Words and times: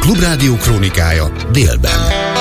Klubrádió 0.00 0.56
krónikája 0.56 1.32
délben. 1.52 2.39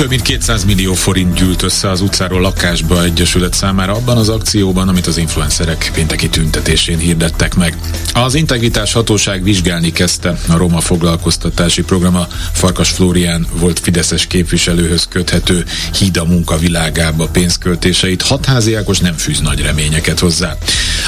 Több 0.00 0.08
mint 0.08 0.22
200 0.22 0.64
millió 0.64 0.94
forint 0.94 1.34
gyűlt 1.34 1.62
össze 1.62 1.90
az 1.90 2.00
utcáról 2.00 2.40
lakásba 2.40 3.04
egyesület 3.04 3.54
számára 3.54 3.92
abban 3.92 4.16
az 4.16 4.28
akcióban, 4.28 4.88
amit 4.88 5.06
az 5.06 5.16
influencerek 5.16 5.90
pénteki 5.94 6.28
tüntetésén 6.28 6.98
hirdettek 6.98 7.54
meg. 7.54 7.76
Az 8.12 8.34
integritás 8.34 8.92
hatóság 8.92 9.42
vizsgálni 9.42 9.92
kezdte 9.92 10.38
a 10.48 10.56
Roma 10.56 10.80
foglalkoztatási 10.80 11.82
programa 11.82 12.26
Farkas 12.52 12.90
Flórián 12.90 13.46
volt 13.52 13.78
Fideszes 13.78 14.26
képviselőhöz 14.26 15.06
köthető 15.08 15.64
híd 15.98 16.16
a 16.16 16.24
munka 16.24 16.58
világába 16.58 17.28
pénzköltéseit. 17.28 18.22
Hatházi 18.22 18.74
Ákos 18.74 18.98
nem 18.98 19.14
fűz 19.16 19.40
nagy 19.40 19.60
reményeket 19.60 20.18
hozzá. 20.18 20.56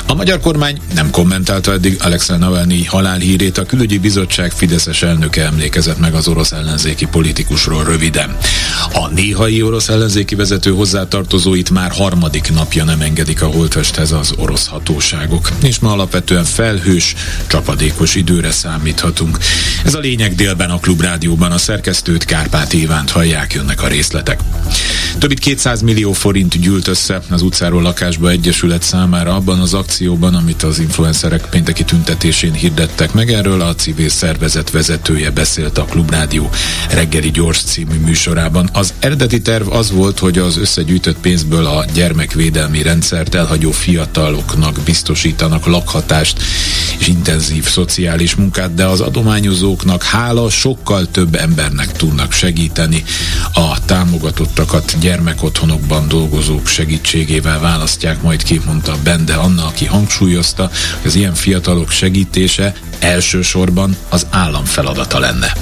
A 0.06 0.14
magyar 0.14 0.40
kormány 0.40 0.80
nem 0.95 1.11
kommentálta 1.11 1.72
eddig 1.72 1.96
Alexei 2.02 2.38
Navalnyi 2.38 2.84
halálhírét, 2.84 3.59
a 3.59 3.66
külügyi 3.66 3.98
bizottság 3.98 4.51
Fideszes 4.52 5.02
elnöke 5.02 5.45
emlékezett 5.45 5.98
meg 5.98 6.15
az 6.15 6.29
orosz 6.29 6.52
ellenzéki 6.52 7.06
politikusról 7.06 7.84
röviden. 7.84 8.37
A 8.92 9.09
néhai 9.14 9.62
orosz 9.62 9.88
ellenzéki 9.88 10.34
vezető 10.34 10.70
hozzátartozóit 10.70 11.70
már 11.70 11.90
harmadik 11.90 12.52
napja 12.52 12.84
nem 12.84 13.00
engedik 13.00 13.42
a 13.42 13.46
holtvesthez 13.46 14.12
az 14.12 14.32
orosz 14.36 14.66
hatóságok, 14.66 15.50
és 15.62 15.78
ma 15.78 15.92
alapvetően 15.92 16.45
felhős, 16.45 17.14
csapadékos 17.46 18.14
időre 18.14 18.50
számíthatunk. 18.50 19.38
Ez 19.84 19.95
a 19.95 19.98
lényeg 19.98 20.34
délben 20.34 20.70
a 20.70 20.78
Klubrádióban 20.78 21.52
a 21.52 21.59
szerkesztőt 21.59 22.24
Kárpát 22.24 22.73
Évánt 22.73 23.10
hallják, 23.10 23.52
jönnek 23.52 23.82
a 23.82 23.88
részletek. 23.88 24.40
Több 25.18 25.28
mint 25.28 25.40
200 25.40 25.80
millió 25.80 26.12
forint 26.12 26.60
gyűlt 26.60 26.88
össze 26.88 27.20
az 27.30 27.42
utcáról 27.42 27.82
lakásba 27.82 28.30
egyesület 28.30 28.82
számára 28.82 29.34
abban 29.34 29.60
az 29.60 29.74
akcióban, 29.74 30.34
amit 30.34 30.62
az 30.62 30.78
influencerek 30.78 31.46
pénteki 31.51 31.84
tüntetésén 31.84 32.52
hirdettek 32.52 33.12
meg. 33.12 33.32
Erről 33.32 33.60
a 33.60 33.74
civil 33.74 34.09
szervezet 34.09 34.70
vezetője 34.70 35.30
beszélt 35.30 35.79
a 35.79 35.85
Klubrádió 35.85 36.51
reggeli 36.90 37.30
gyors 37.30 37.62
című 37.62 37.98
műsorában. 37.98 38.70
Az 38.74 38.95
eredeti 38.98 39.40
terv 39.40 39.73
az 39.73 39.90
volt, 39.90 40.18
hogy 40.18 40.38
az 40.38 40.56
összegyűjtött 40.56 41.18
pénzből 41.18 41.66
a 41.66 41.84
gyermekvédelmi 41.95 42.82
rendszert 42.82 43.34
elhagyó 43.34 43.70
fiataloknak 43.70 44.79
biztosítanak 44.84 45.66
lakhatást 45.66 46.42
és 46.98 47.09
intenzív 47.09 47.64
szociális 47.64 48.34
munkát, 48.34 48.74
de 48.74 48.84
az 48.84 49.01
adományozóknak 49.01 50.02
hála 50.02 50.51
sokkal 50.51 51.10
több 51.10 51.34
embernek 51.34 51.92
tudnak 51.92 52.32
segíteni. 52.32 53.04
A 53.52 53.84
támogatottakat 53.84 54.96
gyermekotthonokban 55.01 56.09
dolgozók 56.09 56.66
segítségével 56.66 57.60
választják 57.60 58.23
majd 58.23 58.42
ki, 58.42 58.60
mondta 58.66 58.96
Bende 59.04 59.34
Anna, 59.34 59.66
aki 59.66 59.86
hangsúlyozta, 59.86 60.62
hogy 61.01 61.10
az 61.10 61.14
ilyen 61.14 61.34
fiatalok 61.34 61.90
segítése 61.90 62.73
elsősorban 62.98 63.96
az 64.09 64.26
állam 64.31 64.64
feladata 64.64 65.19
lenne 65.19 65.53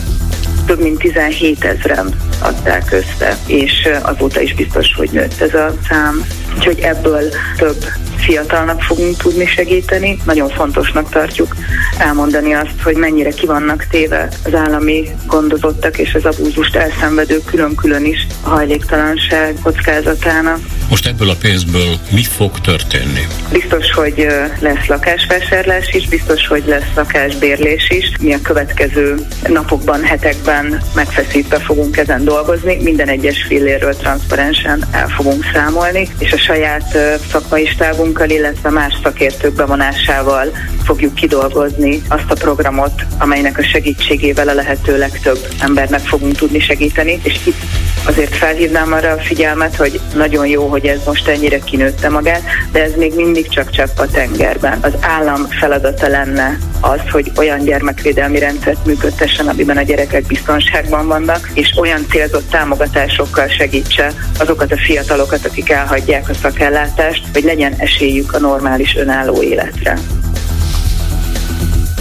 több 0.70 0.80
mint 0.80 0.98
17 0.98 1.64
ezeren 1.64 2.14
adták 2.38 2.89
össze, 2.92 3.38
és 3.46 3.88
azóta 4.02 4.40
is 4.40 4.54
biztos, 4.54 4.94
hogy 4.94 5.10
nőtt 5.12 5.40
ez 5.40 5.54
a 5.54 5.74
szám. 5.88 6.24
Úgyhogy 6.56 6.78
ebből 6.78 7.22
több 7.56 7.84
fiatalnak 8.20 8.82
fogunk 8.82 9.16
tudni 9.16 9.46
segíteni. 9.46 10.18
Nagyon 10.24 10.48
fontosnak 10.48 11.10
tartjuk 11.10 11.56
elmondani 11.98 12.52
azt, 12.52 12.82
hogy 12.82 12.96
mennyire 12.96 13.30
ki 13.30 13.46
vannak 13.46 13.86
téve 13.90 14.28
az 14.44 14.54
állami 14.54 15.08
gondozottak 15.26 15.98
és 15.98 16.14
az 16.14 16.24
abúzust 16.24 16.76
elszenvedők 16.76 17.44
külön-külön 17.44 18.04
is 18.04 18.26
a 18.42 18.48
hajléktalanság 18.48 19.54
kockázatának. 19.62 20.58
Most 20.90 21.06
ebből 21.06 21.30
a 21.30 21.36
pénzből 21.40 21.96
mi 22.12 22.22
fog 22.22 22.60
történni? 22.60 23.26
Biztos, 23.52 23.90
hogy 23.90 24.26
lesz 24.60 24.86
lakásvásárlás 24.86 25.88
is, 25.92 26.08
biztos, 26.08 26.46
hogy 26.46 26.62
lesz 26.66 26.94
lakásbérlés 26.94 27.90
is. 27.90 28.12
Mi 28.20 28.32
a 28.32 28.40
következő 28.42 29.14
napokban, 29.48 30.02
hetekben 30.02 30.82
megfeszítve 30.94 31.58
fogunk 31.58 31.96
ezen 31.96 32.24
dolgozni. 32.24 32.82
Minden 32.82 33.08
egyes 33.08 33.42
fillérről 33.42 33.96
transzparensen 33.96 34.84
el 34.90 35.08
fogunk 35.08 35.44
számolni, 35.52 36.08
és 36.18 36.32
a 36.32 36.38
saját 36.40 36.98
szakmai 37.30 37.66
stábunkkal, 37.66 38.30
illetve 38.30 38.70
más 38.70 38.94
szakértők 39.02 39.54
bevonásával 39.54 40.46
fogjuk 40.84 41.14
kidolgozni 41.14 42.02
azt 42.08 42.30
a 42.30 42.34
programot, 42.34 43.06
amelynek 43.18 43.58
a 43.58 43.62
segítségével 43.62 44.48
a 44.48 44.54
lehető 44.54 44.98
legtöbb 44.98 45.38
embernek 45.60 46.00
fogunk 46.00 46.36
tudni 46.36 46.60
segíteni. 46.60 47.20
És 47.22 47.40
itt 47.46 47.62
azért 48.04 48.36
felhívnám 48.36 48.92
arra 48.92 49.10
a 49.10 49.18
figyelmet, 49.18 49.76
hogy 49.76 50.00
nagyon 50.14 50.46
jó, 50.46 50.66
hogy 50.66 50.86
ez 50.86 50.98
most 51.06 51.28
ennyire 51.28 51.58
kinőtte 51.58 52.08
magát, 52.08 52.42
de 52.72 52.82
ez 52.82 52.92
még 52.96 53.14
mindig 53.14 53.48
csak 53.48 53.70
csepp 53.70 53.98
a 53.98 54.06
tengerben. 54.06 54.78
Az 54.80 54.92
állam 55.00 55.46
feladata 55.48 56.08
lenne 56.08 56.58
az, 56.80 57.00
hogy 57.10 57.32
olyan 57.36 57.64
gyermekvédelmi 57.64 58.38
rendszert 58.38 58.86
működtessen, 58.86 59.48
amiben 59.48 59.76
a 59.76 59.82
gyerekek 59.82 60.26
biztonságban 60.26 61.06
vannak, 61.06 61.50
és 61.54 61.74
olyan 61.78 62.06
célzott 62.10 62.50
támogatásokkal 62.50 63.48
segítse 63.48 64.12
azokat 64.38 64.72
a 64.72 64.78
fiatalokat, 64.78 65.46
akik 65.46 65.70
elhagyják 65.70 66.28
a 66.28 66.34
szakellátást, 66.34 67.24
hogy 67.32 67.44
legyen 67.44 67.74
esélyük 67.76 68.32
a 68.32 68.38
normális 68.38 68.96
önálló 68.96 69.42
életre. 69.42 69.98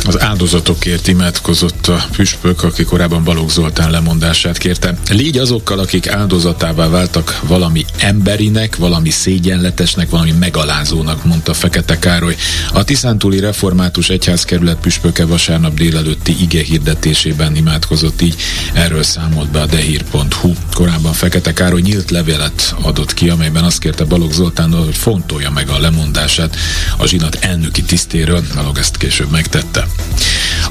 Az 0.09 0.21
áldozatokért 0.21 1.07
imádkozott 1.07 1.87
a 1.87 2.05
püspök, 2.15 2.63
aki 2.63 2.83
korábban 2.83 3.23
Balogh 3.23 3.51
Zoltán 3.51 3.91
lemondását 3.91 4.57
kérte. 4.57 4.97
Légy 5.09 5.37
azokkal, 5.37 5.79
akik 5.79 6.07
áldozatává 6.07 6.87
váltak 6.87 7.39
valami 7.47 7.85
emberinek, 7.97 8.75
valami 8.75 9.09
szégyenletesnek, 9.09 10.09
valami 10.09 10.31
megalázónak, 10.31 11.25
mondta 11.25 11.53
Fekete 11.53 11.99
Károly. 11.99 12.35
A 12.73 12.83
Tiszántúli 12.83 13.39
Református 13.39 14.09
Egyházkerület 14.09 14.77
püspöke 14.77 15.25
vasárnap 15.25 15.73
délelőtti 15.73 16.35
ige 16.41 16.63
hirdetésében 16.63 17.55
imádkozott 17.55 18.21
így. 18.21 18.35
Erről 18.73 19.03
számolt 19.03 19.51
be 19.51 19.61
a 19.61 19.65
dehír.hu. 19.65 20.53
Korábban 20.73 21.13
Fekete 21.13 21.53
Károly 21.53 21.81
nyílt 21.81 22.11
levelet 22.11 22.75
adott 22.81 23.13
ki, 23.13 23.29
amelyben 23.29 23.63
azt 23.63 23.79
kérte 23.79 24.03
Balogh 24.03 24.33
Zoltánnal, 24.33 24.83
hogy 24.83 24.97
fontolja 24.97 25.49
meg 25.49 25.69
a 25.69 25.79
lemondását 25.79 26.55
a 26.97 27.05
zsinat 27.05 27.35
elnöki 27.35 27.83
tisztéről. 27.83 28.43
Balogh 28.55 28.79
ezt 28.79 28.97
később 28.97 29.31
megtette. 29.31 29.87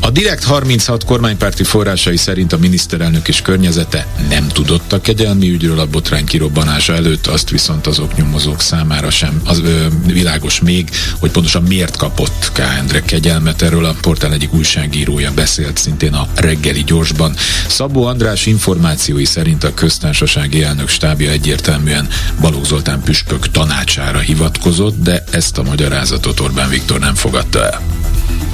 A 0.01 0.11
Direkt 0.11 0.45
36 0.45 1.05
kormánypárti 1.05 1.65
forrásai 1.65 2.17
szerint 2.17 2.53
a 2.53 2.59
miniszterelnök 2.59 3.29
és 3.29 3.43
környezete 3.43 4.07
nem 4.29 4.49
tudott 4.49 4.93
a 4.93 5.01
kegyelmi 5.01 5.51
ügyről 5.51 5.79
a 5.79 5.87
botrány 5.87 6.25
kirobbanása 6.25 6.95
előtt, 6.95 7.27
azt 7.27 7.51
viszont 7.51 7.87
az 7.87 7.99
oknyomozók 7.99 8.61
számára 8.61 9.11
sem 9.11 9.41
az 9.45 9.59
ö, 9.59 9.87
világos 10.07 10.61
még, 10.61 10.91
hogy 11.19 11.31
pontosan 11.31 11.63
miért 11.63 11.97
kapott 11.97 12.51
K. 12.53 12.59
Endre 12.59 13.01
kegyelmet. 13.01 13.63
Erről 13.63 13.85
a 13.85 13.97
portál 14.01 14.33
egyik 14.33 14.55
újságírója 14.55 15.33
beszélt 15.35 15.77
szintén 15.77 16.15
a 16.15 16.29
reggeli 16.35 16.85
gyorsban. 16.85 17.35
Szabó 17.67 18.05
András 18.05 18.47
információi 18.47 19.25
szerint 19.25 19.65
a 19.65 19.75
köztársasági 19.75 20.63
elnök 20.63 20.89
stábja 20.89 21.31
egyértelműen 21.31 22.09
Balogh 22.41 22.67
Zoltán 22.67 23.03
püspök 23.03 23.51
tanácsára 23.51 24.19
hivatkozott, 24.19 25.03
de 25.03 25.25
ezt 25.31 25.59
a 25.59 25.63
magyarázatot 25.63 26.41
Orbán 26.41 26.69
Viktor 26.69 26.99
nem 26.99 27.15
fogadta 27.15 27.65
el. 27.65 27.81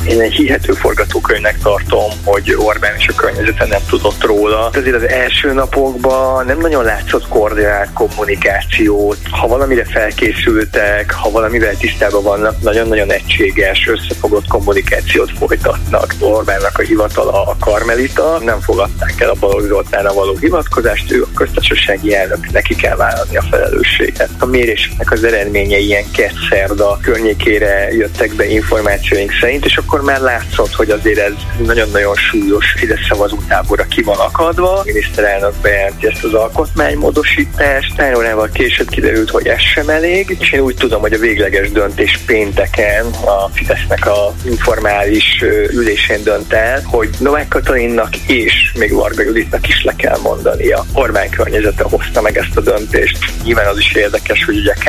Én 0.08 0.20
egy 0.20 0.32
hihető 0.32 0.72
forgatókönyvnek 0.72 1.58
tartom, 1.58 2.10
hogy 2.24 2.54
Orbán 2.58 2.94
és 2.98 3.08
a 3.08 3.14
környezete 3.14 3.66
nem 3.66 3.80
tudott 3.88 4.24
róla. 4.24 4.68
Azért 4.72 4.96
az 4.96 5.08
első 5.08 5.52
napokban 5.52 6.46
nem 6.46 6.58
nagyon 6.58 6.84
látszott 6.84 7.28
koordinált 7.28 7.92
kommunikációt. 7.92 9.16
Ha 9.30 9.46
valamire 9.46 9.84
felkészültek, 9.84 11.12
ha 11.12 11.30
valamivel 11.30 11.76
tisztában 11.76 12.22
vannak, 12.22 12.60
nagyon-nagyon 12.60 13.12
egységes, 13.12 13.88
összefogott 13.88 14.46
kommunikációt 14.46 15.30
folytatnak. 15.38 16.14
Orbánnak 16.18 16.78
a 16.78 16.82
hivatala 16.82 17.42
a 17.42 17.56
Karmelita, 17.60 18.38
nem 18.44 18.60
fogadták 18.60 19.20
el 19.20 19.28
a 19.28 19.36
Balogh 19.41 19.66
Zoltánra 19.66 20.12
való 20.12 20.36
hivatkozást, 20.41 21.12
ő 21.12 21.22
a 21.22 21.28
köztársasági 21.34 22.14
elnök, 22.14 22.50
neki 22.50 22.74
kell 22.74 22.96
vállalni 22.96 23.36
a 23.36 23.44
felelősséget. 23.50 24.30
A 24.38 24.46
méréseknek 24.46 25.12
az 25.12 25.24
eredményei 25.24 25.84
ilyen 25.84 26.04
szerda 26.50 26.98
környékére 27.02 27.92
jöttek 27.92 28.34
be 28.34 28.44
információink 28.46 29.32
szerint, 29.41 29.64
és 29.65 29.77
akkor 29.77 30.03
már 30.03 30.21
látszott, 30.21 30.75
hogy 30.75 30.91
azért 30.91 31.19
ez 31.19 31.33
nagyon-nagyon 31.59 32.15
súlyos 32.15 32.72
Fidesz 32.77 33.07
szavazótábora 33.09 33.87
ki 33.87 34.03
van 34.03 34.19
akadva. 34.19 34.78
A 34.78 34.83
miniszterelnök 34.84 35.55
bejelenti 35.63 36.07
ezt 36.07 36.25
az 36.25 36.34
alkotmánymódosítást, 36.34 37.97
három 37.97 38.19
órával 38.19 38.49
később 38.53 38.89
kiderült, 38.89 39.31
hogy 39.31 39.47
ez 39.47 39.61
sem 39.61 39.89
elég, 39.89 40.37
és 40.41 40.53
én 40.53 40.61
úgy 40.61 40.75
tudom, 40.75 41.01
hogy 41.01 41.13
a 41.13 41.19
végleges 41.19 41.72
döntés 41.72 42.19
pénteken 42.27 43.07
a 43.07 43.49
Fidesznek 43.53 44.07
a 44.07 44.34
informális 44.45 45.43
ülésén 45.71 46.22
dönt 46.22 46.53
el, 46.53 46.83
hogy 46.84 47.09
Novák 47.19 47.49
Katalinnak 47.49 48.16
és 48.16 48.72
még 48.78 48.93
Varga 48.93 49.22
Juditnak 49.22 49.69
is 49.69 49.84
le 49.84 49.95
kell 49.97 50.19
mondania. 50.22 50.84
Orbán 50.93 51.31
környezete 51.31 51.83
hozta 51.83 52.21
meg 52.21 52.37
ezt 52.37 52.57
a 52.57 52.61
döntést. 52.61 53.19
Nyilván 53.45 53.66
az 53.66 53.78
is 53.78 53.93
érdekes, 53.93 54.45
hogy 54.45 54.57
ugye 54.57 54.72
K. 54.72 54.89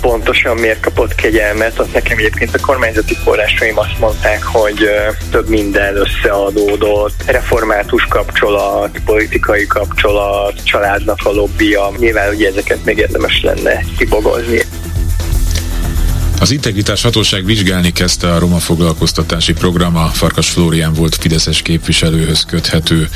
pontosan 0.00 0.56
miért 0.56 0.80
kapott 0.80 1.14
kegyelmet, 1.14 1.78
azt 1.78 1.92
nekem 1.92 2.18
egyébként 2.18 2.54
a 2.54 2.60
kormányzati 2.60 3.14
forrásaim 3.14 3.78
azt 3.78 3.97
mondták, 3.98 4.42
hogy 4.42 4.88
több 5.30 5.48
minden 5.48 5.96
összeadódott, 5.96 7.22
református 7.26 8.04
kapcsolat, 8.04 8.98
politikai 9.04 9.66
kapcsolat, 9.66 10.64
családnak 10.64 11.18
a 11.24 11.30
lobbia. 11.30 11.90
Nyilván 11.98 12.34
ugye 12.34 12.48
ezeket 12.48 12.84
még 12.84 12.98
érdemes 12.98 13.42
lenne 13.42 13.80
kibogozni. 13.98 14.60
Az 16.40 16.50
integritás 16.50 17.02
hatóság 17.02 17.44
vizsgálni 17.44 17.92
kezdte 17.92 18.34
a 18.34 18.38
roma 18.38 18.58
foglalkoztatási 18.58 19.52
program 19.52 19.96
a 19.96 20.06
Farkas 20.06 20.48
Flórián 20.48 20.92
volt 20.92 21.14
Fideszes 21.14 21.62
képviselőhöz 21.62 22.44
köthető 22.44 23.08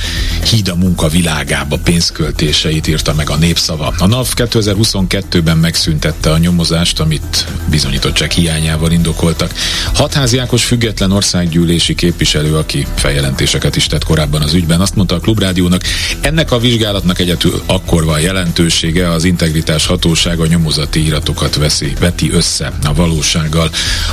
híd 0.50 0.68
a 0.68 0.74
munka 0.74 1.08
világába 1.08 1.78
pénzköltéseit 1.78 2.86
írta 2.86 3.14
meg 3.14 3.30
a 3.30 3.36
népszava. 3.36 3.94
A 3.98 4.06
NAV 4.06 4.28
2022-ben 4.36 5.56
megszüntette 5.56 6.30
a 6.30 6.38
nyomozást, 6.38 7.00
amit 7.00 7.46
bizonyítottság 7.70 8.30
hiányával 8.30 8.90
indokoltak. 8.90 9.52
Hatházi 9.94 10.38
Ákos 10.38 10.64
független 10.64 11.12
országgyűlési 11.12 11.94
képviselő, 11.94 12.56
aki 12.56 12.86
feljelentéseket 12.94 13.76
is 13.76 13.86
tett 13.86 14.04
korábban 14.04 14.42
az 14.42 14.54
ügyben, 14.54 14.80
azt 14.80 14.94
mondta 14.94 15.14
a 15.14 15.20
Klubrádiónak, 15.20 15.82
ennek 16.20 16.52
a 16.52 16.58
vizsgálatnak 16.58 17.18
egyetül 17.18 17.62
akkor 17.66 18.04
van 18.04 18.20
jelentősége, 18.20 19.10
az 19.10 19.24
integritás 19.24 19.86
hatósága 19.86 20.46
nyomozati 20.46 21.04
iratokat 21.06 21.54
veszi, 21.54 21.92
veti 22.00 22.30
össze 22.30 22.72
a 22.84 22.94
való 22.94 23.11
valósággal. 23.12 23.70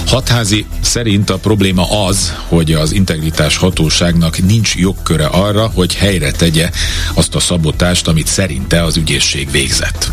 Hatházi 0.07 0.65
szerint 0.81 1.29
a 1.29 1.37
probléma 1.37 2.05
az, 2.07 2.33
hogy 2.47 2.73
az 2.73 2.91
integritás 2.91 3.57
hatóságnak 3.57 4.37
nincs 4.37 4.75
jogköre 4.75 5.25
arra, 5.25 5.71
hogy 5.75 5.95
helyre 5.95 6.31
tegye 6.31 6.69
azt 7.13 7.35
a 7.35 7.39
szabotást, 7.39 8.07
amit 8.07 8.27
szerinte 8.27 8.83
az 8.83 8.97
ügyészség 8.97 9.51
végzett. 9.51 10.11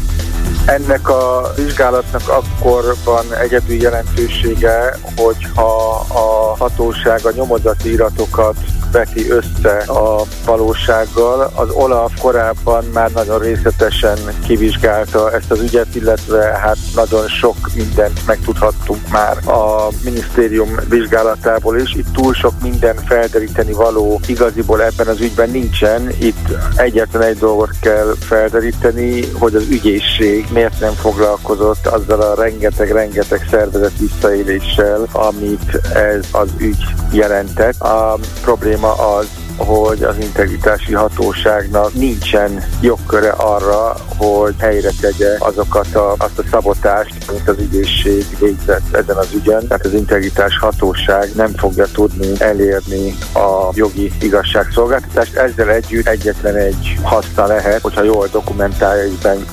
Ennek 0.64 1.08
a 1.08 1.52
vizsgálatnak 1.56 2.28
akkor 2.28 2.96
van 3.04 3.34
egyedül 3.34 3.76
jelentősége, 3.76 4.98
hogyha 5.16 6.06
a 6.08 6.56
hatóság 6.58 7.20
a 7.24 7.32
nyomozati 7.34 7.92
iratokat 7.92 8.56
veti 8.92 9.30
össze 9.30 9.76
a 9.76 10.22
valósággal. 10.44 11.50
Az 11.54 11.70
Olaf 11.70 12.12
korábban 12.20 12.84
már 12.92 13.10
nagyon 13.10 13.38
részletesen 13.38 14.18
kivizsgálta 14.46 15.32
ezt 15.32 15.50
az 15.50 15.60
ügyet, 15.60 15.94
illetve 15.94 16.42
hát 16.42 16.76
nagyon 16.94 17.28
sok 17.28 17.56
mindent 17.74 18.26
megtudhattunk 18.26 19.08
már 19.10 19.48
a 19.48 19.88
minisztérium 20.04 20.74
vizsgálatából 20.88 21.78
is. 21.78 21.94
Itt 21.94 22.12
túl 22.12 22.34
sok 22.34 22.52
minden 22.62 22.96
felderíteni 22.96 23.72
való 23.72 24.20
igaziból 24.26 24.82
ebben 24.82 25.06
az 25.06 25.20
ügyben 25.20 25.50
nincsen. 25.50 26.10
Itt 26.18 26.48
egyetlen 26.76 27.22
egy 27.22 27.38
dolgot 27.38 27.70
kell 27.80 28.14
felderíteni, 28.20 29.24
hogy 29.32 29.54
az 29.54 29.66
ügyészség 29.70 30.46
miért 30.52 30.80
nem 30.80 30.92
foglalkozott 30.92 31.86
azzal 31.86 32.20
a 32.20 32.34
rengeteg-rengeteg 32.34 33.46
szervezet 33.50 33.98
visszaéléssel, 33.98 35.06
amit 35.12 35.80
ez 35.94 36.26
az 36.32 36.48
ügy 36.58 36.84
jelentett. 37.12 37.80
A 37.80 38.18
probléma 38.42 38.75
az, 38.84 39.28
hogy 39.56 40.02
az 40.02 40.16
integritási 40.20 40.92
hatóságnak 40.92 41.94
nincsen 41.94 42.64
jogköre 42.80 43.30
arra, 43.30 43.94
hogy 44.16 44.54
helyre 44.58 44.90
tegye 45.00 45.36
azokat 45.38 45.94
a, 45.94 46.14
azt 46.18 46.38
a 46.38 46.42
szabotást, 46.50 47.14
amit 47.28 47.48
az 47.48 47.58
ügyészség 47.58 48.24
végzett 48.40 48.94
ezen 48.94 49.16
az 49.16 49.28
ügyen. 49.34 49.66
Tehát 49.66 49.86
az 49.86 49.92
integritás 49.92 50.58
hatóság 50.58 51.30
nem 51.34 51.52
fogja 51.56 51.86
tudni 51.86 52.32
elérni 52.38 53.14
a 53.34 53.70
jogi 53.72 54.12
igazságszolgáltatást. 54.20 55.34
Ezzel 55.36 55.70
együtt 55.70 56.06
egyetlen 56.06 56.56
egy 56.56 56.98
haszna 57.02 57.46
lehet, 57.46 57.80
hogyha 57.80 58.02
jól 58.02 58.28
dokumentálja 58.32 59.12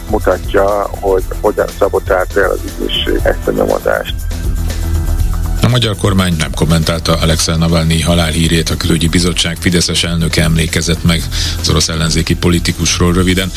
mutatja, 0.09 0.89
hogy 0.99 1.23
hogyan 1.41 1.67
szabotált 1.79 2.37
el 2.37 2.49
az 2.49 2.59
ügyészség 2.77 3.19
ezt 3.23 3.47
a 3.47 3.51
nyomozást. 3.51 4.15
A 5.73 5.75
magyar 5.75 5.95
kormány 5.97 6.35
nem 6.37 6.51
kommentálta 6.51 7.13
Alexei 7.13 7.55
Navalnyi 7.57 8.01
halálhírét, 8.01 8.69
a 8.69 8.77
külügyi 8.77 9.07
bizottság 9.07 9.57
Fideszes 9.59 10.03
elnöke 10.03 10.43
emlékezett 10.43 11.03
meg 11.03 11.23
az 11.61 11.69
orosz 11.69 11.89
ellenzéki 11.89 12.35
politikusról 12.35 13.13
röviden. 13.13 13.51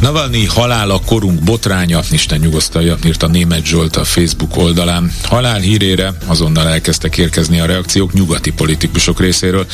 Navalnyi 0.00 0.46
halála 0.46 1.00
korunk 1.06 1.42
botránya, 1.42 2.00
Isten 2.10 2.38
nyugosztalja, 2.38 2.96
írta 3.06 3.26
német 3.26 3.66
Zsolt 3.66 3.96
a 3.96 4.04
Facebook 4.04 4.56
oldalán. 4.56 5.12
Halálhírére 5.24 6.12
azonnal 6.26 6.68
elkezdtek 6.68 7.16
érkezni 7.16 7.60
a 7.60 7.66
reakciók 7.66 8.12
nyugati 8.12 8.50
politikusok 8.52 9.20
részéről. 9.20 9.66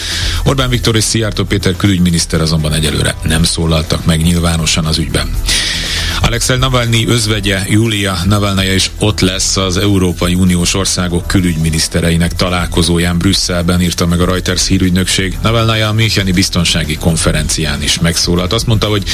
Orbán 0.44 0.68
Viktor 0.68 0.96
és 0.96 1.04
Szijjártó 1.04 1.44
Péter 1.44 1.76
külügyminiszter 1.76 2.40
azonban 2.40 2.72
egyelőre 2.72 3.14
nem 3.22 3.42
szólaltak 3.42 4.04
meg 4.04 4.22
nyilvánosan 4.22 4.84
az 4.84 4.98
ügyben. 4.98 5.30
Alexei 6.20 6.56
Navalnyi 6.56 7.06
özvegye 7.06 7.64
Julia 7.68 8.18
Navalnaya 8.24 8.74
is 8.74 8.90
ott 8.98 9.20
lesz 9.20 9.56
az 9.56 9.76
Európai 9.76 10.34
Uniós 10.34 10.74
országok 10.74 11.26
külügyminisztereinek 11.26 12.32
találkozóján 12.32 13.18
Brüsszelben, 13.18 13.80
írta 13.80 14.06
meg 14.06 14.20
a 14.20 14.24
Reuters 14.24 14.66
hírügynökség. 14.66 15.38
Navalnaya 15.42 15.88
a 15.88 15.92
Müncheni 15.92 16.32
biztonsági 16.32 16.96
konferencián 16.96 17.82
is 17.82 17.98
megszólalt. 17.98 18.52
Azt 18.52 18.66
mondta, 18.66 18.86
hogy 18.86 19.04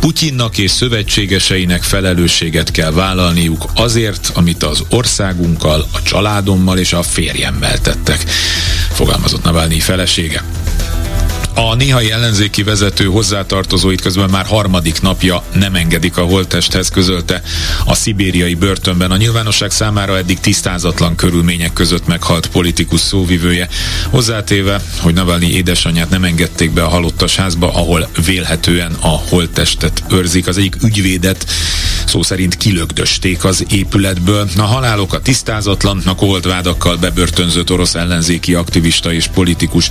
Putyinnak 0.00 0.58
és 0.58 0.70
szövetségeseinek 0.70 1.82
felelősséget 1.82 2.70
kell 2.70 2.92
vállalniuk 2.92 3.64
azért, 3.74 4.30
amit 4.34 4.62
az 4.62 4.82
országunkkal, 4.90 5.86
a 5.92 6.02
családommal 6.02 6.78
és 6.78 6.92
a 6.92 7.02
férjemmel 7.02 7.78
tettek, 7.78 8.24
fogalmazott 8.92 9.44
Navalnyi 9.44 9.80
felesége. 9.80 10.44
A 11.54 11.74
néhai 11.74 12.10
ellenzéki 12.10 12.62
vezető 12.62 13.04
hozzátartozóit 13.04 14.00
közben 14.00 14.30
már 14.30 14.46
harmadik 14.46 15.00
napja 15.00 15.42
nem 15.54 15.74
engedik 15.74 16.16
a 16.16 16.22
holttesthez, 16.22 16.88
közölte 16.88 17.42
a 17.84 17.94
szibériai 17.94 18.54
börtönben. 18.54 19.10
A 19.10 19.16
nyilvánosság 19.16 19.70
számára 19.70 20.16
eddig 20.16 20.40
tisztázatlan 20.40 21.14
körülmények 21.14 21.72
között 21.72 22.06
meghalt 22.06 22.46
politikus 22.46 23.00
szóvivője. 23.00 23.68
Hozzátéve, 24.10 24.80
hogy 25.00 25.14
Navalnyi 25.14 25.52
édesanyját 25.52 26.10
nem 26.10 26.24
engedték 26.24 26.72
be 26.72 26.82
a 26.82 26.88
halottas 26.88 27.36
házba, 27.36 27.74
ahol 27.74 28.08
vélhetően 28.24 28.92
a 29.00 29.08
holttestet 29.28 30.02
őrzik. 30.10 30.46
Az 30.46 30.56
egyik 30.56 30.76
ügyvédet 30.82 31.46
szó 32.04 32.22
szerint 32.22 32.56
kilögdösték 32.56 33.44
az 33.44 33.64
épületből. 33.70 34.48
A 34.56 34.62
halálok 34.62 35.12
a 35.12 35.20
tisztázatlan, 35.20 36.02
a 36.04 36.14
kolt 36.14 36.44
vádakkal 36.44 36.96
bebörtönzött 36.96 37.70
orosz 37.70 37.94
ellenzéki 37.94 38.54
aktivista 38.54 39.12
és 39.12 39.26
politikus. 39.26 39.90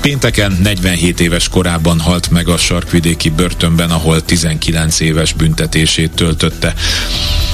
Pénteken 0.00 0.58
47 0.94 1.20
éves 1.20 1.48
korában 1.48 2.00
halt 2.00 2.30
meg 2.30 2.48
a 2.48 2.56
sarkvidéki 2.56 3.30
börtönben, 3.30 3.90
ahol 3.90 4.24
19 4.24 5.00
éves 5.00 5.32
büntetését 5.32 6.10
töltötte. 6.10 6.74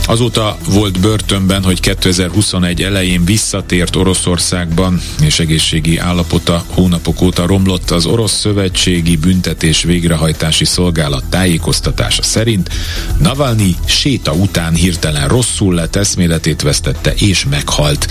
Azóta 0.06 0.58
volt 0.68 1.00
börtönben, 1.00 1.62
hogy 1.62 1.80
2021 1.80 2.82
elején 2.82 3.24
visszatért 3.24 3.96
Oroszországban, 3.96 5.00
és 5.20 5.38
egészségi 5.38 5.98
állapota 5.98 6.64
hónapok 6.68 7.20
óta 7.20 7.46
romlott 7.46 7.90
az 7.90 8.06
Orosz 8.06 8.38
Szövetségi 8.38 9.16
Büntetés 9.16 9.82
Végrehajtási 9.82 10.64
Szolgálat 10.64 11.24
tájékoztatása 11.24 12.22
szerint 12.22 12.70
Navalnyi 13.18 13.74
séta 13.84 14.32
után 14.32 14.74
hirtelen 14.74 15.28
rosszul 15.28 15.74
lett, 15.74 15.96
eszméletét 15.96 16.62
vesztette 16.62 17.12
és 17.14 17.44
meghalt. 17.50 18.06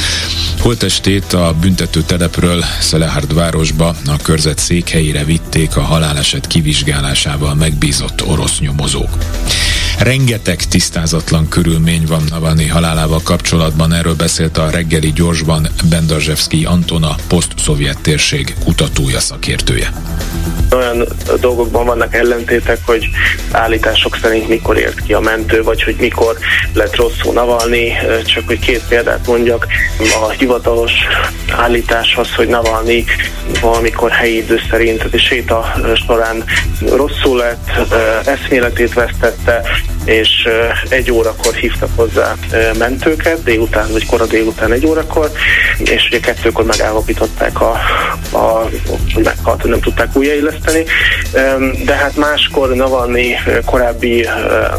Holtestét 0.60 1.34
a 1.34 1.56
büntető 1.62 2.02
telepről 2.02 2.64
Szelehárd 2.80 3.34
városba, 3.34 3.96
a 4.06 4.18
körzet 4.22 4.58
székhelyére 4.58 5.19
vitték 5.24 5.76
a 5.76 5.82
haláleset 5.82 6.48
kivizsgálásával 6.48 7.56
megbízott 7.56 8.22
orosz 8.28 8.60
nyomozók. 8.60 9.18
Rengeteg 10.00 10.58
tisztázatlan 10.58 11.48
körülmény 11.48 12.04
van 12.08 12.24
Navalnyi 12.30 12.68
halálával 12.68 13.22
kapcsolatban, 13.24 13.94
erről 13.94 14.16
beszélt 14.16 14.58
a 14.58 14.70
reggeli 14.70 15.12
gyorsban 15.12 15.68
Bendarzsevszki 15.90 16.66
Antona, 16.66 17.16
poszt-szovjet 17.28 18.02
térség 18.02 18.56
kutatója 18.64 19.20
szakértője. 19.20 19.92
Olyan 20.72 21.08
dolgokban 21.40 21.86
vannak 21.86 22.16
ellentétek, 22.16 22.80
hogy 22.86 23.10
állítások 23.52 24.18
szerint 24.22 24.48
mikor 24.48 24.78
ért 24.78 25.04
ki 25.04 25.14
a 25.14 25.20
mentő, 25.20 25.64
vagy 25.64 25.84
hogy 25.84 25.96
mikor 26.00 26.38
lett 26.74 26.96
rosszul 26.96 27.34
Navalnyi. 27.34 27.92
Csak 28.26 28.48
hogy 28.48 28.60
két 28.60 28.82
példát 28.88 29.28
mondjak, 29.28 29.68
a 30.22 30.30
hivatalos 30.30 30.92
állítás 31.52 32.16
az, 32.16 32.36
hogy 32.36 32.48
Navalnyi 32.48 33.06
valamikor 33.62 34.12
helyi 34.12 34.38
idő 34.38 34.60
szerint, 34.70 34.98
tehát 34.98 35.20
séta 35.20 35.74
során 36.08 36.44
rosszul 36.80 37.38
lett, 37.38 37.72
eszméletét 38.26 38.94
vesztette, 38.94 39.62
és 40.06 40.48
egy 40.90 41.12
órakor 41.12 41.54
hívtak 41.54 41.90
hozzá 41.96 42.36
mentőket, 42.78 43.44
délután 43.44 43.92
vagy 43.92 44.06
kora 44.06 44.26
délután 44.26 44.72
egy 44.72 44.86
órakor, 44.86 45.32
és 45.78 46.08
ugye 46.08 46.20
kettőkor 46.20 46.66
megállapították, 46.66 47.62
a, 47.62 47.72
a, 48.32 48.70
hogy 49.14 49.24
meghalt, 49.24 49.62
hogy 49.62 49.70
nem 49.70 49.80
tudták 49.80 50.16
újjáilleszteni. 50.16 50.84
De 51.86 51.94
hát 51.94 52.16
máskor 52.16 52.70
Navalnyi 52.70 53.36
korábbi 53.66 54.28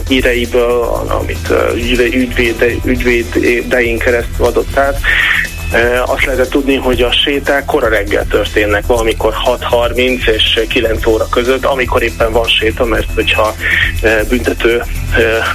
híreiből, 0.09 0.83
amit 1.09 1.52
ügyvéd, 1.75 2.81
ügyvédein 2.85 3.99
keresztül 3.99 4.45
adott 4.45 4.76
át, 4.76 5.00
azt 6.07 6.25
lehetett 6.25 6.50
tudni, 6.50 6.77
hogy 6.77 7.03
a 7.03 7.12
séták 7.12 7.65
kora 7.65 7.89
reggel 7.89 8.27
történnek, 8.27 8.87
valamikor 8.87 9.35
6.30 9.45 10.27
és 10.29 10.61
9 10.69 11.07
óra 11.07 11.29
között, 11.29 11.65
amikor 11.65 12.03
éppen 12.03 12.33
van 12.33 12.49
séta, 12.49 12.85
mert 12.85 13.09
hogyha 13.15 13.55
büntető 14.29 14.83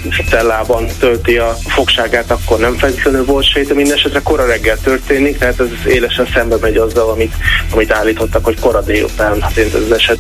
stellában 0.10 0.88
tölti 1.00 1.38
a 1.38 1.56
fogságát, 1.68 2.32
akkor 2.32 2.60
nem 2.60 2.74
feltétlenül 2.74 3.26
volt 3.26 3.46
séta, 3.46 3.74
mindesetre 3.74 4.20
kora 4.20 4.46
reggel 4.46 4.78
történik, 4.84 5.38
tehát 5.38 5.60
ez 5.60 5.92
élesen 5.92 6.28
szembe 6.34 6.56
megy 6.62 6.78
azzal, 6.78 7.10
amit, 7.10 7.34
amit 7.72 7.92
állítottak, 7.92 8.46
hogy 8.46 8.60
kora 8.60 8.82
délután 8.82 9.40
történt 9.40 9.74
ez 9.74 9.82
az 9.82 9.92
eset. 9.92 10.18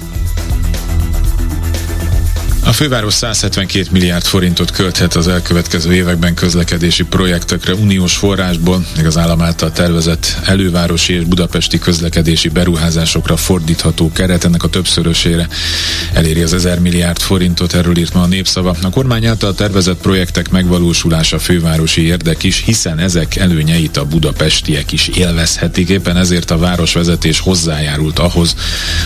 A 2.67 2.73
főváros 2.73 3.13
172 3.13 3.87
milliárd 3.91 4.25
forintot 4.25 4.71
költhet 4.71 5.15
az 5.15 5.27
elkövetkező 5.27 5.93
években 5.93 6.33
közlekedési 6.33 7.03
projektekre 7.03 7.73
uniós 7.73 8.15
forrásból, 8.15 8.85
még 8.95 9.05
az 9.05 9.17
állam 9.17 9.41
által 9.41 9.71
tervezett 9.71 10.37
elővárosi 10.45 11.13
és 11.13 11.23
budapesti 11.23 11.79
közlekedési 11.79 12.49
beruházásokra 12.49 13.37
fordítható 13.37 14.11
keret 14.11 14.43
ennek 14.43 14.63
a 14.63 14.67
többszörösére 14.67 15.47
eléri 16.13 16.41
az 16.41 16.53
1000 16.53 16.79
milliárd 16.79 17.19
forintot, 17.19 17.73
erről 17.73 17.97
írt 17.97 18.13
ma 18.13 18.21
a 18.21 18.27
népszava. 18.27 18.75
A 18.81 18.89
kormány 18.89 19.25
által 19.25 19.53
tervezett 19.53 20.01
projektek 20.01 20.49
megvalósulása 20.49 21.39
fővárosi 21.39 22.01
érdek 22.01 22.43
is, 22.43 22.63
hiszen 22.65 22.99
ezek 22.99 23.35
előnyeit 23.35 23.97
a 23.97 24.05
budapestiek 24.05 24.91
is 24.91 25.07
élvezhetik. 25.07 25.89
Éppen 25.89 26.17
ezért 26.17 26.51
a 26.51 26.57
városvezetés 26.57 27.39
hozzájárult 27.39 28.19
ahhoz, 28.19 28.55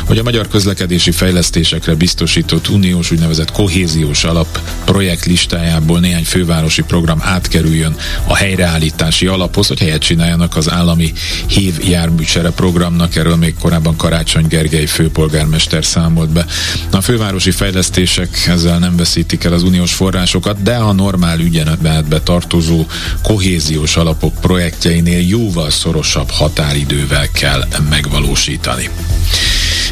hogy 0.06 0.18
a 0.18 0.24
magyar 0.24 0.48
közlekedési 0.48 1.12
fejlesztésekre 1.12 1.96
biztosított 1.96 2.70
uniós 2.70 3.12
úgynevezett 3.12 3.48
kohéziós 3.52 4.24
alap 4.24 4.60
projekt 4.86 5.26
listájából 5.26 6.00
néhány 6.00 6.24
fővárosi 6.24 6.82
program 6.82 7.20
átkerüljön 7.22 7.96
a 8.28 8.36
helyreállítási 8.36 9.26
alaphoz, 9.26 9.68
hogy 9.68 9.80
helyet 9.80 10.02
csináljanak 10.02 10.56
az 10.56 10.72
állami 10.72 11.14
hív 11.48 11.90
járműcsere 11.90 12.50
programnak. 12.50 13.16
Erről 13.16 13.36
még 13.36 13.56
korábban 13.60 13.96
Karácsony 13.96 14.48
Gergely 14.48 14.86
főpolgármester 14.86 15.86
számolt 15.86 16.30
be. 16.30 16.46
A 16.92 17.02
fővárosi 17.02 17.52
fejlesztések 17.52 18.48
ezzel 18.48 18.80
nem 18.80 18.96
veszítik 18.96 19.44
el 19.44 19.54
az 19.54 19.64
uniós 19.64 19.94
forrásokat, 19.94 20.62
de 20.62 20.76
a 20.76 20.92
normál 20.92 21.40
ügyenetbe 21.40 22.22
tartozó 22.24 22.86
kohéziós 23.24 23.96
alapok 23.96 24.34
projektjeinél 24.42 25.28
jóval 25.28 25.70
szorosabb 25.70 26.30
határidővel 26.30 27.28
kell 27.32 27.68
megvalósítani. 27.90 28.90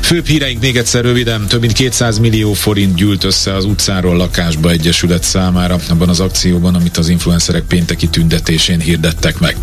Főbb 0.01 0.27
híreink 0.27 0.61
még 0.61 0.77
egyszer 0.77 1.03
röviden. 1.03 1.47
Több 1.47 1.61
mint 1.61 1.73
200 1.73 2.17
millió 2.17 2.53
forint 2.53 2.95
gyűlt 2.95 3.23
össze 3.23 3.55
az 3.55 3.65
utcáról 3.65 4.17
lakásba 4.17 4.69
egyesület 4.69 5.23
számára 5.23 5.79
abban 5.89 6.09
az 6.09 6.19
akcióban, 6.19 6.75
amit 6.75 6.97
az 6.97 7.09
influencerek 7.09 7.63
pénteki 7.63 8.07
tüntetésén 8.07 8.79
hirdettek 8.79 9.39
meg. 9.39 9.57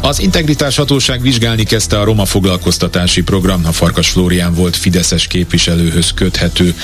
Az 0.00 0.20
Integritás 0.20 0.76
Hatóság 0.76 1.20
vizsgálni 1.20 1.62
kezdte 1.62 1.98
a 1.98 2.04
roma 2.04 2.24
foglalkoztatási 2.24 3.22
program. 3.22 3.66
A 3.66 3.72
Farkas 3.72 4.08
Flórián 4.08 4.54
volt 4.54 4.76
Fideszes 4.76 5.26
képviselőhöz 5.26 6.10
köthető. 6.14 6.74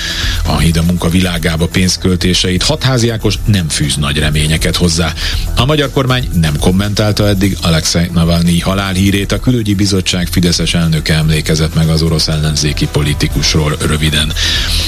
A 0.44 0.58
híd 0.58 0.76
a 0.76 0.82
munka 0.82 1.08
világába 1.08 1.66
pénzköltéseit 1.66 2.62
Hatházi 2.62 3.08
Ákos 3.08 3.34
nem 3.44 3.68
fűz 3.68 3.96
nagy 3.96 4.18
reményeket 4.18 4.76
hozzá. 4.76 5.12
A 5.56 5.64
magyar 5.64 5.90
kormány 5.90 6.28
nem 6.32 6.58
kommentálta 6.58 7.28
eddig 7.28 7.56
Alexei 7.62 8.08
Navalnyi 8.12 8.60
halálhírét. 8.60 9.32
A 9.32 9.40
külügyi 9.40 9.74
bizottság 9.74 10.28
Fideszes 10.30 10.74
elnöke 10.74 11.14
emlékezett 11.14 11.74
meg 11.74 11.88
az 11.88 12.02
orosz 12.02 12.28
ellenzéki 12.28 12.88
politikusról 12.92 13.76
röviden. 13.86 14.32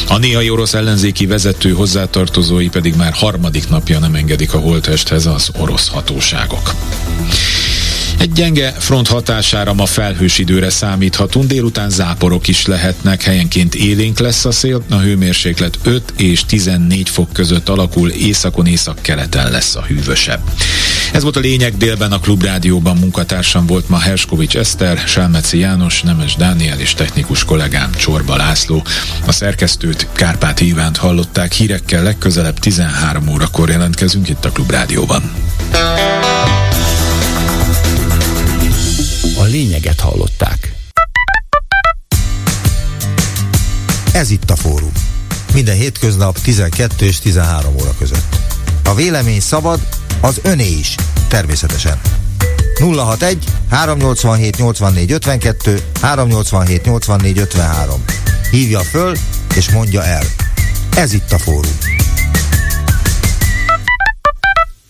A 0.08 0.18
néhai 0.18 0.50
orosz 0.50 0.74
ellenzéki 0.74 1.26
vezető 1.26 1.70
hozzátartozói 1.70 2.68
pedig 2.68 2.94
már 2.94 3.12
harmadik 3.12 3.68
napja 3.68 3.98
nem 3.98 4.14
engedik 4.14 4.54
a 4.54 4.58
holtesthez 4.58 5.26
az 5.26 5.50
orosz 5.58 5.88
hatóságok. 5.88 6.74
Egy 8.22 8.32
gyenge 8.32 8.74
front 8.78 9.08
hatására 9.08 9.72
ma 9.72 9.86
felhős 9.86 10.38
időre 10.38 10.70
számíthatunk, 10.70 11.46
délután 11.46 11.90
záporok 11.90 12.48
is 12.48 12.66
lehetnek, 12.66 13.22
helyenként 13.22 13.74
élénk 13.74 14.18
lesz 14.18 14.44
a 14.44 14.50
szél, 14.50 14.82
a 14.90 14.96
hőmérséklet 14.96 15.78
5 15.82 16.12
és 16.16 16.44
14 16.44 17.08
fok 17.08 17.32
között 17.32 17.68
alakul, 17.68 18.10
északon 18.10 18.66
észak-keleten 18.66 19.50
lesz 19.50 19.74
a 19.74 19.82
hűvösebb. 19.82 20.40
Ez 21.12 21.22
volt 21.22 21.36
a 21.36 21.40
lényeg 21.40 21.76
délben 21.76 22.12
a 22.12 22.18
Klubrádióban 22.18 22.96
munkatársam 22.96 23.66
volt 23.66 23.88
ma 23.88 23.98
Herskovics 23.98 24.56
Eszter, 24.56 24.98
Selmeci 25.06 25.58
János, 25.58 26.02
Nemes 26.02 26.36
Dániel 26.36 26.80
és 26.80 26.94
technikus 26.94 27.44
kollégám 27.44 27.90
Csorba 27.94 28.36
László. 28.36 28.82
A 29.26 29.32
szerkesztőt 29.32 30.06
Kárpát 30.12 30.60
Ivánt 30.60 30.96
hallották 30.96 31.52
hírekkel 31.52 32.02
legközelebb 32.02 32.58
13 32.58 33.28
órakor 33.28 33.68
jelentkezünk 33.68 34.28
itt 34.28 34.44
a 34.44 34.50
Klubrádióban. 34.50 35.32
A 39.38 39.44
lényeget 39.44 40.00
hallották. 40.00 40.72
Ez 44.12 44.30
itt 44.30 44.50
a 44.50 44.56
fórum. 44.56 44.92
Minden 45.54 45.76
hétköznap 45.76 46.38
12 46.38 47.06
és 47.06 47.18
13 47.18 47.74
óra 47.74 47.94
között. 47.98 48.36
A 48.84 48.94
vélemény 48.94 49.40
szabad, 49.40 49.80
az 50.22 50.40
öné 50.42 50.68
is, 50.68 50.94
természetesen. 51.28 52.00
061 52.78 53.44
387 53.70 54.56
84 54.56 55.12
52 55.12 55.82
387 56.00 56.84
84 56.84 57.38
53. 57.38 58.04
Hívja 58.50 58.80
föl 58.80 59.16
és 59.54 59.70
mondja 59.70 60.04
el. 60.04 60.24
Ez 60.96 61.12
itt 61.12 61.32
a 61.32 61.38
fórum. 61.38 61.78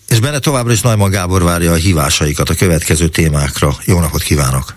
És 0.07 0.19
benne 0.19 0.39
továbbra 0.39 0.71
is 0.71 0.81
Najman 0.81 1.09
Gábor 1.09 1.43
várja 1.43 1.71
a 1.71 1.75
hívásaikat 1.75 2.49
a 2.49 2.55
következő 2.55 3.07
témákra. 3.07 3.75
Jó 3.85 3.99
napot 3.99 4.23
kívánok! 4.23 4.75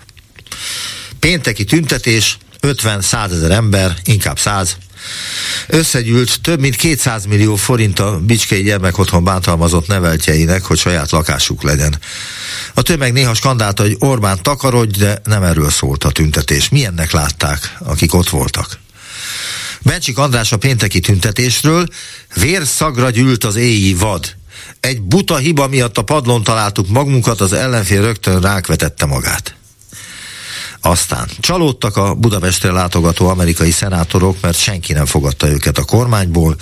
Pénteki 1.19 1.63
tüntetés, 1.63 2.37
50-100 2.61 3.31
ezer 3.31 3.51
ember, 3.51 3.93
inkább 4.03 4.39
100, 4.39 4.77
összegyűlt 5.67 6.41
több 6.41 6.59
mint 6.59 6.75
200 6.75 7.25
millió 7.25 7.55
forint 7.55 7.99
a 7.99 8.19
Bicskei 8.19 8.63
gyermekotthon 8.63 9.23
bántalmazott 9.23 9.87
neveltjeinek, 9.87 10.63
hogy 10.63 10.77
saját 10.77 11.11
lakásuk 11.11 11.63
legyen. 11.63 11.99
A 12.73 12.81
tömeg 12.81 13.13
néha 13.13 13.33
skandálta, 13.33 13.83
hogy 13.83 13.95
Orbán 13.99 14.39
takarodj, 14.41 14.99
de 14.99 15.21
nem 15.23 15.43
erről 15.43 15.69
szólt 15.69 16.03
a 16.03 16.11
tüntetés. 16.11 16.69
Milyennek 16.69 17.11
látták, 17.11 17.77
akik 17.79 18.13
ott 18.13 18.29
voltak? 18.29 18.79
Bencsik 19.81 20.17
András 20.17 20.51
a 20.51 20.57
pénteki 20.57 20.99
tüntetésről, 20.99 21.87
vérszagra 22.35 23.09
gyűlt 23.09 23.43
az 23.43 23.55
éji 23.55 23.93
vad. 23.93 24.35
Egy 24.79 25.01
buta 25.01 25.37
hiba 25.37 25.67
miatt 25.67 25.97
a 25.97 26.01
padlón 26.01 26.43
találtuk 26.43 26.87
magunkat, 26.87 27.41
az 27.41 27.53
ellenfél 27.53 28.01
rögtön 28.01 28.41
ránk 28.41 28.67
vetette 28.67 29.05
magát. 29.05 29.56
Aztán 30.81 31.27
csalódtak 31.39 31.97
a 31.97 32.13
Budapestre 32.13 32.71
látogató 32.71 33.27
amerikai 33.27 33.71
szenátorok, 33.71 34.37
mert 34.41 34.57
senki 34.57 34.93
nem 34.93 35.05
fogadta 35.05 35.49
őket 35.49 35.77
a 35.77 35.83
kormányból, 35.83 36.55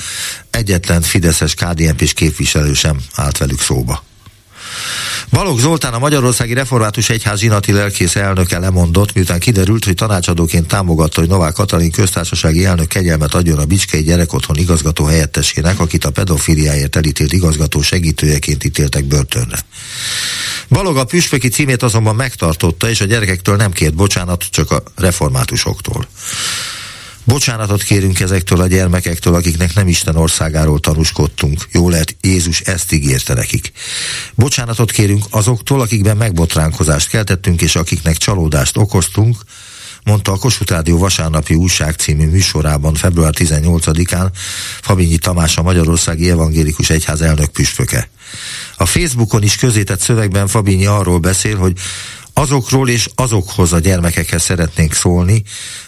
egyetlen 0.50 1.02
Fideszes 1.02 1.54
KDNP-s 1.54 2.14
képviselő 2.14 2.74
sem 2.74 3.02
állt 3.16 3.38
velük 3.38 3.62
szóba. 3.62 4.04
Balogh 5.32 5.60
Zoltán 5.60 5.94
a 5.94 6.00
Magyarországi 6.00 6.54
Református 6.54 7.10
Egyház 7.10 7.40
zsinati 7.40 7.72
lelkész 7.72 8.16
elnöke 8.16 8.60
lemondott, 8.60 9.14
miután 9.14 9.40
kiderült, 9.40 9.86
hogy 9.86 9.94
tanácsadóként 9.94 10.68
támogatta, 10.68 11.20
hogy 11.20 11.30
Novák 11.30 11.54
Katalin 11.54 11.92
köztársasági 11.92 12.66
elnök 12.66 12.88
kegyelmet 12.88 13.34
adjon 13.34 13.60
a 13.60 13.66
Bicskei 13.66 14.04
gyerekotthon 14.04 14.58
igazgató 14.58 15.06
helyettesének, 15.06 15.80
akit 15.80 16.06
a 16.06 16.12
pedofiliáért 16.12 16.96
elítélt 16.96 17.34
igazgató 17.34 17.82
segítőjeként 17.82 18.64
ítéltek 18.64 19.06
börtönre. 19.06 19.58
Balog 20.70 20.98
a 20.98 21.04
püspöki 21.04 21.48
címét 21.48 21.84
azonban 21.84 22.16
megtartotta, 22.16 22.90
és 22.90 23.02
a 23.02 23.06
gyerekektől 23.06 23.56
nem 23.56 23.72
kért 23.72 23.94
bocsánatot, 23.94 24.50
csak 24.50 24.72
a 24.72 24.84
reformátusoktól. 24.96 26.08
Bocsánatot 27.28 27.84
kérünk 27.84 28.20
ezektől 28.20 28.62
a 28.62 28.68
gyermekektől, 28.68 29.36
akiknek 29.36 29.74
nem 29.74 29.88
Isten 29.88 30.16
országáról 30.16 30.80
tanúskodtunk. 30.80 31.68
Jó 31.72 31.90
lehet, 31.90 32.16
Jézus 32.22 32.60
ezt 32.60 32.92
ígérte 32.92 33.34
nekik. 33.34 33.72
Bocsánatot 34.36 34.92
kérünk 34.92 35.24
azoktól, 35.30 35.82
akikben 35.82 36.18
megbotránkozást 36.18 37.10
keltettünk, 37.10 37.62
és 37.62 37.76
akiknek 37.76 38.18
csalódást 38.18 38.78
okoztunk, 38.78 39.38
mondta 40.06 40.32
a 40.32 40.38
Kossuth 40.38 40.72
Rádió 40.72 40.98
vasárnapi 40.98 41.54
újság 41.54 41.96
című 41.96 42.28
műsorában 42.28 42.94
február 42.94 43.34
18-án 43.38 44.30
Fabinyi 44.82 45.18
Tamás 45.18 45.58
a 45.58 45.62
Magyarországi 45.62 46.30
Evangélikus 46.30 46.90
Egyház 46.90 47.22
elnök 47.22 47.50
püspöke. 47.50 48.10
A 48.78 48.86
Facebookon 48.86 49.44
is 49.44 49.56
közétett 49.56 50.00
szövegben 50.00 50.48
Fabinyi 50.48 50.86
arról 50.86 51.20
beszél, 51.20 51.58
hogy 51.58 51.74
azokról 52.34 52.90
és 52.90 53.10
azokhoz 53.16 53.74
a 53.74 53.80
gyermekekhez 53.80 54.44
szeretnénk 54.44 54.94
szólni, 54.94 55.44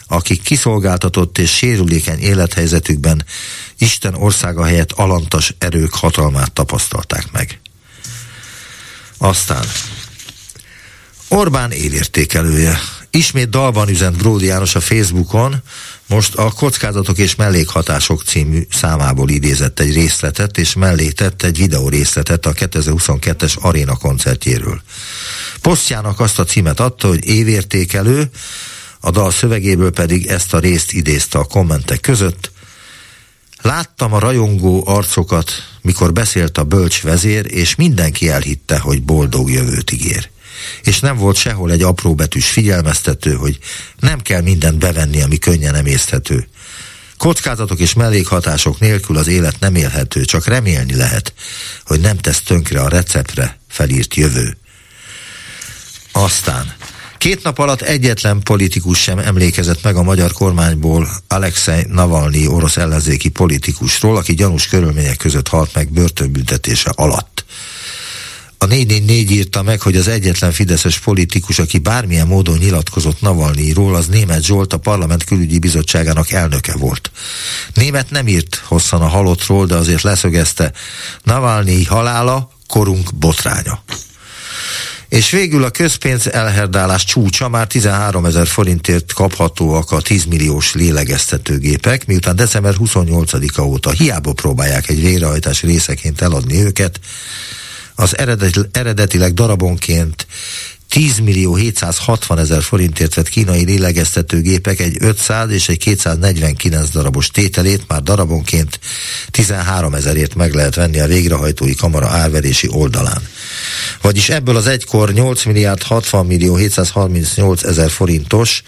akik 0.06 0.42
kiszolgáltatott 0.42 1.38
és 1.38 1.56
sérülékeny 1.56 2.18
élethelyzetükben 2.18 3.24
Isten 3.78 4.14
országa 4.14 4.64
helyett 4.64 4.92
alantas 4.92 5.54
erők 5.58 5.94
hatalmát 5.94 6.52
tapasztalták 6.52 7.32
meg. 7.32 7.60
Aztán 9.18 9.64
Orbán 11.28 11.70
élértékelője. 11.70 12.78
Ismét 13.10 13.48
dalban 13.48 13.88
üzent 13.88 14.16
Bródi 14.16 14.46
János 14.46 14.74
a 14.74 14.80
Facebookon, 14.80 15.56
most 16.06 16.34
a 16.34 16.50
Kockázatok 16.50 17.18
és 17.18 17.34
Mellékhatások 17.34 18.22
című 18.22 18.66
számából 18.70 19.28
idézett 19.28 19.80
egy 19.80 19.94
részletet, 19.94 20.58
és 20.58 20.74
mellé 20.74 21.10
tett 21.10 21.42
egy 21.42 21.58
videó 21.58 21.88
részletet 21.88 22.46
a 22.46 22.52
2022-es 22.52 23.58
Aréna 23.58 23.96
koncertjéről. 23.96 24.82
Posztjának 25.60 26.20
azt 26.20 26.38
a 26.38 26.44
címet 26.44 26.80
adta, 26.80 27.08
hogy 27.08 27.26
évértékelő, 27.26 28.30
a 29.00 29.10
dal 29.10 29.30
szövegéből 29.30 29.90
pedig 29.90 30.26
ezt 30.26 30.54
a 30.54 30.58
részt 30.58 30.92
idézte 30.92 31.38
a 31.38 31.44
kommentek 31.44 32.00
között. 32.00 32.50
Láttam 33.62 34.12
a 34.12 34.18
rajongó 34.18 34.82
arcokat, 34.86 35.50
mikor 35.82 36.12
beszélt 36.12 36.58
a 36.58 36.64
bölcs 36.64 37.02
vezér, 37.02 37.46
és 37.48 37.74
mindenki 37.74 38.28
elhitte, 38.28 38.78
hogy 38.78 39.02
boldog 39.02 39.50
jövőt 39.50 39.92
ígér. 39.92 40.30
És 40.82 41.00
nem 41.00 41.16
volt 41.16 41.36
sehol 41.36 41.70
egy 41.70 41.82
apróbetűs 41.82 42.48
figyelmeztető, 42.50 43.34
hogy 43.34 43.58
nem 44.00 44.20
kell 44.20 44.40
mindent 44.40 44.78
bevenni, 44.78 45.22
ami 45.22 45.38
könnyen 45.38 45.74
emészthető. 45.74 46.48
Kockázatok 47.16 47.78
és 47.78 47.92
mellékhatások 47.92 48.78
nélkül 48.78 49.16
az 49.16 49.26
élet 49.26 49.60
nem 49.60 49.74
élhető, 49.74 50.24
csak 50.24 50.46
remélni 50.46 50.94
lehet, 50.94 51.32
hogy 51.84 52.00
nem 52.00 52.16
tesz 52.16 52.40
tönkre 52.40 52.80
a 52.80 52.88
receptre 52.88 53.58
felírt 53.68 54.14
jövő. 54.14 54.56
Aztán 56.12 56.74
Két 57.18 57.42
nap 57.42 57.58
alatt 57.58 57.82
egyetlen 57.82 58.40
politikus 58.42 59.02
sem 59.02 59.18
emlékezett 59.18 59.82
meg 59.82 59.96
a 59.96 60.02
magyar 60.02 60.32
kormányból 60.32 61.08
Alexei 61.28 61.84
Navalnyi 61.88 62.46
orosz 62.46 62.76
ellenzéki 62.76 63.28
politikusról, 63.28 64.16
aki 64.16 64.34
gyanús 64.34 64.66
körülmények 64.66 65.16
között 65.16 65.48
halt 65.48 65.74
meg 65.74 65.92
börtönbüntetése 65.92 66.90
alatt. 66.94 67.44
A 68.60 68.66
444 68.66 69.30
írta 69.30 69.62
meg, 69.62 69.80
hogy 69.80 69.96
az 69.96 70.08
egyetlen 70.08 70.52
fideszes 70.52 70.98
politikus, 70.98 71.58
aki 71.58 71.78
bármilyen 71.78 72.26
módon 72.26 72.58
nyilatkozott 72.58 73.20
Navalnyiról, 73.20 73.94
az 73.94 74.06
német 74.06 74.44
Zsolt, 74.44 74.72
a 74.72 74.78
parlament 74.78 75.24
külügyi 75.24 75.58
bizottságának 75.58 76.30
elnöke 76.30 76.76
volt. 76.76 77.10
Német 77.74 78.10
nem 78.10 78.28
írt 78.28 78.62
hosszan 78.64 79.02
a 79.02 79.08
halottról, 79.08 79.66
de 79.66 79.74
azért 79.74 80.02
leszögezte, 80.02 80.72
Navalnyi 81.22 81.84
halála 81.84 82.50
korunk 82.66 83.14
botránya. 83.14 83.82
És 85.08 85.30
végül 85.30 85.64
a 85.64 85.70
közpénz 85.70 86.32
elherdálás 86.32 87.04
csúcsa 87.04 87.48
már 87.48 87.66
13 87.66 88.24
ezer 88.24 88.46
forintért 88.46 89.12
kaphatóak 89.12 89.90
a 89.90 90.00
10 90.00 90.24
milliós 90.24 90.74
lélegeztetőgépek, 90.74 92.06
miután 92.06 92.36
december 92.36 92.74
28-a 92.78 93.62
óta 93.62 93.90
hiába 93.90 94.32
próbálják 94.32 94.88
egy 94.88 95.00
végrehajtás 95.00 95.62
részeként 95.62 96.20
eladni 96.20 96.62
őket, 96.62 97.00
az 98.00 98.16
eredetileg 98.72 99.34
darabonként 99.34 100.26
10 100.88 101.18
millió 101.18 101.54
760 101.54 102.38
ezer 102.38 102.62
forintért 102.62 103.14
vett 103.14 103.28
kínai 103.28 103.64
lélegeztetőgépek 103.64 104.80
egy 104.80 104.96
500 105.00 105.50
és 105.50 105.68
egy 105.68 105.78
249 105.78 106.90
darabos 106.90 107.28
tételét 107.28 107.82
már 107.86 108.02
darabonként 108.02 108.80
13 109.30 109.94
ezerért 109.94 110.34
meg 110.34 110.54
lehet 110.54 110.74
venni 110.74 111.00
a 111.00 111.06
végrehajtói 111.06 111.74
kamara 111.74 112.08
árverési 112.08 112.68
oldalán. 112.70 113.22
Vagyis 114.00 114.28
ebből 114.28 114.56
az 114.56 114.66
egykor 114.66 115.12
8 115.12 115.44
milliárd 115.44 115.82
60 115.82 116.26
millió 116.26 116.56
738 116.56 117.64
ezer 117.64 117.90
forintos 117.90 118.62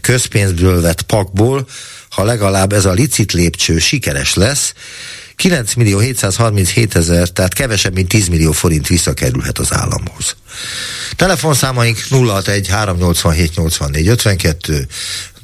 közpénzből 0.00 0.80
vett 0.80 1.02
pakból, 1.02 1.66
ha 2.10 2.24
legalább 2.24 2.72
ez 2.72 2.84
a 2.84 2.92
licit 2.92 3.32
lépcső 3.32 3.78
sikeres 3.78 4.34
lesz, 4.34 4.72
9 5.36 5.74
millió 5.74 5.98
737 5.98 6.96
ezer, 6.96 7.28
tehát 7.28 7.54
kevesebb, 7.54 7.94
mint 7.94 8.08
10 8.08 8.28
millió 8.28 8.52
forint 8.52 8.86
visszakerülhet 8.86 9.58
az 9.58 9.72
államhoz. 9.72 10.36
Telefonszámaink 11.16 11.98
061 12.10 12.68
387 12.68 13.54
84 13.56 14.08
52, 14.08 14.86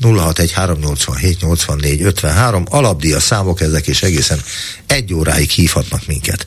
061 0.01 0.53
387 0.53 1.41
84 1.41 2.03
53, 2.03 2.65
alapdíja 2.71 3.21
számok 3.21 3.61
ezek, 3.61 3.87
és 3.87 4.03
egészen 4.03 4.43
egy 4.87 5.15
óráig 5.15 5.51
hívhatnak 5.51 6.07
minket. 6.07 6.47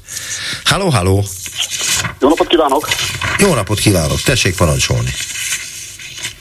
Halló, 0.64 0.90
halló! 0.90 1.26
Jó 2.20 2.30
napot 2.30 2.48
kívánok! 2.48 2.88
Jó 3.38 3.54
napot 3.54 3.80
kívánok, 3.80 4.22
tessék 4.22 4.56
parancsolni! 4.56 5.14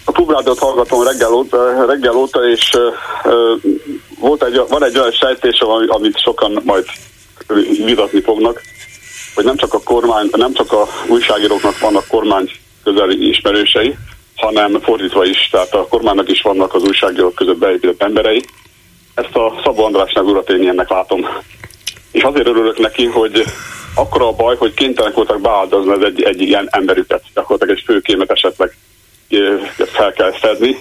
A 0.04 0.12
Klubrádiót 0.12 0.58
hallgatom 0.58 1.02
reggel 1.02 1.32
óta, 1.32 1.86
reggel 1.86 2.16
óta 2.16 2.48
és 2.48 2.70
uh, 3.24 3.72
volt 4.20 4.44
egy, 4.44 4.60
van 4.68 4.84
egy 4.84 4.98
olyan 4.98 5.12
sejtésem, 5.12 5.68
amit 5.86 6.20
sokan 6.20 6.60
majd 6.64 6.84
vitatni 7.84 8.20
fognak, 8.20 8.62
hogy 9.34 9.44
nem 9.44 9.56
csak 9.56 9.74
a 9.74 9.82
kormány, 9.84 10.28
nem 10.32 10.52
csak 10.52 10.72
a 10.72 10.86
újságíróknak 11.08 11.78
vannak 11.78 12.06
kormány 12.06 12.50
közeli 12.84 13.28
ismerősei, 13.28 13.96
hanem 14.36 14.80
fordítva 14.80 15.24
is, 15.24 15.48
tehát 15.50 15.74
a 15.74 15.86
kormánynak 15.86 16.28
is 16.28 16.42
vannak 16.42 16.74
az 16.74 16.82
újságírók 16.82 17.34
között 17.34 17.58
beépített 17.58 18.02
emberei. 18.02 18.44
Ezt 19.14 19.36
a 19.36 19.60
Szabó 19.64 19.84
Andrásnak 19.84 20.26
urat 20.26 20.50
én 20.50 20.62
ilyennek 20.62 20.90
látom. 20.90 21.26
És 22.10 22.22
azért 22.22 22.46
örülök 22.46 22.78
neki, 22.78 23.06
hogy 23.06 23.44
akkor 23.94 24.22
a 24.22 24.32
baj, 24.32 24.56
hogy 24.56 24.74
kénytelenek 24.74 25.16
voltak 25.16 25.40
beáldozni 25.40 26.04
egy, 26.04 26.22
egy 26.22 26.40
ilyen 26.40 26.68
emberüket, 26.70 27.22
gyakorlatilag 27.34 27.76
egy 27.76 27.84
főkémet 27.86 28.30
esetleg 28.30 28.76
fel 29.92 30.12
kell 30.12 30.32
fedni, 30.32 30.76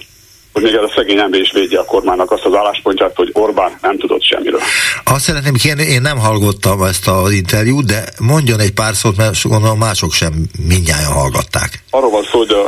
hogy 0.52 0.62
még 0.62 0.74
ez 0.74 0.82
a 0.82 0.92
szegény 0.96 1.18
ember 1.18 1.40
is 1.40 1.52
védje 1.52 1.78
a 1.78 1.84
kormánynak 1.84 2.30
azt 2.30 2.44
az 2.44 2.54
álláspontját, 2.54 3.16
hogy 3.16 3.30
Orbán 3.32 3.78
nem 3.80 3.98
tudott 3.98 4.22
semmiről. 4.22 4.60
Azt 5.04 5.24
szeretném 5.24 5.54
kérni, 5.54 5.82
én 5.82 6.00
nem 6.00 6.18
hallgattam 6.18 6.82
ezt 6.82 7.08
az 7.08 7.30
interjút, 7.30 7.84
de 7.86 8.04
mondjon 8.20 8.60
egy 8.60 8.72
pár 8.72 8.94
szót, 8.94 9.16
mert 9.16 9.42
gondolom 9.42 9.78
mások 9.78 10.12
sem 10.12 10.32
mindjárt 10.68 11.04
hallgatták. 11.04 11.84
Arról 11.90 12.10
van 12.10 12.22
szó, 12.22 12.38
hogy 12.38 12.50
a, 12.50 12.62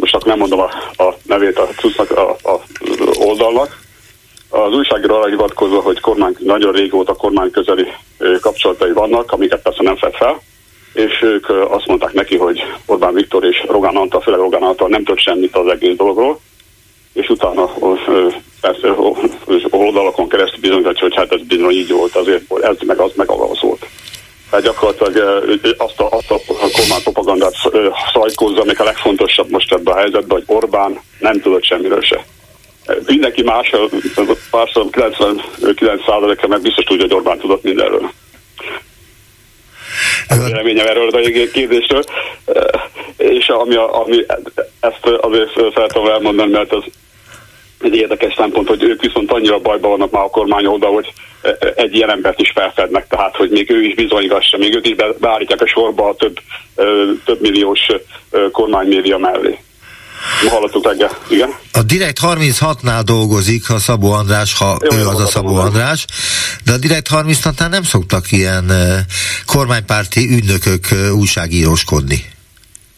most 0.00 0.12
csak 0.12 0.24
nem 0.24 0.38
mondom 0.38 0.60
a, 0.60 0.70
a 1.02 1.16
nevét 1.22 1.58
a, 1.58 1.68
a, 2.14 2.50
a 2.50 2.60
oldalnak, 3.14 3.82
az 4.48 4.72
újságíró 4.72 5.14
arra 5.14 5.28
hivatkozva, 5.28 5.80
hogy 5.80 6.00
kormány, 6.00 6.36
nagyon 6.38 6.72
régóta 6.72 7.14
kormány 7.14 7.50
közeli 7.50 7.86
kapcsolatai 8.40 8.92
vannak, 8.92 9.32
amiket 9.32 9.62
persze 9.62 9.82
nem 9.82 9.96
fed 9.96 10.14
fel, 10.14 10.42
és 10.94 11.22
ők 11.22 11.48
azt 11.48 11.86
mondták 11.86 12.12
neki, 12.12 12.36
hogy 12.36 12.62
Orbán 12.86 13.14
Viktor 13.14 13.44
és 13.44 13.64
Rogán 13.68 13.96
Antal, 13.96 14.20
főleg 14.20 14.40
Rogán 14.40 14.62
Antal 14.62 14.88
nem 14.88 15.04
tud 15.04 15.18
semmit 15.18 15.56
az 15.56 15.68
egész 15.68 15.96
dologról, 15.96 16.40
és 17.12 17.28
utána 17.28 17.70
persze 18.60 18.88
oldalakon 19.70 20.28
keresztül 20.28 20.60
bizonyítja, 20.60 21.00
hogy 21.00 21.14
hát 21.14 21.32
ez 21.32 21.40
bizony 21.40 21.70
így 21.70 21.92
volt, 21.92 22.16
azért 22.16 22.42
ez 22.60 22.76
meg 22.86 22.98
az 22.98 23.12
meg 23.14 23.30
az 23.30 23.60
volt. 23.60 23.86
Tehát 24.50 24.64
gyakorlatilag 24.64 25.16
azt 25.78 26.00
a, 26.00 26.08
azt 26.10 26.30
a 26.30 26.40
kormány 26.46 27.02
propagandát 27.02 27.54
szajkózza, 28.12 28.60
amik 28.60 28.80
a 28.80 28.84
legfontosabb 28.84 29.50
most 29.50 29.72
ebben 29.72 29.94
a 29.94 29.98
helyzetben, 29.98 30.42
hogy 30.44 30.56
Orbán 30.56 31.00
nem 31.18 31.40
tudott 31.40 31.64
semmiről 31.64 32.00
se. 32.00 32.24
Mindenki 33.06 33.42
más, 33.42 33.70
párszor 34.50 34.86
99%-a 34.90 36.46
meg 36.46 36.60
biztos 36.60 36.84
tudja, 36.84 37.02
hogy 37.02 37.14
Orbán 37.14 37.38
tudott 37.38 37.62
mindenről. 37.62 38.10
A 40.28 40.34
véleményem 40.44 40.86
erről 40.86 41.08
a 41.08 41.48
kérdésről. 41.52 42.04
És 43.16 43.48
ami, 43.48 43.74
ami 43.74 44.24
ezt 44.80 45.06
azért 45.20 45.50
szeretem 45.74 46.06
elmondani, 46.06 46.50
mert 46.50 46.72
az 46.72 46.84
egy 47.80 47.96
érdekes 47.96 48.34
szempont, 48.34 48.68
hogy 48.68 48.82
ők 48.82 49.02
viszont 49.02 49.32
annyira 49.32 49.58
bajban 49.58 49.90
vannak 49.90 50.10
már 50.10 50.22
a 50.22 50.30
kormány 50.30 50.66
oldal, 50.66 50.92
hogy 50.92 51.12
egy 51.76 51.94
ilyen 51.94 52.10
embert 52.10 52.40
is 52.40 52.50
felfednek, 52.50 53.06
tehát 53.08 53.36
hogy 53.36 53.50
még 53.50 53.70
ő 53.70 53.82
is 53.82 53.94
bizonygassa, 53.94 54.56
még 54.56 54.74
őt 54.74 54.86
is 54.86 54.94
beállítják 55.18 55.60
a 55.60 55.66
sorba 55.66 56.08
a 56.08 56.14
több, 56.14 56.36
több 57.24 57.40
milliós 57.40 57.86
kormánymédia 58.52 59.18
mellé. 59.18 59.58
Hallottuk 60.48 60.86
reggel, 60.86 61.18
igen. 61.28 61.54
A 61.72 61.82
Direkt 61.82 62.18
36-nál 62.22 63.02
dolgozik 63.04 63.70
a 63.70 63.78
Szabó 63.78 64.12
András, 64.12 64.58
ha 64.58 64.76
Jó, 64.90 64.96
ő 64.96 65.06
az 65.06 65.20
a 65.20 65.26
Szabó 65.26 65.56
András, 65.56 66.04
de 66.64 66.72
a 66.72 66.76
Direkt 66.76 67.08
36-nál 67.10 67.68
nem 67.68 67.82
szoktak 67.82 68.32
ilyen 68.32 68.72
kormánypárti 69.46 70.28
ügynökök 70.30 70.84
újságíróskodni. 71.18 72.24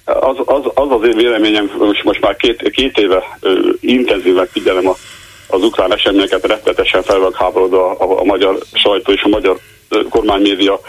Az, 0.04 0.36
az, 0.44 0.60
az 0.74 0.90
az 0.90 1.08
én 1.08 1.16
véleményem, 1.16 1.70
most, 1.78 2.04
most 2.04 2.20
már 2.20 2.36
két, 2.36 2.70
két 2.70 2.98
éve 2.98 3.38
ö, 3.40 3.58
intenzíven 3.80 4.48
figyelem 4.52 4.88
a, 4.88 4.96
az 5.46 5.62
ukrán 5.62 5.92
eseményeket, 5.92 6.46
rettetesen 6.46 7.02
fel 7.02 7.30
háborodva 7.34 7.90
a, 7.90 8.04
a, 8.04 8.20
a 8.20 8.24
magyar 8.24 8.58
sajtó 8.72 9.12
és 9.12 9.22
a 9.22 9.28
magyar 9.28 9.58
kormánymédia 10.08 10.80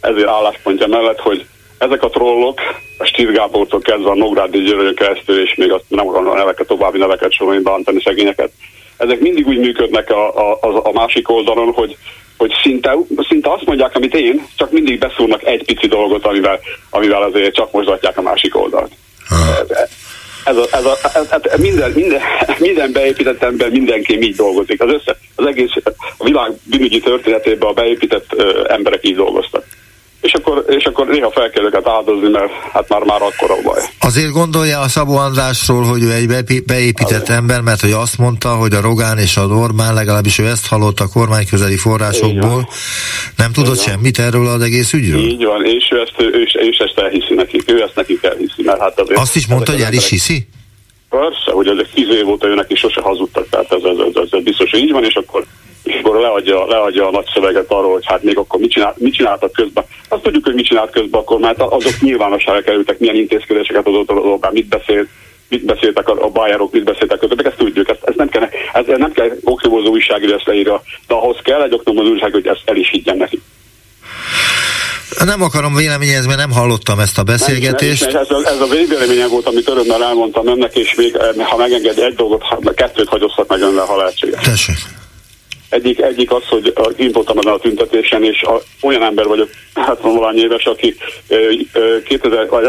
ezért 0.00 0.28
álláspontja 0.28 0.86
mellett, 0.86 1.18
hogy 1.18 1.46
ezek 1.82 2.02
a 2.02 2.08
trollok, 2.08 2.60
a 2.98 3.04
Stír 3.04 3.32
Gábortól 3.32 3.80
kezdve 3.80 4.10
a 4.10 4.14
Nógrádi 4.14 4.58
Györgyön 4.62 4.94
keresztül, 4.94 5.42
és 5.42 5.54
még 5.54 5.72
azt 5.72 5.84
nem 5.88 6.08
akarom 6.08 6.30
a 6.30 6.34
neveket, 6.34 6.66
további 6.66 6.98
neveket 6.98 7.32
sorolni, 7.32 7.62
bántani 7.62 8.00
szegényeket, 8.04 8.50
ezek 8.96 9.20
mindig 9.20 9.46
úgy 9.46 9.58
működnek 9.58 10.10
a, 10.10 10.50
a, 10.50 10.58
a, 10.60 10.80
a 10.84 10.92
másik 10.92 11.30
oldalon, 11.30 11.72
hogy 11.72 11.96
hogy 12.36 12.52
szinte, 12.62 12.96
szinte 13.28 13.52
azt 13.52 13.64
mondják, 13.64 13.96
amit 13.96 14.14
én, 14.14 14.46
csak 14.56 14.70
mindig 14.70 14.98
beszúrnak 14.98 15.44
egy 15.44 15.64
pici 15.64 15.86
dolgot, 15.86 16.26
amivel, 16.26 16.60
amivel 16.90 17.22
azért 17.22 17.54
csak 17.54 17.72
mozgatják 17.72 18.18
a 18.18 18.22
másik 18.22 18.56
oldalt. 18.56 18.92
Ez 20.44 20.56
a, 20.56 20.64
ez 20.70 20.84
a, 20.84 20.96
ez, 21.14 21.26
ez 21.42 21.60
minden, 21.60 21.90
minden, 21.90 22.20
minden 22.58 22.92
beépített 22.92 23.42
ember, 23.42 23.70
mindenki 23.70 24.22
így 24.22 24.36
dolgozik. 24.36 24.82
Az, 24.82 24.92
össze, 24.92 25.16
az 25.34 25.46
egész 25.46 25.70
a 26.18 26.24
világ 26.24 26.52
bűnügyi 26.64 27.00
történetében 27.00 27.68
a 27.68 27.72
beépített 27.72 28.26
ö, 28.36 28.64
emberek 28.68 29.06
így 29.08 29.16
dolgoztak 29.16 29.64
és 30.22 30.32
akkor, 30.32 30.64
és 30.68 30.84
akkor 30.84 31.06
néha 31.06 31.30
fel 31.30 31.50
kell 31.50 31.64
őket 31.64 31.88
áldozni, 31.88 32.28
mert 32.28 32.50
hát 32.72 32.88
már 32.88 33.02
már 33.02 33.22
akkor 33.22 33.50
a 33.50 33.62
baj. 33.62 33.80
Azért 34.00 34.30
gondolja 34.30 34.80
a 34.80 34.88
Szabó 34.88 35.16
Andrásról, 35.16 35.82
hogy 35.82 36.02
ő 36.02 36.12
egy 36.12 36.26
beépített 36.66 37.22
Azért. 37.22 37.30
ember, 37.30 37.60
mert 37.60 37.80
hogy 37.80 37.90
azt 37.90 38.18
mondta, 38.18 38.48
hogy 38.48 38.74
a 38.74 38.80
Rogán 38.80 39.18
és 39.18 39.36
a 39.36 39.46
Orbán, 39.46 39.94
legalábbis 39.94 40.38
ő 40.38 40.46
ezt 40.46 40.66
hallott 40.66 41.00
a 41.00 41.08
kormány 41.12 41.46
közeli 41.50 41.76
forrásokból, 41.76 42.68
nem 43.36 43.52
tudott 43.52 43.76
Így 43.76 43.82
semmit 43.82 44.18
erről 44.18 44.46
az 44.46 44.60
egész 44.60 44.92
ügyről? 44.92 45.20
Így 45.20 45.44
van, 45.44 45.64
és 45.64 45.88
ő 45.92 46.00
ezt, 46.00 46.14
ő, 46.18 46.24
ő, 46.24 46.46
ő 46.60 46.74
ezt 46.78 46.98
elhiszi 46.98 47.34
nekik, 47.34 47.70
ő 47.70 47.82
ezt 47.82 47.94
nekik 47.94 48.22
elhiszi, 48.22 48.62
mert 48.62 48.80
hát 48.80 49.00
azért... 49.00 49.18
Azt 49.18 49.36
is 49.36 49.46
mondta, 49.46 49.72
hogy 49.72 49.80
el 49.80 49.92
is 49.92 50.08
hiszi? 50.08 50.46
Persze, 51.10 51.52
hogy 51.52 51.68
ezek 51.68 51.88
tíz 51.94 52.08
év 52.08 52.28
óta 52.28 52.46
őnek 52.46 52.70
is 52.70 52.78
sose 52.78 53.00
hazudtak, 53.00 53.48
tehát 53.48 53.72
ez, 53.72 53.82
ez, 53.82 53.96
ez, 54.14 54.28
ez 54.30 54.42
biztos, 54.42 54.70
hogy 54.70 54.80
így 54.80 54.92
van, 54.92 55.04
és 55.04 55.14
akkor 55.14 55.44
és 55.92 56.00
akkor 56.02 56.20
leadja, 56.20 56.66
leadja 56.66 57.06
a 57.06 57.10
nagy 57.10 57.26
szöveget 57.34 57.70
arról, 57.70 57.92
hogy 57.92 58.06
hát 58.06 58.22
még 58.22 58.38
akkor 58.38 58.60
mit, 58.60 58.70
csinált, 58.70 58.98
mit 58.98 59.14
csináltak 59.14 59.52
közben. 59.52 59.84
Azt 60.08 60.22
tudjuk, 60.22 60.44
hogy 60.44 60.54
mit 60.54 60.66
csinált 60.66 60.90
közben 60.90 61.20
akkor, 61.20 61.38
mert 61.38 61.60
azok 61.60 62.00
nyilvánosságra 62.00 62.62
kerültek, 62.62 62.98
milyen 62.98 63.16
intézkedéseket 63.16 63.86
adott 63.86 64.10
az 64.10 64.16
Orbán, 64.16 64.52
mit 64.52 64.68
beszélt, 64.68 65.08
mit 65.48 65.64
beszéltek 65.64 66.08
a, 66.08 66.24
a 66.24 66.30
bájárok, 66.30 66.72
mit 66.72 66.84
beszéltek 66.84 67.18
többek, 67.18 67.46
ezt 67.46 67.56
tudjuk, 67.56 67.88
ezt, 67.88 68.02
ezt 68.04 68.16
nem 68.16 68.28
kell, 68.28 68.48
ez, 68.72 68.84
nem 68.86 69.12
kell 69.12 69.30
oknyomozó 69.44 69.90
újságíró 69.90 70.34
ezt 70.34 70.46
leírja, 70.46 70.82
de 71.06 71.14
ahhoz 71.14 71.36
kell 71.42 71.62
egy 71.62 71.74
oknyomozó 71.74 72.10
újságíró, 72.10 72.40
hogy 72.42 72.46
ezt 72.56 72.62
el 72.64 72.76
is 72.76 72.90
higgyen 72.90 73.16
neki. 73.16 73.40
Nem 75.24 75.42
akarom 75.42 75.74
véleményezni, 75.74 76.26
mert 76.26 76.38
nem 76.38 76.50
hallottam 76.50 76.98
ezt 76.98 77.18
a 77.18 77.22
beszélgetést. 77.22 78.02
Nem, 78.02 78.12
nem, 78.12 78.22
ez, 78.22 78.30
a, 78.30 78.48
ez 78.48 78.60
a 78.60 78.66
végvéleményem 78.66 79.28
volt, 79.28 79.46
amit 79.46 79.68
örömmel 79.68 80.04
elmondtam 80.04 80.46
önnek, 80.46 80.74
és 80.74 80.94
még, 80.94 81.14
eh, 81.14 81.46
ha 81.46 81.56
megenged 81.56 81.98
egy 81.98 82.14
dolgot, 82.14 82.74
kettőt 82.74 83.08
hagyozhat 83.08 83.48
meg 83.48 83.60
önnel, 83.60 83.84
ha 83.84 83.96
lehetséges. 83.96 84.42
Tessék. 84.42 84.76
Egyik, 85.72 86.00
egyik 86.00 86.32
az, 86.32 86.46
hogy 86.48 86.72
én 86.96 87.12
voltam 87.12 87.38
ezen 87.38 87.52
a 87.52 87.58
tüntetésen, 87.58 88.24
és 88.24 88.42
a, 88.42 88.60
olyan 88.82 89.02
ember 89.02 89.26
vagyok, 89.26 89.48
hát 89.74 90.00
valány 90.00 90.38
éves, 90.38 90.64
aki 90.64 90.96
2000, 92.04 92.48
vagy 92.48 92.64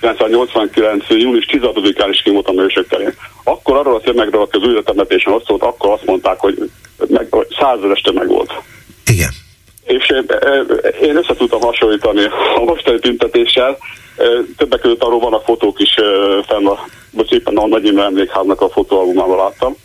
1989. 0.00 1.08
június 1.08 1.46
16-án 1.50 2.08
is 2.10 2.22
kimoltam 2.22 2.58
ősök 2.58 2.88
terén. 2.88 3.14
Akkor 3.44 3.76
arról 3.76 3.94
a 3.94 4.00
tömegről, 4.00 4.40
aki 4.40 4.56
az 4.56 4.62
újratemetésen 4.62 5.32
ott 5.32 5.46
szólt, 5.46 5.62
akkor 5.62 5.90
azt 5.90 6.04
mondták, 6.04 6.40
hogy, 6.40 6.70
meg, 7.08 7.26
hogy 7.30 7.46
százeres 7.58 8.00
tömeg 8.00 8.28
volt. 8.28 8.52
Igen. 9.06 9.30
És 9.84 10.12
én 11.00 11.16
össze 11.16 11.34
tudtam 11.34 11.60
hasonlítani 11.60 12.24
a 12.56 12.64
mostani 12.64 12.98
tüntetéssel. 12.98 13.78
Többek 14.56 14.80
között 14.80 15.02
arról 15.02 15.20
vannak 15.20 15.44
fotók 15.44 15.80
is 15.80 15.94
fenn 16.46 16.66
a, 16.66 16.86
most 17.10 17.32
éppen 17.32 17.56
a 17.56 17.66
Nagy 17.66 17.84
Imre 17.84 18.04
emlékháznak 18.04 18.60
a 18.60 18.68
fotóalbumában 18.68 19.36
láttam 19.36 19.76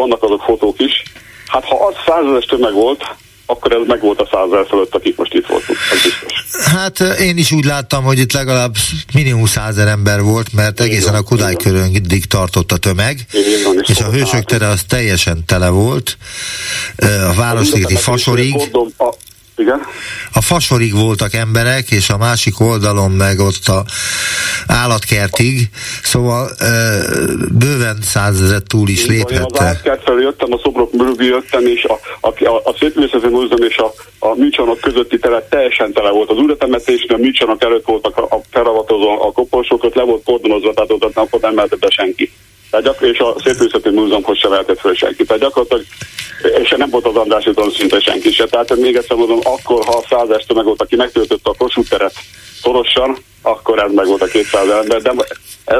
vannak 0.00 0.22
azok 0.22 0.42
fotók 0.42 0.80
is. 0.80 1.02
Hát 1.46 1.64
ha 1.64 1.86
az 1.86 1.94
százezer 2.06 2.44
tömeg 2.44 2.72
volt, 2.72 3.02
akkor 3.46 3.72
ez 3.72 3.86
meg 3.86 4.00
volt 4.00 4.20
a 4.20 4.28
százezer 4.32 4.66
fölött, 4.68 4.94
akik 4.94 5.16
most 5.16 5.34
itt 5.34 5.46
voltunk, 5.46 5.78
ez 5.92 6.02
biztos. 6.02 6.32
Hát 6.64 7.00
én 7.00 7.36
is 7.36 7.52
úgy 7.52 7.64
láttam, 7.64 8.04
hogy 8.04 8.18
itt 8.18 8.32
legalább 8.32 8.74
minimum 9.14 9.46
százer 9.46 9.88
ember 9.88 10.22
volt, 10.22 10.52
mert 10.52 10.80
egészen 10.80 11.14
a 11.14 11.22
Kudály 11.22 11.54
köröndig 11.54 12.24
tartott 12.24 12.72
a 12.72 12.76
tömeg, 12.76 13.26
és 13.80 14.00
a 14.00 14.10
Hősök 14.10 14.44
tere 14.44 14.66
az 14.66 14.82
teljesen 14.88 15.44
tele 15.46 15.68
volt, 15.68 16.16
a 17.30 17.34
Városligeti 17.36 17.96
Fasorig. 17.96 18.54
A, 18.96 19.14
igen. 19.60 19.80
A 20.32 20.40
fasorig 20.40 20.94
voltak 20.94 21.34
emberek, 21.34 21.90
és 21.90 22.10
a 22.10 22.16
másik 22.16 22.60
oldalon 22.60 23.10
meg 23.10 23.38
ott 23.38 23.66
a 23.66 23.84
állatkertig, 24.66 25.68
szóval 26.02 26.50
bőven 27.58 27.98
százezer 28.02 28.62
túl 28.62 28.88
is 28.88 29.06
léphette. 29.06 29.44
Az 29.44 29.60
állatkert 29.60 30.02
felé 30.02 30.22
jöttem, 30.22 30.52
a 30.52 30.58
szobrok 30.62 30.92
mögé 30.92 31.26
jöttem, 31.26 31.66
és 31.66 31.84
a, 31.84 31.98
a, 32.20 32.44
a, 32.44 32.60
a 32.64 32.74
Szépművészeti 32.78 33.28
Múzeum 33.28 33.62
és 33.62 33.76
a, 33.76 33.92
a 34.18 34.34
műcsarnok 34.34 34.80
közötti 34.80 35.18
tele 35.18 35.46
teljesen 35.48 35.92
tele 35.92 36.10
volt. 36.10 36.30
Az 36.30 36.36
újratemetésnél 36.36 37.16
a 37.16 37.20
műcsarnok 37.20 37.62
előtt 37.64 37.84
voltak 37.84 38.16
a, 38.16 38.22
a 38.22 38.40
felavatozó, 38.50 39.22
a 39.22 39.32
koporsók, 39.32 39.94
le 39.94 40.02
volt 40.02 40.24
kordonozva, 40.24 40.72
tehát 40.72 40.90
ott 40.90 41.14
nem, 41.14 41.26
ott 41.30 41.42
nem 41.42 41.54
mehetett 41.54 41.78
be 41.78 41.90
senki. 41.90 42.32
Tehát 42.70 42.86
gyakor, 42.86 43.08
és 43.08 43.18
a 43.18 43.34
Szépművészeti 43.44 43.90
Múzeumhoz 43.90 44.38
sem 44.38 44.50
vehetett 44.50 44.80
fel 44.80 44.94
senki. 44.94 45.24
Tehát 45.24 45.42
gyakorlatilag 45.42 45.84
és 46.62 46.74
nem 46.76 46.90
volt 46.90 47.06
az 47.06 47.16
András 47.16 47.46
úton 47.46 47.70
szinte 47.70 48.00
senki 48.00 48.32
se. 48.32 48.46
Tehát 48.46 48.76
még 48.76 48.96
egyszer 48.96 49.16
mondom, 49.16 49.38
akkor, 49.42 49.84
ha 49.84 49.92
a 49.92 50.06
százas 50.08 50.44
meg 50.54 50.64
volt, 50.64 50.82
aki 50.82 50.96
megtöltötte 50.96 51.50
a 51.50 51.54
Kossuth 51.58 51.88
teret 51.88 52.14
szorosan, 52.62 53.16
akkor 53.42 53.78
ez 53.78 53.92
meg 53.92 54.06
volt 54.06 54.22
a 54.22 54.26
200 54.26 54.68
ember. 54.68 55.02
De 55.02 55.12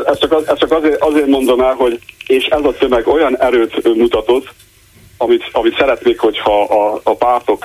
ezt 0.05 0.21
csak, 0.21 0.43
ezt 0.47 0.59
csak 0.59 0.73
azért, 0.73 1.03
azért 1.03 1.27
mondom 1.27 1.61
el, 1.61 1.75
hogy 1.75 1.99
és 2.27 2.45
ez 2.45 2.65
a 2.65 2.75
tömeg 2.79 3.09
olyan 3.09 3.39
erőt 3.39 3.95
mutatott, 3.97 4.49
amit, 5.17 5.45
amit 5.53 5.77
szeretnék, 5.79 6.21
hogyha 6.21 6.63
a, 6.63 7.01
a 7.03 7.15
pártok 7.17 7.65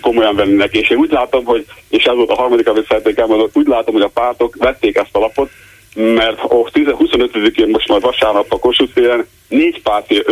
komolyan 0.00 0.36
vennének. 0.36 0.74
És 0.74 0.90
én 0.90 0.98
úgy 0.98 1.10
látom, 1.10 1.44
hogy, 1.44 1.64
és 1.88 2.04
ez 2.04 2.14
volt 2.14 2.30
a 2.30 2.34
harmadik, 2.34 2.68
amit 2.68 2.86
szeretnék 2.86 3.18
elmondani, 3.18 3.50
úgy 3.52 3.66
látom, 3.66 3.94
hogy 3.94 4.02
a 4.02 4.08
pártok 4.08 4.56
vették 4.58 4.96
ezt 4.96 5.08
a 5.16 5.18
lapot, 5.18 5.50
mert 5.98 6.40
a 6.40 6.48
25-én 6.48 7.68
most 7.68 7.88
már 7.88 8.00
vasárnap 8.00 8.52
a 8.52 8.58
Kossuth 8.58 8.94
téren 8.94 9.28
négy 9.48 9.82
párti 9.82 10.24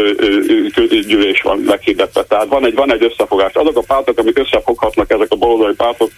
gyűlés 1.06 1.40
van 1.42 1.58
meghirdetve. 1.58 2.24
Tehát 2.24 2.46
van 2.46 2.66
egy, 2.66 2.74
van 2.74 2.92
egy 2.92 3.04
összefogás. 3.04 3.52
Azok 3.54 3.76
a 3.76 3.82
pártok, 3.86 4.18
amik 4.18 4.38
összefoghatnak, 4.38 5.10
ezek 5.10 5.26
a 5.30 5.36
baloldali 5.36 5.74
pártok, 5.74 6.10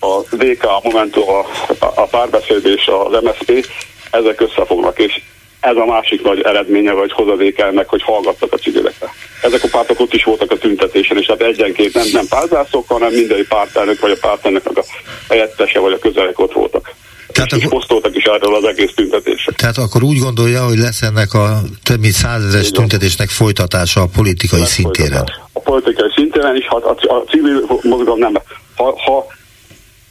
a 0.00 0.36
DK, 0.36 0.64
a 0.64 0.80
Momentum, 0.82 1.28
a, 1.28 1.44
a 1.78 2.06
párbeszéd 2.10 2.66
és 2.66 2.86
az 2.86 3.22
MSZP, 3.22 3.66
ezek 4.10 4.40
összefognak, 4.40 4.98
és 4.98 5.20
ez 5.60 5.76
a 5.76 5.84
másik 5.84 6.22
nagy 6.22 6.40
eredménye 6.40 6.92
vagy 6.92 7.12
hozadék 7.12 7.58
ennek, 7.58 7.88
hogy 7.88 8.02
hallgattak 8.02 8.52
a 8.52 8.56
civilekre. 8.56 9.10
Ezek 9.42 9.64
a 9.64 9.68
pártok 9.70 10.00
ott 10.00 10.12
is 10.12 10.24
voltak 10.24 10.50
a 10.50 10.58
tüntetésen, 10.58 11.16
és 11.16 11.26
hát 11.26 11.42
egyenként 11.42 11.94
nem, 11.94 12.06
nem 12.12 12.26
párzászok, 12.28 12.88
hanem 12.88 13.12
minden 13.12 13.46
pártelnök 13.48 14.00
vagy 14.00 14.10
a 14.10 14.16
pártelnöknek 14.20 14.76
a 14.76 14.84
helyettese 15.28 15.78
vagy 15.78 15.92
a 15.92 15.98
közelek 15.98 16.38
ott 16.38 16.52
voltak. 16.52 16.94
Tehát 17.36 17.52
és 17.52 17.64
akkor, 17.64 17.78
posztoltak 17.78 18.16
is 18.16 18.24
erről 18.24 18.54
az 18.54 18.64
egész 18.64 18.92
tüntetésre. 18.94 19.52
Tehát 19.52 19.76
akkor 19.76 20.02
úgy 20.02 20.18
gondolja, 20.18 20.64
hogy 20.64 20.78
lesz 20.78 21.02
ennek 21.02 21.34
a 21.34 21.60
több 21.82 22.00
mint 22.00 22.12
százezeres 22.12 22.70
tüntetésnek 22.70 23.28
folytatása 23.28 24.00
a 24.00 24.06
politikai 24.06 24.60
lesz 24.60 24.70
szintéren? 24.70 25.10
Folytatás. 25.10 25.40
A 25.52 25.60
politikai 25.60 26.10
szintéren 26.14 26.56
is, 26.56 26.66
ha 26.66 26.76
a, 26.76 27.14
a 27.14 27.24
civil 27.30 27.66
mozgalom 27.82 28.18
nem. 28.18 28.34
Ha, 28.76 28.94
ha 29.04 29.26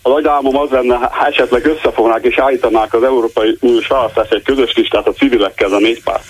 a 0.01 0.09
nagy 0.09 0.27
álmom 0.27 0.57
az 0.57 0.69
lenne, 0.69 0.95
ha 0.95 1.27
esetleg 1.27 1.65
összefognák 1.65 2.23
és 2.23 2.37
állítanák 2.37 2.93
az 2.93 3.03
Európai 3.03 3.57
Uniós 3.59 3.87
választás 3.87 4.29
egy 4.29 4.43
közös 4.43 4.73
listát 4.75 5.07
a 5.07 5.13
civilekkel, 5.13 5.73
a 5.73 5.79
négy 5.79 6.03
párt. 6.03 6.23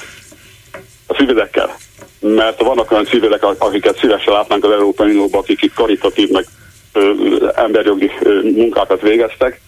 A 1.08 1.14
civilekkel. 1.14 1.76
Mert 2.20 2.62
vannak 2.62 2.92
olyan 2.92 3.06
civilek, 3.06 3.44
akiket 3.44 3.98
szívesen 3.98 4.34
látnánk 4.34 4.64
az 4.64 4.72
Európai 4.72 5.10
Unióban, 5.10 5.42
akik 5.42 5.62
itt 5.62 5.74
karitatív, 5.74 6.30
meg 6.30 6.46
ö, 6.94 7.12
emberjogi 7.56 8.12
ö, 8.22 8.42
munkákat 8.42 9.02
végeztek, 9.02 9.62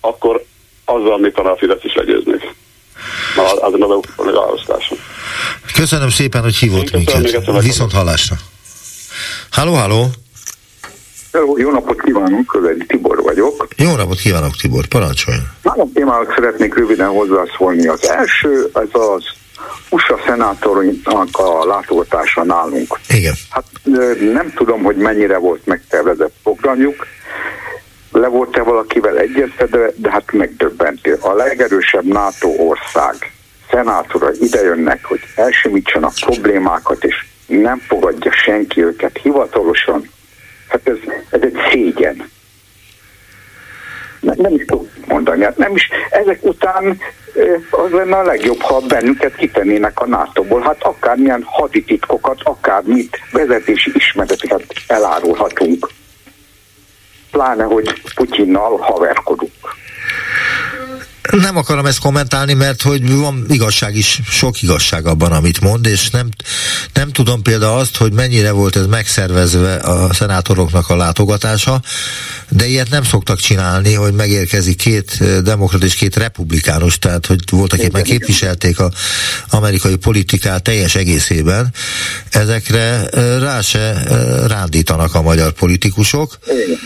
akkor 0.00 0.44
azzal 0.86 1.18
még 1.18 1.32
talán 1.32 1.52
a 1.52 1.56
Fidesz 1.56 1.84
is 1.84 1.94
legyőznék. 1.94 2.54
Az 3.60 3.72
a 4.16 4.32
választáson. 4.32 4.98
Köszönöm 5.74 6.08
szépen, 6.10 6.42
hogy 6.42 6.56
hívott 6.56 6.92
minket. 6.92 7.62
Viszont 7.62 7.92
hallásra. 7.92 8.36
Halló, 9.50 9.72
halló! 9.72 10.06
Jó, 11.32 11.58
jó 11.58 11.70
napot 11.70 12.02
kívánok, 12.02 12.46
Kövedi 12.46 12.86
Tibor 12.86 13.22
vagyok. 13.22 13.68
Jó 13.76 13.96
napot 13.96 14.18
kívánok, 14.18 14.56
Tibor, 14.56 14.86
parancsoljon. 14.86 15.42
Három 15.64 15.92
témának 15.92 16.32
szeretnék 16.34 16.74
röviden 16.74 17.08
hozzászólni. 17.08 17.86
Az 17.86 18.08
első, 18.08 18.70
ez 18.72 18.88
az 18.92 19.24
USA 19.90 20.18
szenátornak 20.26 21.28
a 21.32 21.64
látogatása 21.66 22.44
nálunk. 22.44 22.98
Igen. 23.08 23.34
Hát 23.50 23.64
nem 24.32 24.52
tudom, 24.54 24.82
hogy 24.82 24.96
mennyire 24.96 25.38
volt 25.38 25.66
megtervezett 25.66 26.34
programjuk, 26.42 27.06
le 28.12 28.28
volt-e 28.28 28.62
valakivel 28.62 29.18
egyeztetve, 29.18 29.90
de 29.94 30.10
hát 30.10 30.32
megdöbbentő. 30.32 31.18
A 31.20 31.32
legerősebb 31.32 32.04
NATO 32.04 32.48
ország 32.48 33.32
szenátora 33.70 34.30
idejönnek, 34.40 35.04
hogy 35.04 35.20
elsimítsanak 35.34 36.12
problémákat, 36.20 37.04
és 37.04 37.24
nem 37.46 37.78
fogadja 37.78 38.32
senki 38.32 38.82
őket 38.82 39.18
hivatalosan. 39.22 40.10
Hát 40.68 40.88
ez, 40.88 40.96
ez 41.30 41.40
egy 41.42 41.56
szégyen. 41.70 42.30
Nem, 44.20 44.34
nem 44.38 44.54
is 44.54 44.64
tudok 44.64 44.88
mondani. 45.06 45.44
Hát 45.44 45.56
nem 45.56 45.74
is, 45.74 45.88
ezek 46.10 46.44
után 46.44 46.98
az 47.70 47.90
lenne 47.90 48.16
a 48.16 48.22
legjobb, 48.22 48.60
ha 48.60 48.80
bennünket 48.80 49.36
kitennének 49.36 50.00
a 50.00 50.06
NATO-ból. 50.06 50.60
Hát 50.60 50.82
akármilyen 50.82 51.42
hadititkokat, 51.46 52.40
akármit, 52.42 53.18
vezetési 53.32 53.90
ismereteket 53.94 54.64
elárulhatunk 54.86 55.88
pláne, 57.36 57.64
hogy 57.64 58.02
Putyinnal 58.14 58.76
haverkodunk. 58.78 59.52
Nem 61.30 61.56
akarom 61.56 61.86
ezt 61.86 61.98
kommentálni, 61.98 62.54
mert 62.54 62.82
hogy 62.82 63.16
van 63.16 63.44
igazság 63.48 63.96
is, 63.96 64.20
sok 64.28 64.62
igazság 64.62 65.06
abban, 65.06 65.32
amit 65.32 65.60
mond, 65.60 65.86
és 65.86 66.10
nem, 66.10 66.28
nem 66.92 67.12
tudom 67.12 67.42
például 67.42 67.78
azt, 67.78 67.96
hogy 67.96 68.12
mennyire 68.12 68.50
volt 68.50 68.76
ez 68.76 68.86
megszervezve 68.86 69.74
a 69.74 70.12
szenátoroknak 70.12 70.88
a 70.88 70.96
látogatása, 70.96 71.80
de 72.48 72.66
ilyet 72.66 72.90
nem 72.90 73.02
szoktak 73.02 73.38
csinálni, 73.38 73.94
hogy 73.94 74.12
megérkezik 74.12 74.76
két 74.76 75.42
demokrat 75.42 75.82
és 75.82 75.94
két 75.94 76.16
republikánus, 76.16 76.98
tehát 76.98 77.26
hogy 77.26 77.40
voltak 77.50 77.80
éppen 77.80 78.02
képviselték 78.02 78.80
az 78.80 78.92
amerikai 79.50 79.96
politikát 79.96 80.62
teljes 80.62 80.94
egészében. 80.94 81.72
Ezekre 82.30 83.08
rá 83.38 83.60
se 83.60 84.02
rándítanak 84.46 85.14
a 85.14 85.22
magyar 85.22 85.52
politikusok. 85.52 86.38
Igen 86.44 86.78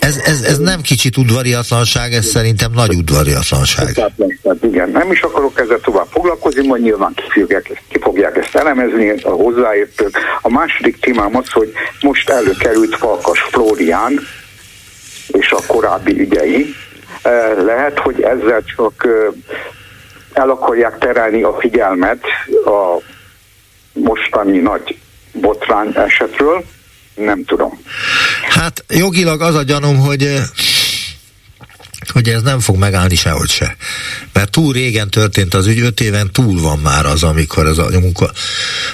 ez, 0.00 0.16
ez, 0.24 0.42
ez 0.42 0.58
nem 0.58 0.80
kicsit 0.80 1.16
udvariatlanság, 1.16 2.12
ez 2.12 2.26
szerintem 2.26 2.72
nagy 2.72 2.94
udvariatlanság. 2.94 3.94
Hát 4.44 4.62
igen, 4.62 4.90
nem 4.90 5.10
is 5.10 5.22
akarok 5.22 5.60
ezzel 5.60 5.80
tovább 5.80 6.06
foglalkozni, 6.10 6.66
majd 6.66 6.82
nyilván 6.82 7.14
ki 7.14 7.40
fogják, 7.40 7.82
ki 7.88 7.98
fogják 8.00 8.36
ezt 8.36 8.54
elemezni, 8.54 9.10
a 9.10 9.28
hozzáértők. 9.28 10.18
A 10.40 10.50
második 10.50 11.00
témám 11.00 11.36
az, 11.36 11.50
hogy 11.50 11.72
most 12.00 12.30
előkerült 12.30 12.96
Falkas 12.96 13.40
Flórián 13.40 14.20
és 15.26 15.50
a 15.50 15.62
korábbi 15.66 16.20
ügyei. 16.20 16.74
Lehet, 17.64 17.98
hogy 17.98 18.22
ezzel 18.22 18.62
csak 18.76 19.08
el 20.32 20.50
akarják 20.50 20.98
terelni 20.98 21.42
a 21.42 21.56
figyelmet 21.60 22.22
a 22.64 23.02
mostani 23.92 24.58
nagy 24.58 24.98
botrány 25.32 25.92
esetről, 25.94 26.64
nem 27.24 27.44
tudom. 27.44 27.80
Hát 28.48 28.84
jogilag 28.88 29.40
az 29.40 29.54
a 29.54 29.62
gyanúm, 29.62 29.96
hogy 29.96 30.40
hogy 32.12 32.28
ez 32.28 32.42
nem 32.42 32.60
fog 32.60 32.76
megállni 32.76 33.14
sehogy 33.14 33.50
se. 33.50 33.76
Mert 34.32 34.50
túl 34.50 34.72
régen 34.72 35.10
történt 35.10 35.54
az 35.54 35.66
ügy, 35.66 35.78
öt 35.78 36.00
éven 36.00 36.30
túl 36.32 36.60
van 36.60 36.78
már 36.78 37.06
az, 37.06 37.22
amikor 37.22 37.66
ez 37.66 37.78
a 37.78 37.88
munka, 38.00 38.32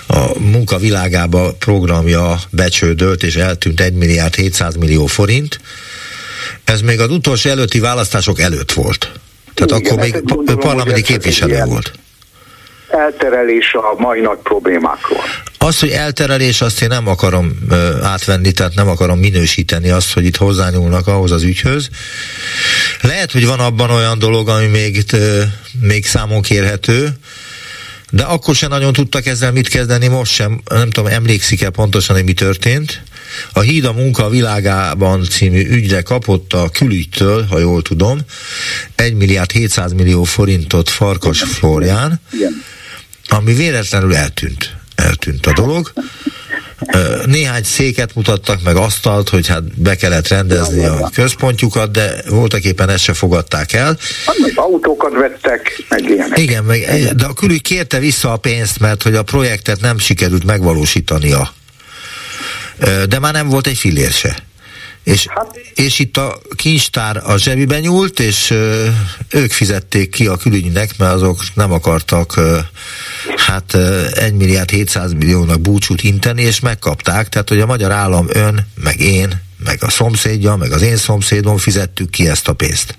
a 0.06 0.38
munka 0.38 0.78
világába 0.78 1.52
programja 1.52 2.40
becsődölt, 2.50 3.22
és 3.22 3.36
eltűnt 3.36 3.80
1 3.80 3.92
milliárd 3.92 4.34
700 4.34 4.74
millió 4.74 5.06
forint. 5.06 5.60
Ez 6.64 6.80
még 6.80 7.00
az 7.00 7.10
utolsó 7.10 7.50
előtti 7.50 7.78
választások 7.78 8.40
előtt 8.40 8.72
volt. 8.72 9.10
Tehát 9.54 9.80
Igen, 9.80 9.92
akkor 9.92 10.04
még 10.04 10.22
gondolom, 10.24 10.60
parlamenti 10.60 11.02
képviselő 11.02 11.64
volt 11.64 11.92
elterelés 12.96 13.74
a 13.74 13.94
mai 14.02 14.20
nagy 14.20 14.38
problémákról. 14.42 15.24
Az, 15.58 15.80
hogy 15.80 15.90
elterelés, 15.90 16.60
azt 16.60 16.82
én 16.82 16.88
nem 16.88 17.08
akarom 17.08 17.58
átvenni, 18.02 18.52
tehát 18.52 18.74
nem 18.74 18.88
akarom 18.88 19.18
minősíteni 19.18 19.88
azt, 19.88 20.12
hogy 20.12 20.24
itt 20.24 20.36
hozzányúlnak 20.36 21.06
ahhoz 21.06 21.30
az 21.32 21.42
ügyhöz. 21.42 21.88
Lehet, 23.00 23.32
hogy 23.32 23.46
van 23.46 23.60
abban 23.60 23.90
olyan 23.90 24.18
dolog, 24.18 24.48
ami 24.48 24.66
még, 24.66 25.04
még 25.80 26.06
számon 26.06 26.42
kérhető, 26.42 27.08
de 28.10 28.22
akkor 28.22 28.54
sem 28.54 28.68
nagyon 28.68 28.92
tudtak 28.92 29.26
ezzel 29.26 29.52
mit 29.52 29.68
kezdeni, 29.68 30.06
most 30.08 30.32
sem, 30.32 30.60
nem 30.64 30.90
tudom, 30.90 31.12
emlékszik-e 31.12 31.70
pontosan, 31.70 32.16
hogy 32.16 32.24
mi 32.24 32.32
történt. 32.32 33.02
A 33.52 33.60
Híd 33.60 33.84
a 33.84 33.92
munka 33.92 34.28
világában 34.28 35.24
című 35.24 35.68
ügyre 35.68 36.00
kapott 36.00 36.52
a 36.52 36.68
külügytől, 36.68 37.46
ha 37.50 37.58
jól 37.58 37.82
tudom, 37.82 38.18
1 38.94 39.14
milliárd 39.14 39.50
700 39.50 39.92
millió 39.92 40.22
forintot 40.22 40.88
Farkas 40.88 41.42
Florián. 41.42 42.20
Igen 42.32 42.64
ami 43.28 43.54
véletlenül 43.54 44.14
eltűnt. 44.14 44.76
Eltűnt 44.94 45.46
a 45.46 45.52
dolog. 45.52 45.92
Néhány 47.24 47.62
széket 47.62 48.14
mutattak 48.14 48.62
meg 48.62 48.76
asztalt, 48.76 49.28
hogy 49.28 49.46
hát 49.46 49.80
be 49.80 49.94
kellett 49.94 50.28
rendezni 50.28 50.84
a 50.84 51.10
központjukat, 51.14 51.90
de 51.90 52.22
voltak 52.28 52.64
éppen 52.64 52.88
ezt 52.88 53.02
se 53.02 53.12
fogadták 53.14 53.72
el. 53.72 53.98
Hát 54.26 54.36
autókat 54.54 55.12
vettek, 55.12 55.84
meg 55.88 56.10
ilyenek. 56.10 56.38
Igen, 56.38 56.64
meg, 56.64 56.80
de 57.14 57.24
a 57.24 57.32
külügy 57.32 57.62
kérte 57.62 57.98
vissza 57.98 58.32
a 58.32 58.36
pénzt, 58.36 58.78
mert 58.78 59.02
hogy 59.02 59.14
a 59.14 59.22
projektet 59.22 59.80
nem 59.80 59.98
sikerült 59.98 60.44
megvalósítania. 60.44 61.52
De 63.08 63.18
már 63.18 63.32
nem 63.32 63.48
volt 63.48 63.66
egy 63.66 63.78
fillér 63.78 64.10
se. 64.10 64.45
És, 65.06 65.26
hát, 65.26 65.60
és 65.74 65.98
itt 65.98 66.16
a 66.16 66.38
kincstár 66.56 67.16
a 67.24 67.38
zsebiben 67.38 67.80
nyúlt, 67.80 68.20
és 68.20 68.50
ö, 68.50 68.86
ők 69.30 69.50
fizették 69.50 70.10
ki 70.10 70.26
a 70.26 70.36
külügynek, 70.36 70.90
mert 70.98 71.12
azok 71.12 71.36
nem 71.54 71.72
akartak 71.72 72.36
ö, 72.36 72.58
hát 73.36 73.74
1 74.14 74.34
milliárd 74.34 74.70
700 74.70 75.12
milliónak 75.12 75.60
búcsút 75.60 76.02
inteni, 76.02 76.42
és 76.42 76.60
megkapták, 76.60 77.28
tehát 77.28 77.48
hogy 77.48 77.60
a 77.60 77.66
magyar 77.66 77.90
állam 77.90 78.26
ön, 78.28 78.66
meg 78.82 79.00
én, 79.00 79.28
meg 79.64 79.78
a 79.80 79.90
szomszédja, 79.90 80.56
meg 80.56 80.72
az 80.72 80.82
én 80.82 80.96
szomszédom 80.96 81.56
fizettük 81.56 82.10
ki 82.10 82.28
ezt 82.28 82.48
a 82.48 82.52
pénzt. 82.52 82.98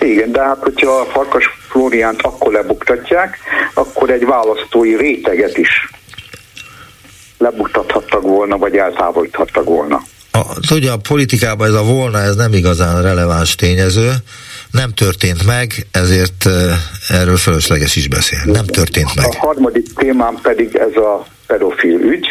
Igen, 0.00 0.32
de 0.32 0.42
hát 0.42 0.58
hogyha 0.60 0.90
a 0.90 1.04
Farkas 1.04 1.44
Flóriánt 1.68 2.22
akkor 2.22 2.52
lebuktatják, 2.52 3.38
akkor 3.74 4.10
egy 4.10 4.24
választói 4.24 4.96
réteget 4.96 5.56
is 5.56 5.90
lebuktathattak 7.38 8.22
volna, 8.22 8.58
vagy 8.58 8.76
eltávolíthattak 8.76 9.64
volna. 9.64 10.02
A, 10.36 10.60
tudja, 10.68 10.92
a 10.92 10.96
politikában 10.96 11.68
ez 11.68 11.74
a 11.74 11.82
volna, 11.82 12.20
ez 12.20 12.36
nem 12.36 12.52
igazán 12.52 13.02
releváns 13.02 13.54
tényező, 13.54 14.12
nem 14.70 14.90
történt 14.90 15.46
meg, 15.46 15.86
ezért 15.90 16.46
erről 17.08 17.36
fölösleges 17.36 17.96
is 17.96 18.08
beszél. 18.08 18.38
Nem 18.44 18.66
történt 18.66 19.14
meg. 19.14 19.26
A 19.26 19.36
harmadik 19.36 19.92
témám 19.94 20.38
pedig 20.42 20.74
ez 20.74 20.96
a 21.02 21.26
pedofil 21.46 22.00
ügy. 22.00 22.26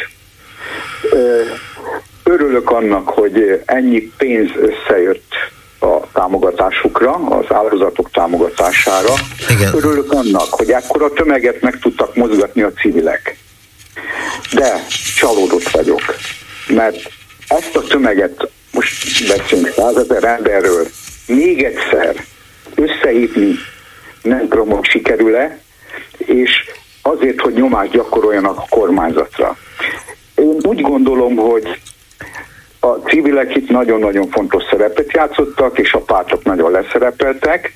Örülök 2.24 2.72
annak, 2.72 3.10
hogy 3.10 3.62
ennyi 3.66 4.12
pénz 4.18 4.50
összejött 4.56 5.32
a 5.80 6.12
támogatásukra, 6.13 7.12
az 7.12 7.46
áldozatok 7.50 8.12
támogatására. 8.12 9.13
Igen. 9.50 9.76
Örülök 9.76 10.12
annak, 10.12 10.48
hogy 10.50 10.72
ekkora 10.72 11.13
tömeget 11.13 11.62
meg 11.62 11.80
tudtak 11.80 12.16
mozgatni 12.16 12.62
a 12.62 12.72
civilek. 12.72 13.38
De 14.52 14.86
csalódott 15.16 15.70
vagyok, 15.70 16.02
mert 16.68 17.12
ezt 17.58 17.76
a 17.76 17.82
tömeget, 17.82 18.50
most 18.72 19.28
beszélünk 19.28 19.74
százezer 19.76 20.24
emberről, 20.24 20.88
még 21.28 21.63
egyszer 21.63 22.16
összehívni 22.76 23.56
nem 24.22 24.48
tudom, 24.48 24.84
sikerül-e, 24.84 25.60
és 26.18 26.52
azért, 27.02 27.42
hogy 27.42 27.54
nyomást 27.54 27.92
gyakoroljanak 27.92 28.58
a 28.58 28.66
kormányzatra. 28.70 29.58
Én 30.36 30.58
úgy 30.62 30.82
gondolom, 30.82 31.36
hogy 31.36 31.80
a 32.80 32.88
civilek 32.88 33.56
itt 33.56 33.70
nagyon-nagyon 33.70 34.30
fontos 34.30 34.63
szerepet 34.70 35.12
játszottak, 35.12 35.80
és 35.80 35.94
a 35.94 36.00
pártok 36.00 36.44
nagyon 36.44 36.72
leszerepeltek, 36.72 37.74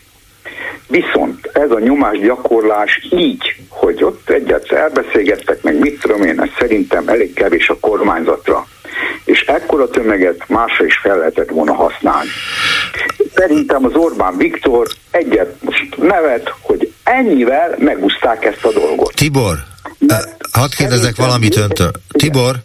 viszont 0.88 1.50
ez 1.54 1.72
a 1.72 1.80
nyomás 1.80 2.20
gyakorlás 2.20 3.08
így, 3.12 3.56
hogy 3.70 4.04
ott 4.04 4.30
egyet 4.30 4.72
elbeszélgettek, 4.72 5.62
meg 5.62 5.80
mit 5.80 6.00
tudom 6.00 6.24
én, 6.24 6.42
ez 6.42 6.50
szerintem 6.60 7.08
elég 7.08 7.34
kevés 7.34 7.70
a 7.70 7.78
kormányzatra 7.80 8.68
és 9.24 9.42
ekkora 9.42 9.90
tömeget 9.90 10.44
másra 10.48 10.86
is 10.86 10.98
fel 10.98 11.18
lehetett 11.18 11.50
volna 11.50 11.74
használni. 11.74 12.30
Szerintem 13.36 13.86
az 13.86 13.94
Orbán 13.94 14.38
Viktor 14.38 14.88
egyet 15.12 15.56
most 15.62 15.98
nevet, 15.98 16.54
hogy 16.62 16.92
ennyivel 17.04 17.76
megúzták 17.78 18.46
ezt 18.46 18.64
a 18.64 18.72
dolgot. 18.72 19.16
Tibor, 19.16 19.58
hadd 20.52 20.70
kérdezek 20.78 21.16
valamit 21.16 21.58
öntől. 21.58 21.92
Tibor, 22.08 22.56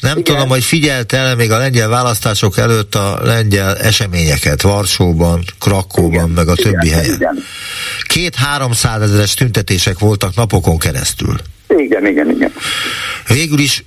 nem 0.00 0.18
Igen. 0.18 0.34
tudom, 0.34 0.48
hogy 0.48 0.64
figyelte 0.64 1.34
még 1.34 1.50
a 1.50 1.58
lengyel 1.58 1.88
választások 1.88 2.58
előtt 2.58 2.94
a 2.94 3.20
lengyel 3.22 3.76
eseményeket 3.76 4.62
Varsóban, 4.62 5.42
Krakóban, 5.60 6.12
Igen. 6.12 6.28
meg 6.28 6.48
a 6.48 6.54
többi 6.54 6.86
Igen. 6.86 6.98
helyen. 6.98 7.14
Igen. 7.14 7.44
Két-háromszázezeres 8.02 9.34
tüntetések 9.34 9.98
voltak 9.98 10.34
napokon 10.34 10.78
keresztül. 10.78 11.36
Igen, 11.76 12.06
igen, 12.06 12.30
igen. 12.30 12.52
Végül 13.28 13.58
is 13.58 13.84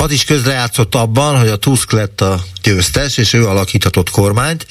az 0.00 0.10
is 0.10 0.24
közrejátszott 0.24 0.94
abban, 0.94 1.38
hogy 1.38 1.48
a 1.48 1.56
Tusk 1.56 1.92
lett 1.92 2.20
a 2.20 2.44
győztes, 2.62 3.16
és 3.16 3.32
ő 3.32 3.46
alakíthatott 3.46 4.10
kormányt. 4.10 4.66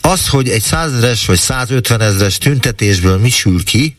Az, 0.00 0.28
hogy 0.28 0.48
egy 0.48 0.62
százezeres 0.62 1.26
vagy 1.26 1.38
150 1.38 2.00
ezeres 2.00 2.38
tüntetésből 2.38 3.18
mi 3.18 3.30
sül 3.30 3.64
ki, 3.64 3.96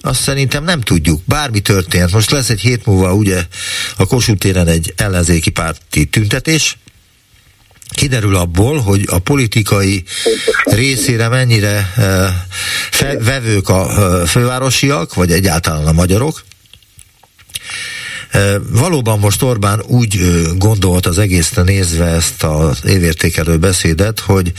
azt 0.00 0.20
szerintem 0.20 0.64
nem 0.64 0.80
tudjuk. 0.80 1.22
Bármi 1.24 1.60
történt. 1.60 2.12
Most 2.12 2.30
lesz 2.30 2.48
egy 2.48 2.60
hét 2.60 2.86
múlva 2.86 3.14
ugye 3.14 3.44
a 3.96 4.06
Kossuth 4.06 4.38
téren 4.38 4.68
egy 4.68 4.92
ellenzéki 4.96 5.50
párti 5.50 6.04
tüntetés, 6.04 6.78
kiderül 7.88 8.36
abból, 8.36 8.80
hogy 8.80 9.04
a 9.10 9.18
politikai 9.18 10.04
részére 10.64 11.28
mennyire 11.28 11.92
uh, 11.96 12.26
fe, 12.90 13.18
vevők 13.18 13.68
a 13.68 13.84
uh, 13.84 14.26
fővárosiak, 14.26 15.14
vagy 15.14 15.32
egyáltalán 15.32 15.86
a 15.86 15.92
magyarok, 15.92 16.44
Valóban 18.70 19.18
most 19.18 19.42
Orbán 19.42 19.82
úgy 19.86 20.18
gondolt 20.56 21.06
az 21.06 21.18
egészre 21.18 21.62
nézve 21.62 22.04
ezt 22.04 22.42
az 22.42 22.84
évértékelő 22.84 23.58
beszédet, 23.58 24.20
hogy 24.20 24.52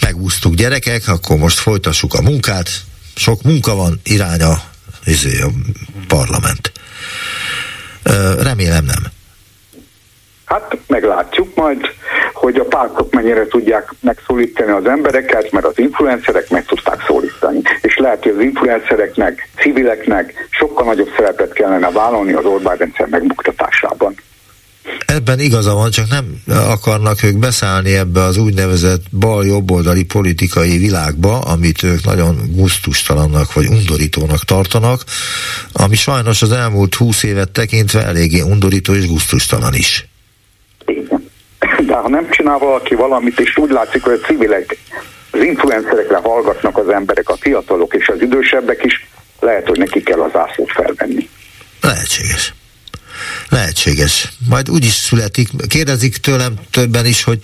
megúsztuk 0.00 0.54
gyerekek, 0.54 1.08
akkor 1.08 1.36
most 1.36 1.58
folytassuk 1.58 2.14
a 2.14 2.22
munkát, 2.22 2.70
sok 3.14 3.42
munka 3.42 3.74
van, 3.74 4.00
iránya 4.04 4.62
izé, 5.04 5.40
a 5.40 5.48
parlament. 6.06 6.72
Remélem 8.38 8.84
nem. 8.84 9.02
Hát 10.44 10.78
meglátjuk 10.86 11.54
majd, 11.54 11.80
hogy 12.32 12.56
a 12.56 12.64
pártok 12.64 13.14
mennyire 13.14 13.46
tudják 13.46 13.94
megszólítani 14.00 14.70
az 14.70 14.86
embereket, 14.86 15.52
mert 15.52 15.66
az 15.66 15.78
influencerek 15.78 16.50
meg 16.50 16.64
tudták 16.64 17.04
szólítani. 17.06 17.60
És 17.82 17.96
lehet, 17.96 18.22
hogy 18.22 18.32
az 18.36 18.42
influencereknek, 18.42 19.48
civileknek 19.56 20.48
sokkal 20.50 20.84
nagyobb 20.84 21.10
szerepet 21.16 21.52
kellene 21.52 21.90
vállalni 21.90 22.32
az 22.32 22.44
Orbán 22.44 22.76
rendszer 22.76 23.06
megbuktatásában. 23.06 24.14
Ebben 25.06 25.38
igaza 25.38 25.74
van, 25.74 25.90
csak 25.90 26.08
nem 26.08 26.42
akarnak 26.68 27.22
ők 27.22 27.38
beszállni 27.38 27.96
ebbe 27.96 28.22
az 28.22 28.36
úgynevezett 28.36 29.02
bal-jobboldali 29.10 30.04
politikai 30.04 30.78
világba, 30.78 31.38
amit 31.38 31.82
ők 31.82 32.04
nagyon 32.04 32.36
gusztustalannak 32.52 33.52
vagy 33.52 33.66
undorítónak 33.66 34.44
tartanak, 34.44 35.04
ami 35.72 35.96
sajnos 35.96 36.42
az 36.42 36.52
elmúlt 36.52 36.94
húsz 36.94 37.22
évet 37.22 37.50
tekintve 37.50 38.04
eléggé 38.04 38.40
undorító 38.40 38.94
és 38.94 39.06
gusztustalan 39.06 39.74
is 39.74 40.09
de 41.86 41.94
ha 41.94 42.08
nem 42.08 42.30
csinál 42.30 42.58
valaki 42.58 42.94
valamit, 42.94 43.40
és 43.40 43.56
úgy 43.56 43.70
látszik, 43.70 44.02
hogy 44.02 44.20
a 44.22 44.26
civilek, 44.26 44.78
az 45.30 45.42
influencerekre 45.42 46.16
hallgatnak 46.16 46.78
az 46.78 46.88
emberek, 46.88 47.28
a 47.28 47.36
fiatalok 47.36 47.94
és 47.94 48.08
az 48.08 48.20
idősebbek 48.20 48.84
is, 48.84 49.06
lehet, 49.40 49.66
hogy 49.66 49.78
neki 49.78 50.02
kell 50.02 50.20
az 50.20 50.34
ászlót 50.34 50.70
felvenni. 50.70 51.28
Lehetséges. 51.80 52.54
Lehetséges. 53.48 54.28
Majd 54.48 54.70
úgy 54.70 54.84
is 54.84 54.92
születik. 54.92 55.48
Kérdezik 55.68 56.16
tőlem 56.16 56.54
többen 56.70 57.06
is, 57.06 57.24
hogy 57.24 57.38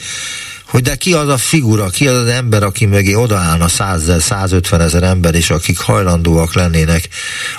hogy 0.76 0.84
de 0.84 0.94
ki 0.94 1.12
az 1.12 1.28
a 1.28 1.36
figura, 1.36 1.88
ki 1.88 2.08
az 2.08 2.16
az 2.16 2.26
ember, 2.26 2.62
aki 2.62 2.86
mögé 2.86 3.14
odaállna 3.14 3.68
100 3.68 4.22
150 4.22 4.80
ezer 4.80 5.02
ember, 5.02 5.34
és 5.34 5.50
akik 5.50 5.78
hajlandóak 5.78 6.54
lennének 6.54 7.08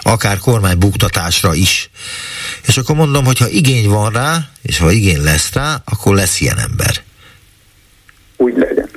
akár 0.02 0.38
kormánybuktatásra 0.38 1.54
is. 1.54 1.90
És 2.68 2.78
akkor 2.78 2.96
mondom, 2.96 3.26
hogy 3.26 3.38
ha 3.38 3.48
igény 3.48 3.90
van 3.90 4.12
rá, 4.12 4.50
és 4.62 4.78
ha 4.78 4.92
igény 4.92 5.24
lesz 5.24 5.54
rá, 5.54 5.82
akkor 5.86 6.16
lesz 6.16 6.42
ilyen 6.42 6.58
ember. 6.58 7.04
Úgy 8.38 8.54
legyen. 8.58 8.90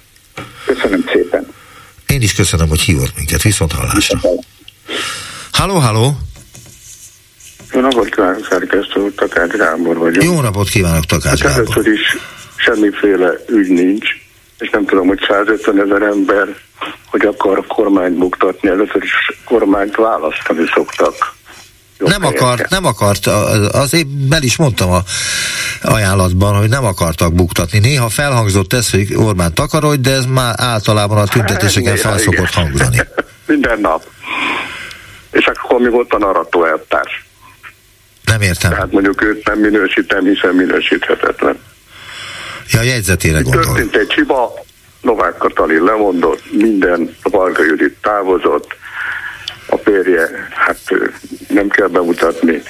Köszönöm 0.66 1.04
Én 2.06 2.22
is 2.22 2.34
köszönöm, 2.34 2.68
hogy 2.68 2.80
hívott 2.80 3.16
minket. 3.16 3.42
Viszont 3.42 3.72
hallásra. 3.72 4.20
Halló, 5.52 5.74
halló! 5.74 6.18
Jó 7.72 7.80
napot 7.80 8.08
kívánok, 8.08 8.46
szerkesztő 8.50 9.00
úr, 9.00 9.12
Takács 9.14 9.50
Gábor 9.50 9.96
vagyok. 9.96 10.22
Jó 10.22 10.40
napot 10.40 10.68
kívánok, 10.68 11.04
Takács 11.04 11.42
hát 11.42 11.54
Gábor. 11.56 11.76
Először 11.76 11.92
is 11.92 12.18
semmiféle 12.64 13.32
ügy 13.48 13.68
nincs, 13.68 14.08
és 14.58 14.70
nem 14.70 14.84
tudom, 14.84 15.06
hogy 15.06 15.20
150 15.28 15.80
ezer 15.80 16.02
ember, 16.02 16.56
hogy 17.06 17.26
akar 17.26 17.58
a 17.58 17.74
kormányt 17.74 18.18
buktatni, 18.18 18.68
először 18.68 19.02
is 19.02 19.12
kormányt 19.44 19.96
választani 19.96 20.64
szoktak. 20.74 21.38
Nem 21.98 22.24
akart, 22.24 22.68
nem 22.68 22.84
akart, 22.84 23.26
azért 23.72 24.06
bel 24.06 24.42
is 24.42 24.56
mondtam 24.56 24.90
a 24.90 25.02
ajánlatban, 25.82 26.56
hogy 26.56 26.68
nem 26.68 26.84
akartak 26.84 27.34
buktatni. 27.34 27.78
Néha 27.78 28.08
felhangzott 28.08 28.72
ez, 28.72 28.90
hogy 28.90 29.14
Orbán 29.14 29.54
takarodj, 29.54 30.00
de 30.00 30.10
ez 30.10 30.24
már 30.24 30.54
általában 30.56 31.18
a 31.18 31.26
tüntetéseken 31.26 31.92
Hát, 31.92 32.00
fel 32.00 32.18
szokott 32.18 32.50
hangzani. 32.50 32.96
Minden 33.46 33.80
nap. 33.80 34.02
És 35.30 35.46
akkor 35.46 35.80
mi 35.80 35.88
volt 35.88 36.12
a 36.12 36.18
narrató 36.18 36.64
elvtárs? 36.64 37.24
Nem 38.24 38.40
értem. 38.40 38.70
Tehát 38.70 38.92
mondjuk 38.92 39.22
őt 39.22 39.46
nem 39.46 39.58
minősítem, 39.58 40.24
hiszen 40.24 40.54
minősíthetetlen. 40.54 41.58
Ja, 42.70 42.80
a 42.80 42.82
jegyzetére 42.82 43.40
gondol. 43.40 43.62
Történt 43.62 43.96
egy 43.96 44.12
hiba, 44.12 44.52
Novák 45.00 45.36
Katalin 45.36 45.82
lemondott, 45.82 46.52
minden, 46.52 47.16
a 47.22 47.28
Varga 47.28 47.64
Judit 47.64 47.96
távozott, 48.02 48.76
a 49.66 49.76
férje, 49.76 50.48
hát 50.50 50.78
nem 51.48 51.68
kell 51.68 51.86
bemutatni, 51.86 52.62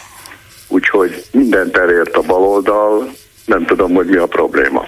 úgyhogy 0.68 1.24
mindent 1.32 1.76
elért 1.76 2.16
a 2.16 2.20
baloldal, 2.20 3.12
nem 3.44 3.64
tudom, 3.66 3.94
hogy 3.94 4.06
mi 4.06 4.16
a 4.16 4.26
probléma. 4.26 4.84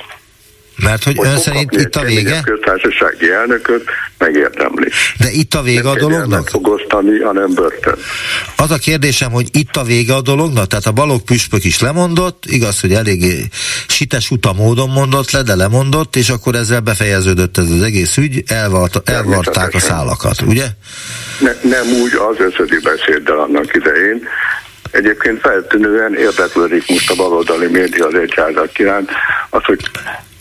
Mert 0.82 1.04
hogy 1.04 1.16
Hogy 1.16 1.26
ön 1.26 1.38
szerint 1.38 1.72
itt 1.72 1.96
a 1.96 2.00
vége? 2.00 2.22
keményebb 2.22 2.44
köztársasági 2.44 3.30
elnököt, 3.30 3.84
megérdemli. 4.18 4.88
De 5.18 5.30
itt 5.30 5.54
a 5.54 5.62
vége 5.62 5.88
a 5.88 5.96
dolognak? 5.96 6.48
fog 6.48 6.68
osztani, 6.68 7.20
hanem 7.20 7.54
börtön. 7.54 7.94
Az 8.56 8.70
a 8.70 8.78
kérdésem, 8.78 9.30
hogy 9.30 9.48
itt 9.52 9.76
a 9.76 9.82
vége 9.82 10.14
a 10.14 10.20
dolognak? 10.20 10.66
Tehát 10.66 10.86
a 10.86 10.92
balok 10.92 11.24
püspök 11.24 11.64
is 11.64 11.80
lemondott, 11.80 12.44
igaz, 12.46 12.80
hogy 12.80 12.92
eléggé 12.92 13.48
sites 13.88 14.30
uta 14.30 14.52
módon 14.52 14.88
mondott 14.88 15.30
le, 15.30 15.42
de 15.42 15.54
lemondott, 15.54 16.16
és 16.16 16.28
akkor 16.28 16.54
ezzel 16.54 16.80
befejeződött 16.80 17.58
ez 17.58 17.70
az 17.70 17.82
egész 17.82 18.16
ügy, 18.16 18.42
elvart, 18.46 19.08
elvarták 19.10 19.74
a 19.74 19.78
szálakat, 19.78 20.40
ugye? 20.42 20.66
Ne, 21.40 21.52
nem 21.70 21.86
úgy 22.02 22.12
az 22.14 22.36
összödi 22.38 22.78
beszéddel 22.82 23.38
annak 23.38 23.74
idején. 23.74 24.28
Egyébként 24.90 25.40
feltűnően 25.40 26.14
érdeklődik 26.16 26.88
most 26.88 27.10
a 27.10 27.14
baloldali 27.14 27.66
média 27.66 28.06
az 28.06 28.14
egyházak 28.14 28.78
iránt, 28.78 29.10
az, 29.50 29.64
hogy 29.64 29.80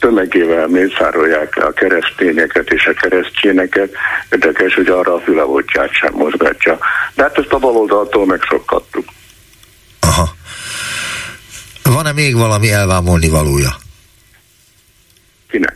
tömegével 0.01 0.67
mészárolják 0.67 1.55
a 1.55 1.71
keresztényeket 1.71 2.69
és 2.69 2.85
a 2.85 2.93
keresztényeket, 2.93 3.93
érdekes, 4.29 4.73
hogy 4.73 4.87
arra 4.87 5.13
a 5.13 5.19
fülevoltját 5.19 5.91
sem 5.91 6.13
mozgatja. 6.13 6.79
De 7.15 7.23
hát 7.23 7.37
ezt 7.37 7.51
a 7.51 7.57
baloldaltól 7.57 8.25
megszoktattuk. 8.25 9.05
Aha. 9.99 10.29
Van-e 11.83 12.11
még 12.11 12.35
valami 12.35 12.71
elvámolni 12.71 13.29
valója? 13.29 13.75
Kinek? 15.49 15.75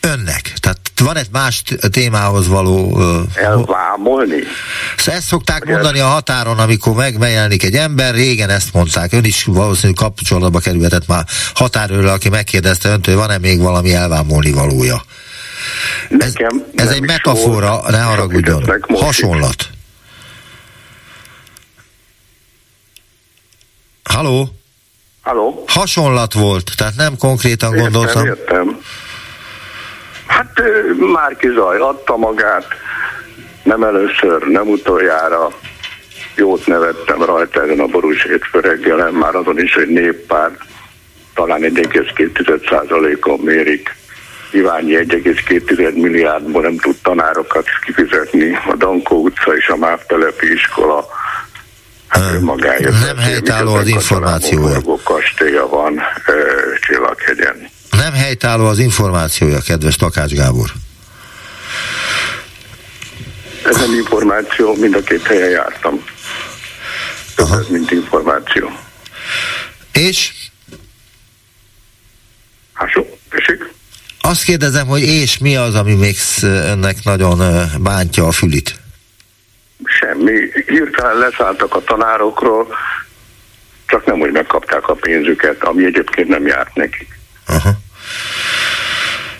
Önnek. 0.00 0.52
Tehát 0.60 0.83
van 1.04 1.16
egy 1.16 1.28
más 1.32 1.62
témához 1.90 2.48
való... 2.48 3.00
Elvámolni? 3.34 4.42
Ezt 5.06 5.26
szokták 5.26 5.64
mondani 5.64 5.98
a 5.98 6.06
határon, 6.06 6.58
amikor 6.58 6.94
megjelenik 6.94 7.62
egy 7.62 7.74
ember, 7.74 8.14
régen 8.14 8.50
ezt 8.50 8.72
mondták, 8.72 9.12
ön 9.12 9.24
is 9.24 9.44
valószínűleg 9.44 9.96
kapcsolatba 9.96 10.58
kerülhetett 10.58 11.06
már 11.06 11.24
határőrrel, 11.54 12.12
aki 12.12 12.28
megkérdezte 12.28 12.88
öntől, 12.88 13.16
van-e 13.16 13.38
még 13.38 13.60
valami 13.60 13.92
elvámolni 13.94 14.52
valója. 14.52 15.02
Ez, 16.08 16.32
Nekem 16.32 16.64
ez 16.74 16.88
egy 16.88 17.00
metafora, 17.00 17.70
volt, 17.70 17.90
ne 17.90 18.00
haragudjon. 18.00 18.82
Hasonlat. 18.88 19.68
Halló? 24.04 24.48
Halló? 25.22 25.64
Hasonlat 25.66 26.32
volt, 26.32 26.70
tehát 26.76 26.96
nem 26.96 27.16
konkrétan 27.16 27.74
Értem, 27.74 27.82
gondoltam. 27.82 28.26
értem. 28.26 28.80
Hát 30.26 30.62
Márki 31.12 31.48
Zaj 31.54 31.78
adta 31.78 32.16
magát, 32.16 32.66
nem 33.62 33.82
először, 33.82 34.42
nem 34.42 34.68
utoljára. 34.68 35.48
Jót 36.36 36.66
nevettem 36.66 37.22
rajta 37.22 37.62
ezen 37.62 37.80
a 37.80 37.86
borús 37.86 38.22
hétfő 38.22 38.60
reggelen, 38.60 39.12
már 39.12 39.34
azon 39.34 39.58
is, 39.58 39.74
hogy 39.74 39.88
néppár 39.88 40.50
talán 41.34 41.60
1,2%-on 41.60 43.38
mérik. 43.38 43.96
Iványi 44.52 44.94
1,2 44.94 45.94
milliárdból 45.94 46.62
nem 46.62 46.76
tud 46.76 46.96
tanárokat 47.02 47.66
kifizetni. 47.84 48.58
A 48.66 48.74
Dankó 48.76 49.22
utca 49.22 49.56
és 49.56 49.68
a 49.68 49.76
MÁV 49.76 50.06
telepi 50.06 50.52
iskola 50.52 51.06
hát 52.08 52.34
önmagáért. 52.34 53.00
nem 53.06 53.16
helytálló 53.16 53.74
az 53.74 53.86
információja. 53.86 54.78
Kastélya 55.04 55.68
van 55.68 56.00
Csillaghegyen. 56.80 57.68
Nem 58.04 58.12
helytálló 58.12 58.66
az 58.66 58.78
információja, 58.78 59.60
kedves 59.60 59.96
Takács 59.96 60.32
Gábor. 60.32 60.70
Ez 63.66 63.76
nem 63.76 63.92
információ, 63.92 64.74
mind 64.74 64.94
a 64.94 65.00
két 65.00 65.22
helyen 65.22 65.50
jártam. 65.50 66.04
Több 67.34 67.52
ez, 67.52 67.66
mint 67.68 67.90
információ. 67.90 68.70
És 69.92 70.32
Hát 72.72 72.90
tessék? 73.30 73.72
azt 74.20 74.42
kérdezem, 74.42 74.86
hogy 74.86 75.02
és 75.02 75.38
mi 75.38 75.56
az, 75.56 75.74
ami 75.74 75.94
még 75.94 76.16
önnek 76.42 76.96
nagyon 77.04 77.40
bántja 77.80 78.26
a 78.26 78.32
fülit? 78.32 78.74
Semmi. 79.84 80.32
Hirtelen 80.66 81.16
leszálltak 81.16 81.74
a 81.74 81.84
tanárokról, 81.84 82.66
csak 83.86 84.06
nem 84.06 84.20
úgy 84.20 84.32
megkapták 84.32 84.88
a 84.88 84.94
pénzüket, 84.94 85.62
ami 85.62 85.84
egyébként 85.84 86.28
nem 86.28 86.46
járt 86.46 86.74
nekik. 86.74 87.18
Aha. 87.46 87.82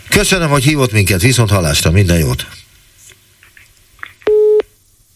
Köszönöm, 0.08 0.48
hogy 0.48 0.62
hívott 0.62 0.92
minket, 0.92 1.20
viszont 1.20 1.50
hallásra, 1.50 1.90
minden 1.90 2.18
jót. 2.18 2.46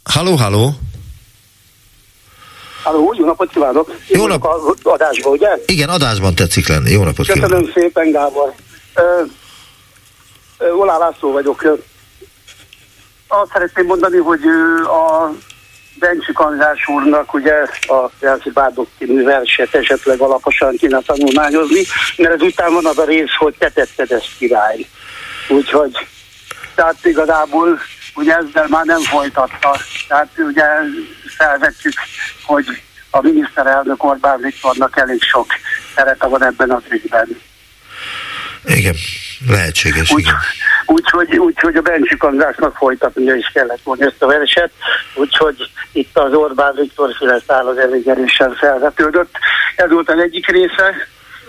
Halló, 0.04 0.34
halló. 0.34 0.78
Halló, 2.82 3.14
jó 3.18 3.24
napot 3.24 3.50
kívánok! 3.50 3.94
Jó 4.08 4.26
nap- 4.26 4.44
vagyok 4.44 4.78
A 4.84 4.90
adásba, 4.90 5.30
ugye? 5.30 5.48
Igen, 5.66 5.88
adásban 5.88 6.34
tetszik 6.34 6.68
lenni. 6.68 6.90
Jó 6.90 7.04
napot 7.04 7.26
kívánok. 7.26 7.50
Köszönöm 7.50 7.72
szépen, 7.74 8.10
Gábor. 8.10 8.54
Olá 10.78 10.98
László 10.98 11.32
vagyok. 11.32 11.62
Azt 13.28 13.50
szeretném 13.52 13.86
mondani, 13.86 14.16
hogy 14.16 14.40
a 14.84 15.32
Bencsik 15.98 16.38
András 16.38 16.88
úrnak 16.88 17.34
ugye 17.34 17.54
a 17.86 18.10
Bárdok 18.52 18.88
című 18.98 19.22
verset 19.22 19.74
esetleg 19.74 20.20
alaposan 20.20 20.76
kéne 20.76 21.00
tanulmányozni, 21.00 21.82
mert 22.16 22.34
ezután 22.34 22.72
van 22.72 22.86
az 22.86 22.98
a 22.98 23.04
rész, 23.04 23.34
hogy 23.38 23.54
te 23.58 23.68
tetted 23.70 24.10
ezt 24.10 24.36
király. 24.38 24.86
Úgyhogy, 25.48 26.06
tehát 26.74 27.04
igazából 27.04 27.78
ugye 28.14 28.36
ezzel 28.36 28.66
már 28.68 28.84
nem 28.84 29.00
folytatta. 29.00 29.76
Tehát 30.08 30.28
ugye 30.38 30.64
felvetjük, 31.36 31.94
hogy 32.44 32.66
a 33.10 33.20
miniszterelnök 33.22 34.04
Orbán 34.04 34.40
Viktornak 34.40 34.96
elég 34.96 35.22
sok 35.22 35.46
szerepe 35.94 36.26
van 36.26 36.44
ebben 36.44 36.70
az 36.70 36.82
ügyben. 36.88 37.47
Igen, 38.68 38.94
lehetséges. 39.48 40.10
Úgy, 40.10 40.20
igen. 40.20 40.34
úgyhogy, 40.86 41.36
úgyhogy 41.36 41.76
a 41.76 41.80
Bencsik 41.80 42.22
Andrásnak 42.22 42.76
folytatnia 42.76 43.34
is 43.34 43.50
kellett 43.54 43.82
volna 43.82 44.04
ezt 44.04 44.22
a 44.22 44.26
verset, 44.26 44.70
úgyhogy 45.14 45.70
itt 45.92 46.18
az 46.18 46.32
Orbán 46.34 46.74
Viktor 46.74 47.14
féle 47.18 47.40
szál 47.46 47.66
az 47.66 47.76
elég 47.76 48.08
erősen 48.08 48.54
felvetődött. 48.54 49.34
Ez 49.76 49.90
volt 49.90 50.10
az 50.10 50.18
egyik 50.18 50.46
része. 50.46 50.94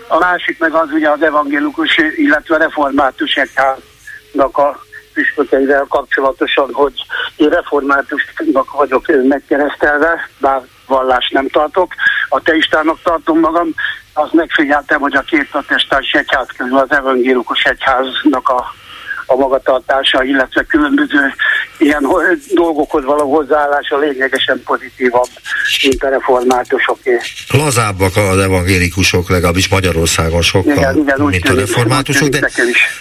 A 0.08 0.18
másik 0.18 0.58
meg 0.58 0.72
az 0.72 0.88
ugye 0.92 1.10
az 1.10 1.22
evangélikus, 1.22 2.00
illetve 2.16 2.54
a 2.54 2.58
református 2.58 3.34
egyháznak 3.34 4.58
a 4.58 4.84
püspökeivel 5.12 5.86
kapcsolatosan, 5.88 6.72
hogy 6.72 6.92
én 7.36 7.48
reformátusnak 7.48 8.72
vagyok 8.72 9.06
megkeresztelve, 9.28 10.28
bár 10.38 10.60
vallást 10.90 11.32
nem 11.32 11.48
tartok, 11.48 11.94
ateistának 12.28 12.98
tartom 13.02 13.38
magam, 13.38 13.74
azt 14.12 14.32
megfigyeltem, 14.32 15.00
hogy 15.00 15.16
a 15.16 15.20
két 15.20 15.50
protestáns 15.50 16.12
egyház 16.12 16.48
közül 16.56 16.78
az 16.78 16.92
evangélikus 16.92 17.62
egyháznak 17.62 18.48
a, 18.48 18.64
a 19.26 19.36
magatartása, 19.36 20.22
illetve 20.22 20.62
különböző 20.62 21.34
ilyen 21.78 22.04
ho- 22.04 22.54
dolgokhoz 22.54 23.04
való 23.04 23.30
hozzáállása 23.30 23.98
lényegesen 23.98 24.62
pozitívabb, 24.64 25.28
mint 25.82 26.02
a 26.02 26.08
reformátusoké. 26.08 27.18
Lazábbak 27.48 28.16
az 28.16 28.38
evangélikusok, 28.38 29.28
legalábbis 29.28 29.68
Magyarországon 29.68 30.42
sokkal, 30.42 30.72
Igen, 30.72 30.98
igen, 30.98 31.20
úgy 31.20 31.30
mint 31.30 31.48
a 31.48 31.54
reformátusok, 31.54 32.28
de, 32.28 32.50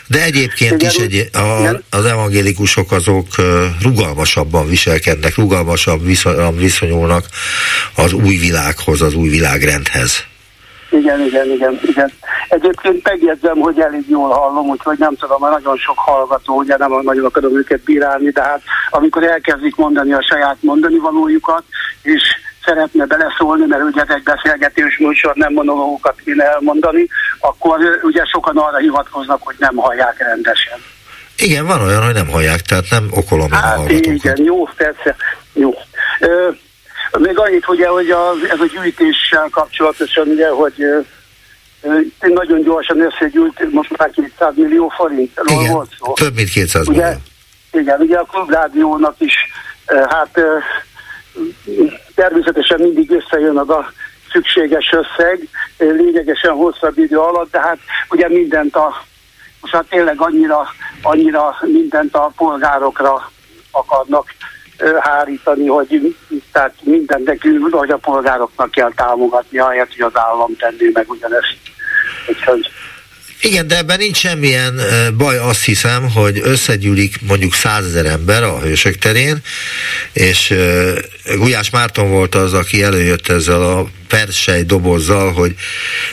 de 0.07 0.23
egyébként 0.23 0.71
Igen, 0.71 0.89
is 0.89 0.95
egy, 0.95 1.29
a, 1.33 1.59
igen. 1.59 1.83
az 1.89 2.05
evangélikusok 2.05 2.91
azok 2.91 3.27
rugalmasabban 3.81 4.67
viselkednek, 4.67 5.35
rugalmasabb 5.35 6.05
viszony, 6.05 6.55
viszonyulnak 6.57 7.25
az 7.95 8.13
új 8.13 8.35
világhoz, 8.35 9.01
az 9.01 9.13
új 9.13 9.29
világrendhez. 9.29 10.27
Igen, 10.89 11.19
igen, 11.25 11.51
igen, 11.51 11.79
igen. 11.81 12.11
Egyébként 12.49 13.03
megjegyzem, 13.03 13.57
hogy 13.57 13.79
elég 13.79 14.05
jól 14.07 14.29
hallom, 14.29 14.67
úgyhogy 14.69 14.97
nem 14.97 15.15
tudom, 15.15 15.37
mert 15.41 15.53
nagyon 15.53 15.77
sok 15.77 15.97
hallgató, 15.97 16.57
ugye 16.57 16.77
nem 16.77 16.91
nagyon 17.01 17.25
akarom 17.25 17.57
őket 17.57 17.83
bírálni, 17.83 18.29
de 18.29 18.41
hát 18.41 18.61
amikor 18.89 19.23
elkezdik 19.23 19.75
mondani 19.75 20.13
a 20.13 20.21
saját 20.29 20.57
mondani 20.59 20.97
valójukat, 20.97 21.63
és 22.01 22.21
szeretne 22.65 23.05
beleszólni, 23.05 23.65
mert 23.65 23.83
ugye 23.83 24.01
ez 24.01 24.15
egy 24.15 24.23
beszélgetős 24.23 24.97
műsor, 24.97 25.35
nem 25.35 25.53
monológokat 25.53 26.21
kéne 26.25 26.43
elmondani, 26.43 27.07
akkor 27.39 27.79
ugye 28.01 28.25
sokan 28.25 28.57
arra 28.57 28.77
hivatkoznak, 28.77 29.43
hogy 29.43 29.55
nem 29.59 29.75
hallják 29.75 30.17
rendesen. 30.17 30.79
Igen, 31.37 31.65
van 31.65 31.81
olyan, 31.81 32.03
hogy 32.03 32.13
nem 32.13 32.27
hallják, 32.27 32.61
tehát 32.61 32.89
nem 32.89 33.07
okolom 33.11 33.51
én 33.51 33.59
hát, 33.59 33.77
a 33.77 33.89
Igen, 33.89 34.43
jó, 34.43 34.65
persze, 34.65 35.15
jó. 35.53 35.73
Ö, 36.19 36.49
még 37.19 37.37
annyit, 37.39 37.67
ugye, 37.67 37.87
hogy 37.87 38.09
a, 38.09 38.31
ez 38.49 38.59
a 38.59 38.65
gyűjtéssel 38.65 39.49
kapcsolatosan, 39.51 40.27
ugye, 40.27 40.49
hogy 40.49 40.81
ö, 40.81 40.99
nagyon 42.19 42.61
gyorsan 42.61 43.01
összegyűjt, 43.01 43.71
most 43.71 43.97
már 43.97 44.09
200 44.09 44.53
millió 44.55 44.89
forint. 44.95 45.41
Igen, 45.45 45.73
volt 45.73 45.89
szó. 45.99 46.13
több 46.13 46.35
mint 46.35 46.49
200 46.49 46.87
ugye, 46.87 47.03
millió. 47.03 47.17
Igen, 47.71 47.99
ugye 47.99 48.17
a 48.17 48.23
klubrádiónak 48.23 49.15
is, 49.17 49.33
hát 49.85 50.41
természetesen 52.19 52.81
mindig 52.81 53.11
összejön 53.11 53.57
az 53.57 53.69
a 53.69 53.91
szükséges 54.31 54.93
összeg, 54.93 55.47
lényegesen 55.77 56.53
hosszabb 56.53 56.97
idő 56.97 57.17
alatt, 57.17 57.51
de 57.51 57.59
hát 57.59 57.77
ugye 58.09 58.29
mindent 58.29 58.75
a, 58.75 59.03
most 59.61 59.73
hát 59.73 59.85
tényleg 59.89 60.21
annyira, 60.21 60.67
annyira 61.01 61.57
mindent 61.61 62.15
a 62.15 62.31
polgárokra 62.35 63.31
akarnak 63.71 64.33
hárítani, 64.99 65.67
hogy 65.67 66.15
tehát 66.51 66.73
mindent 66.81 67.25
nekünk, 67.25 67.73
hogy 67.75 67.89
a 67.89 67.97
polgároknak 67.97 68.71
kell 68.71 68.91
támogatni, 68.95 69.57
ahelyett, 69.57 69.95
hogy 69.95 70.11
az 70.13 70.21
állam 70.21 70.55
tenné 70.55 70.89
meg 70.93 71.09
ugyanezt. 71.09 71.57
Úgyhogy 72.27 72.69
igen, 73.41 73.67
de 73.67 73.77
ebben 73.77 73.97
nincs 73.97 74.17
semmilyen 74.17 74.81
baj, 75.17 75.37
azt 75.37 75.63
hiszem, 75.63 76.09
hogy 76.11 76.39
összegyűlik 76.43 77.21
mondjuk 77.21 77.53
százezer 77.53 78.05
ember 78.05 78.43
a 78.43 78.59
Hősök 78.59 78.97
terén, 78.97 79.41
és 80.13 80.53
Gulyás 81.35 81.69
Márton 81.69 82.09
volt 82.09 82.35
az, 82.35 82.53
aki 82.53 82.83
előjött 82.83 83.27
ezzel 83.27 83.61
a 83.61 83.89
persej 84.07 84.63
dobozzal, 84.63 85.31
hogy 85.31 85.55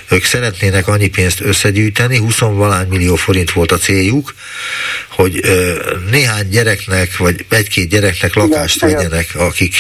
ők 0.09 0.25
szeretnének 0.25 0.89
annyi 0.89 1.09
pénzt 1.09 1.41
összegyűjteni, 1.41 2.19
20 2.19 2.39
valány 2.39 2.89
millió 2.89 3.15
forint 3.15 3.53
volt 3.53 3.73
a 3.73 3.79
céljuk, 3.79 4.35
hogy 5.17 5.41
néhány 6.11 6.49
gyereknek, 6.49 7.17
vagy 7.17 7.45
egy-két 7.49 7.89
gyereknek 7.89 8.35
lakást 8.35 8.77
Igen, 8.77 8.95
vegyenek, 8.95 9.27
akik 9.35 9.75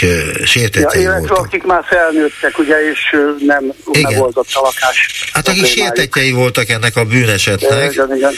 sértettei 0.45 1.03
ja, 1.03 1.17
voltak. 1.19 1.37
akik 1.37 1.63
már 1.63 1.85
felnőttek, 1.87 2.59
ugye, 2.59 2.91
és 2.91 3.17
nem 3.47 3.73
Igen. 3.93 4.13
megoldott 4.13 4.49
a 4.53 4.61
lakás. 4.61 5.29
Hát 5.33 5.49
akik 5.49 5.67
sértetjei 5.67 6.31
voltak 6.31 6.69
ennek 6.69 6.97
a 6.97 7.05
bűnesetnek, 7.05 7.93
Igen, 7.93 8.17
igen. 8.17 8.33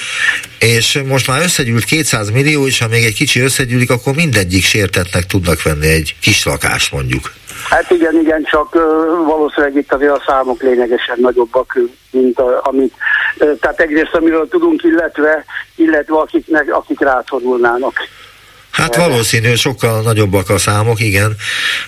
és 0.58 1.00
most 1.06 1.26
már 1.26 1.42
összegyűlt 1.42 1.84
200 1.84 2.30
millió, 2.30 2.66
és 2.66 2.78
ha 2.78 2.88
még 2.88 3.04
egy 3.04 3.14
kicsi 3.14 3.40
összegyűlik, 3.40 3.90
akkor 3.90 4.14
mindegyik 4.14 4.64
sértetnek 4.64 5.26
tudnak 5.26 5.62
venni 5.62 5.88
egy 5.88 6.14
kis 6.20 6.44
lakást 6.44 6.92
mondjuk. 6.92 7.32
Hát 7.64 7.90
igen, 7.90 8.18
igen, 8.20 8.42
csak 8.42 8.74
valószínűleg 9.24 9.76
itt 9.76 9.92
azért 9.92 10.12
a 10.12 10.22
számok 10.26 10.62
lényegesen 10.62 11.16
nagyobbak, 11.20 11.78
mint 12.10 12.38
a, 12.38 12.60
amit, 12.64 12.94
tehát 13.38 13.80
egyrészt 13.80 14.14
amiről 14.14 14.48
tudunk, 14.48 14.82
illetve, 14.82 15.44
illetve 15.76 16.16
akiknek, 16.16 16.74
akik 16.74 17.00
rászorulnának. 17.00 17.94
Hát 18.78 18.96
valószínű, 18.96 19.54
sokkal 19.54 20.02
nagyobbak 20.02 20.50
a 20.50 20.58
számok, 20.58 21.00
igen, 21.00 21.36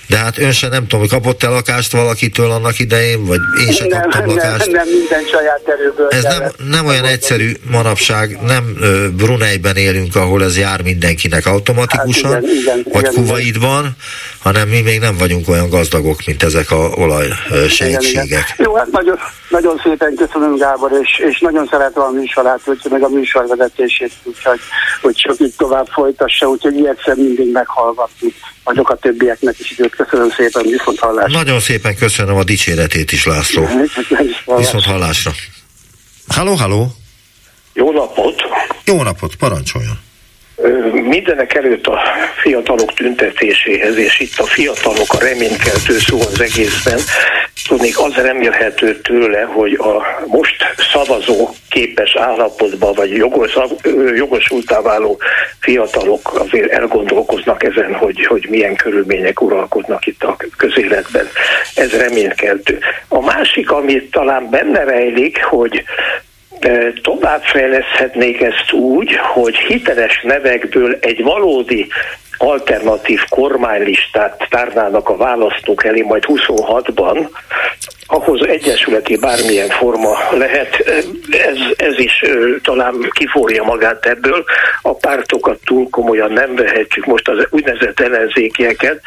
de 0.07 0.17
hát 0.17 0.39
ön 0.39 0.53
se 0.53 0.69
nem 0.69 0.83
tudom, 0.83 1.01
hogy 1.01 1.09
kapott-e 1.09 1.49
lakást 1.49 1.93
valakitől 1.93 2.51
annak 2.51 2.79
idején, 2.79 3.25
vagy 3.25 3.41
én 3.69 3.89
nem, 3.89 4.01
kaptam 4.01 4.27
nem, 4.27 4.37
lakást. 4.37 4.71
nem 4.71 4.89
minden 4.89 5.23
saját 5.31 5.63
erőből. 5.65 6.09
Ez 6.09 6.23
nem, 6.23 6.51
nem 6.71 6.87
olyan 6.87 7.05
egyszerű 7.05 7.53
manapság, 7.71 8.39
nem 8.43 8.77
Bruneiben 9.17 9.77
élünk, 9.77 10.17
ahol 10.17 10.45
ez 10.45 10.59
jár 10.59 10.83
mindenkinek 10.83 11.47
automatikusan, 11.47 12.33
Hát 12.33 12.43
igen, 12.43 12.57
igen, 12.57 12.85
vagy 12.93 13.09
igen, 13.11 13.25
Kuwaitban, 13.25 13.97
hanem 14.39 14.69
mi 14.69 14.81
még 14.81 15.01
nem 15.01 15.17
vagyunk 15.17 15.49
olyan 15.49 15.69
gazdagok, 15.69 16.19
mint 16.27 16.43
ezek 16.43 16.71
a 16.71 16.77
olajsejtségek. 16.77 18.55
Jó, 18.57 18.75
hát 18.75 18.91
nagyon, 18.91 19.19
nagyon 19.49 19.81
szépen 19.83 20.15
köszönöm 20.15 20.57
Gábor, 20.57 20.91
és, 21.03 21.19
és 21.19 21.41
nagyon 21.41 21.69
szeretem 21.71 22.03
a 22.03 22.11
műsorát, 22.11 22.61
hogy 22.65 22.79
meg 22.91 23.03
a 23.03 23.09
műsorvezetését, 23.09 24.13
úgyhogy 24.23 24.61
hogy 25.03 25.15
csak 25.15 25.35
így 25.39 25.55
tovább 25.57 25.87
folytassa, 25.87 26.49
úgyhogy 26.49 26.75
igyekszem 26.81 27.19
mindig 27.19 27.53
meghallgatni, 27.53 28.33
vagyok 28.65 28.91
a 28.91 28.97
többieknek 28.97 29.59
is 29.59 29.71
időt. 29.71 29.97
Köszönöm 29.97 30.31
szépen, 30.31 30.63
viszont 30.63 30.99
hallásra. 30.99 31.39
Nagyon 31.39 31.61
szépen 31.61 31.97
köszönöm 31.97 32.37
a 32.37 32.45
dicséretét 32.45 33.13
is, 33.13 33.27
László. 33.27 33.67
Viszont 34.57 34.85
hallásra. 34.85 35.33
Halló, 36.27 36.55
halló! 36.55 36.93
Jó 37.73 37.93
napot! 37.93 38.43
Jó 38.85 39.03
napot, 39.03 39.35
parancsoljon! 39.35 39.99
Mindenek 40.93 41.55
előtt 41.55 41.87
a 41.87 42.01
fiatalok 42.41 42.95
tüntetéséhez, 42.95 43.97
és 43.97 44.21
itt 44.21 44.39
a 44.39 44.45
fiatalok 44.45 45.13
a 45.13 45.19
reménykeltő 45.19 45.99
szó 45.99 46.19
az 46.21 46.41
egészben, 46.41 46.99
tudnék 47.69 47.99
az 47.99 48.15
remélhető 48.15 49.01
tőle, 49.01 49.43
hogy 49.43 49.73
a 49.73 50.25
most 50.27 50.57
szavazó 50.93 51.49
képes 51.69 52.17
állapotban, 52.17 52.95
vagy 52.95 53.11
jogos, 53.11 53.57
jogosultá 54.15 54.81
váló 54.81 55.19
fiatalok 55.61 56.35
azért 56.35 56.71
elgondolkoznak 56.71 57.63
ezen, 57.63 57.95
hogy, 57.95 58.27
hogy 58.27 58.47
milyen 58.51 58.75
körülmények 58.75 59.41
uralkodnak 59.41 60.07
itt 60.07 60.23
a 60.23 60.37
közéletben. 60.57 61.29
Ez 61.75 61.91
reménykeltő. 61.91 62.79
A 63.09 63.21
másik, 63.21 63.71
ami 63.71 64.09
talán 64.09 64.51
benne 64.51 64.85
rejlik, 64.85 65.45
hogy 65.45 65.85
továbbfejleszthetnék 67.03 68.41
ezt 68.41 68.73
úgy, 68.73 69.17
hogy 69.17 69.57
hiteles 69.57 70.21
nevekből 70.23 70.99
egy 71.01 71.23
valódi 71.23 71.87
alternatív 72.37 73.21
kormánylistát 73.29 74.47
tárnának 74.51 75.09
a 75.09 75.17
választók 75.17 75.85
elé 75.85 76.01
majd 76.01 76.25
26-ban, 76.27 77.29
ahhoz 78.07 78.47
egyesületi 78.47 79.17
bármilyen 79.17 79.69
forma 79.69 80.19
lehet, 80.31 80.77
ez, 81.31 81.57
ez 81.77 81.99
is 81.99 82.25
talán 82.63 82.95
kiforja 83.11 83.63
magát 83.63 84.07
ebből, 84.07 84.45
a 84.83 84.95
pártokat 84.95 85.59
túl 85.65 85.91
komolyan 85.91 86.33
nem 86.33 86.55
vehetjük 86.55 87.07
most 87.07 87.29
az 87.29 87.47
úgynevezett 87.51 88.01
ellenzékieket, 88.01 89.01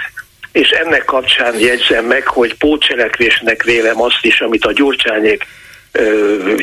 és 0.52 0.70
ennek 0.70 1.06
kapcsán 1.06 1.60
jegyzem 1.60 2.06
meg, 2.06 2.28
hogy 2.28 2.58
pótcselekvésnek 2.58 3.64
vélem 3.64 4.02
azt 4.02 4.26
is, 4.26 4.42
amit 4.42 4.66
a 4.66 4.74
gyurcsányék 4.74 5.46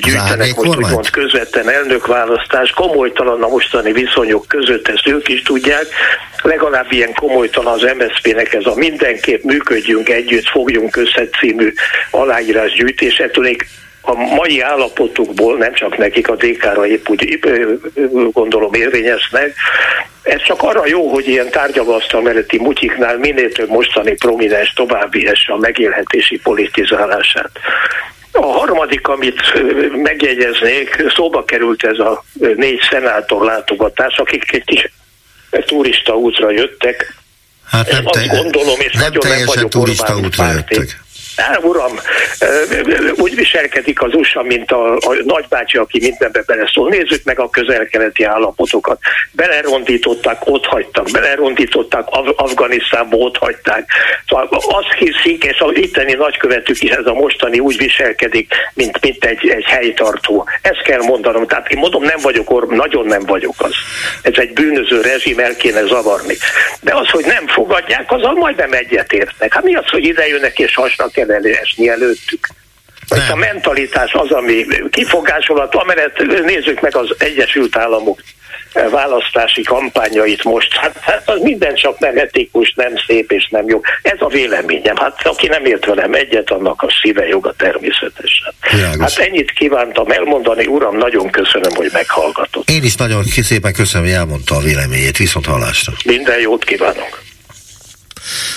gyűjtenek 0.01 0.55
most 0.55 0.69
úgymond 0.69 1.11
közvetlen 1.11 1.69
elnökválasztás, 1.69 2.71
komolytalan 2.71 3.43
a 3.43 3.49
mostani 3.49 3.93
viszonyok 3.93 4.49
között, 4.49 4.89
ezt 4.89 5.07
ők 5.07 5.29
is 5.29 5.43
tudják, 5.43 5.87
legalább 6.43 6.93
ilyen 6.93 7.15
komolytalan 7.15 7.73
az 7.73 7.87
MSZP-nek 7.99 8.55
ez 8.55 8.67
a 8.67 8.75
mindenképp 8.75 9.43
működjünk 9.43 10.09
együtt, 10.09 10.49
fogjunk 10.49 10.97
össze 10.97 11.29
című 11.29 11.73
aláírásgyűjtés, 12.11 13.17
ettől 13.19 13.45
még 13.45 13.67
a 14.03 14.15
mai 14.15 14.61
állapotukból, 14.61 15.57
nem 15.57 15.73
csak 15.73 15.99
nekik 15.99 16.29
a 16.29 16.37
DK-ra 16.37 16.87
épp 16.87 17.09
úgy 17.09 17.39
gondolom 18.33 18.75
érvényesnek, 18.75 19.55
ez 20.23 20.43
csak 20.43 20.63
arra 20.63 20.87
jó, 20.87 21.09
hogy 21.09 21.29
ilyen 21.29 21.51
tárgyalasztal 21.51 22.23
melletti 22.23 22.59
mutyiknál 22.59 23.17
minél 23.17 23.53
több 23.53 23.69
mostani 23.69 24.15
prominens 24.15 24.73
tovább 24.73 25.13
vihesse 25.13 25.53
a 25.53 25.57
megélhetési 25.57 26.39
politizálását. 26.39 27.51
A 28.33 28.47
harmadik, 28.47 29.09
amit 29.09 29.41
megjegyeznék, 30.03 31.05
szóba 31.15 31.45
került 31.45 31.85
ez 31.85 31.99
a 31.99 32.25
négy 32.57 32.81
szenátor 32.91 33.45
látogatás, 33.45 34.17
akik 34.17 34.53
egy 34.53 34.65
kis 34.65 34.93
turista 35.67 36.15
útra 36.17 36.51
jöttek. 36.51 37.15
Hát 37.67 37.91
nem, 37.91 38.07
Azt 38.07 38.29
gondolom, 38.29 38.81
és 38.81 38.93
nem 38.93 39.03
nagyon 39.03 39.19
nem 39.23 39.31
teljesen 39.31 39.55
vagyok 39.55 39.71
turista 39.71 40.13
Orbán 40.13 40.25
útra 40.25 40.45
párti. 40.45 40.75
jöttek. 40.75 41.01
Á, 41.41 41.59
uram, 41.63 41.93
úgy 43.17 43.35
viselkedik 43.35 44.03
az 44.03 44.15
USA, 44.15 44.43
mint 44.43 44.73
a, 44.73 44.93
a 44.93 45.15
nagybácsi, 45.25 45.77
aki 45.77 45.99
mindenbe 46.01 46.43
beleszól. 46.47 46.89
Nézzük 46.89 47.25
meg 47.25 47.41
a 47.41 47.51
közel-keleti 47.51 48.25
állapotokat. 48.25 48.99
Belerondították, 49.33 50.39
ott 50.45 50.65
hagytak, 50.65 51.11
belerondították, 51.11 52.05
Af- 52.07 52.35
Afganisztánba 52.37 53.17
ott 53.17 53.37
hagyták. 53.37 53.91
Szóval 54.29 54.49
azt 54.51 54.93
hiszik, 54.99 55.45
és 55.45 55.61
az 55.61 55.77
itteni 55.77 56.13
nagykövetük 56.13 56.83
is 56.83 56.91
ez 56.91 57.07
a 57.07 57.13
mostani 57.13 57.59
úgy 57.59 57.77
viselkedik, 57.77 58.55
mint, 58.75 59.01
mint 59.01 59.25
egy, 59.25 59.49
egy 59.49 59.65
helytartó. 59.65 60.49
Ezt 60.63 60.83
kell 60.83 61.03
mondanom. 61.03 61.47
Tehát 61.47 61.71
én 61.71 61.79
mondom, 61.79 62.03
nem 62.03 62.19
vagyok 62.23 62.51
Orbán, 62.51 62.77
nagyon 62.77 63.07
nem 63.07 63.23
vagyok 63.27 63.55
az. 63.59 63.73
Ez 64.23 64.33
egy 64.37 64.53
bűnöző 64.53 65.01
rezsim, 65.01 65.39
el 65.39 65.57
kéne 65.57 65.83
zavarni. 65.83 66.37
De 66.81 66.95
az, 66.95 67.09
hogy 67.11 67.25
nem 67.25 67.47
fogadják, 67.47 68.13
azzal 68.13 68.35
majdnem 68.35 68.73
egyetértnek. 68.73 69.55
Hát 69.55 69.63
mi 69.63 69.75
az, 69.75 69.89
hogy 69.89 70.05
ide 70.05 70.27
jönnek 70.27 70.59
és 70.59 70.75
hasnak 70.75 71.13
kell 71.13 71.30
esni 71.35 71.89
előttük? 71.89 72.49
Ez 73.09 73.31
a 73.31 73.37
mentalitás 73.37 74.13
az, 74.13 74.31
ami 74.31 74.67
kifogásolat, 74.91 75.75
amellett 75.75 76.45
nézzük 76.45 76.81
meg 76.81 76.97
az 76.97 77.15
Egyesült 77.19 77.77
Államok 77.77 78.21
választási 78.91 79.63
kampányait 79.63 80.45
most, 80.45 80.75
hát, 80.75 80.97
hát 81.01 81.29
az 81.29 81.41
minden 81.43 81.75
csak 81.75 81.99
nem 81.99 82.17
etikus, 82.17 82.73
nem 82.77 82.93
szép 83.07 83.33
és 83.33 83.49
nem 83.51 83.69
jó. 83.69 83.81
Ez 84.03 84.17
a 84.19 84.29
véleményem. 84.29 84.97
Hát 84.97 85.27
aki 85.27 85.47
nem 85.47 85.65
ért 85.65 85.85
velem 85.85 86.15
egyet, 86.15 86.51
annak 86.51 86.83
a 86.83 86.89
szíve 87.03 87.27
joga 87.27 87.55
természetesen. 87.57 88.55
Világos. 88.71 89.17
Hát 89.17 89.27
ennyit 89.27 89.51
kívántam 89.51 90.11
elmondani, 90.11 90.67
uram, 90.67 90.97
nagyon 90.97 91.31
köszönöm, 91.31 91.75
hogy 91.75 91.91
meghallgatott. 91.93 92.71
Én 92.71 92.85
is 92.85 92.95
nagyon 92.95 93.25
szépen 93.25 93.73
köszönöm, 93.73 94.07
hogy 94.07 94.17
elmondta 94.17 94.55
a 94.55 94.61
véleményét. 94.61 95.17
Viszont 95.17 95.47
hallásra. 95.47 95.93
Minden 96.05 96.41
jót 96.41 96.65
kívánok. 96.65 97.23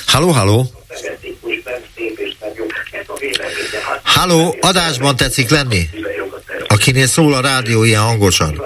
Halló, 0.07 0.29
halló. 0.29 0.82
Halló, 4.03 4.55
adásban 4.61 5.15
tetszik 5.15 5.49
lenni? 5.49 5.89
Akinél 6.67 7.07
szól 7.07 7.33
a 7.33 7.41
rádió 7.41 7.83
ilyen 7.83 8.01
hangosan. 8.01 8.61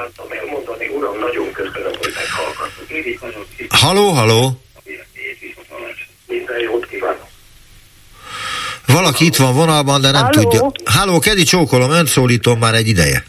Halló, 3.70 4.10
halló. 4.10 4.62
Valaki 8.86 9.26
itt 9.26 9.36
van 9.36 9.54
vonalban, 9.54 10.02
de 10.02 10.12
nem 10.12 10.24
Halló? 10.24 10.42
tudja. 10.42 10.72
Halló, 10.86 11.20
Kedi 11.20 11.44
csókolom, 11.44 11.92
önt 11.92 12.08
szólítom 12.08 12.60
már 12.60 12.74
egy 12.74 12.88
ideje. 12.88 13.24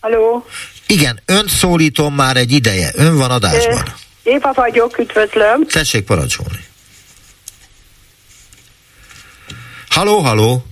Halló? 0.00 0.46
Igen, 0.86 1.20
önt 1.26 1.48
szólítom 1.48 2.14
már 2.14 2.36
egy 2.36 2.52
ideje. 2.52 2.92
Ön 2.94 3.16
van 3.16 3.30
adásban. 3.30 3.82
Éva 4.22 4.52
vagyok, 4.52 4.98
üdvözlöm. 4.98 5.66
Tessék 5.66 6.04
parancsolni. 6.04 6.67
Halló, 9.98 10.18
halló! 10.18 10.62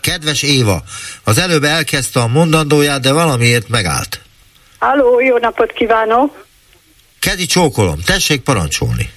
Kedves 0.00 0.42
Éva, 0.42 0.82
az 1.24 1.38
előbb 1.38 1.62
elkezdte 1.62 2.20
a 2.20 2.26
mondandóját, 2.26 3.00
de 3.00 3.12
valamiért 3.12 3.68
megállt. 3.68 4.20
Halló, 4.78 5.20
jó 5.20 5.36
napot 5.38 5.72
kívánok. 5.72 6.46
Kedi 7.20 7.46
csókolom, 7.46 8.00
tessék 8.06 8.40
parancsolni. 8.40 9.10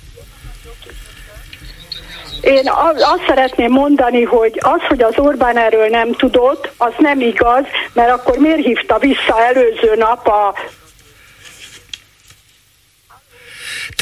Én 2.42 2.70
azt 2.96 3.26
szeretném 3.28 3.72
mondani, 3.72 4.24
hogy 4.24 4.60
az, 4.62 4.82
hogy 4.88 5.02
az 5.02 5.14
Orbán 5.18 5.58
erről 5.58 5.88
nem 5.88 6.14
tudott, 6.14 6.72
az 6.78 6.94
nem 6.98 7.20
igaz, 7.20 7.64
mert 7.94 8.12
akkor 8.12 8.38
miért 8.38 8.66
hívta 8.66 8.98
vissza 8.98 9.46
előző 9.48 9.96
nap 9.96 10.28
a 10.28 10.54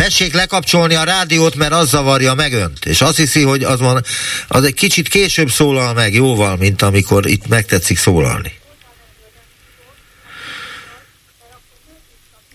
Tessék 0.04 0.34
lekapcsolni 0.34 0.96
a 0.96 1.04
rádiót, 1.04 1.56
mert 1.56 1.74
az 1.74 1.90
zavarja 1.90 2.34
meg 2.34 2.54
önt. 2.54 2.86
És 2.86 3.02
azt 3.02 3.18
hiszi, 3.18 3.44
hogy 3.44 3.64
az, 3.64 3.80
van, 3.80 4.04
az 4.48 4.64
egy 4.64 4.74
kicsit 4.74 5.08
később 5.08 5.50
szólal 5.50 5.94
meg 5.94 6.14
jóval, 6.14 6.56
mint 6.56 6.82
amikor 6.82 7.28
itt 7.28 7.48
megtetszik 7.48 7.98
szólalni. 7.98 8.60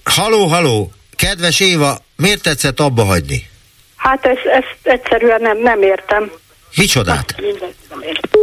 Haló, 0.05 0.47
haló! 0.47 0.93
Kedves 1.17 1.61
Éva, 1.61 2.05
miért 2.17 2.43
tetszett 2.43 2.81
abba 2.81 3.05
hagyni? 3.05 3.49
Hát 3.97 4.27
ezt, 4.27 4.45
ezt 4.45 4.79
egyszerűen 4.83 5.41
nem, 5.41 5.59
nem 5.59 5.83
értem. 5.83 6.31
Micsodát? 6.77 7.35
Mindent 7.41 7.75
nem 7.91 8.03
értem. 8.03 8.41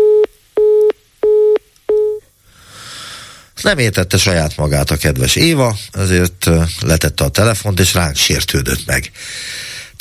Nem 3.62 3.78
értette 3.78 4.18
saját 4.18 4.57
magát 4.57 4.91
a 4.91 4.97
kedves 4.97 5.36
Éva, 5.36 5.78
ezért 5.91 6.49
letette 6.82 7.24
a 7.24 7.30
telefont, 7.30 7.80
és 7.80 7.93
ránk 7.93 8.16
sértődött 8.16 8.86
meg. 8.86 9.12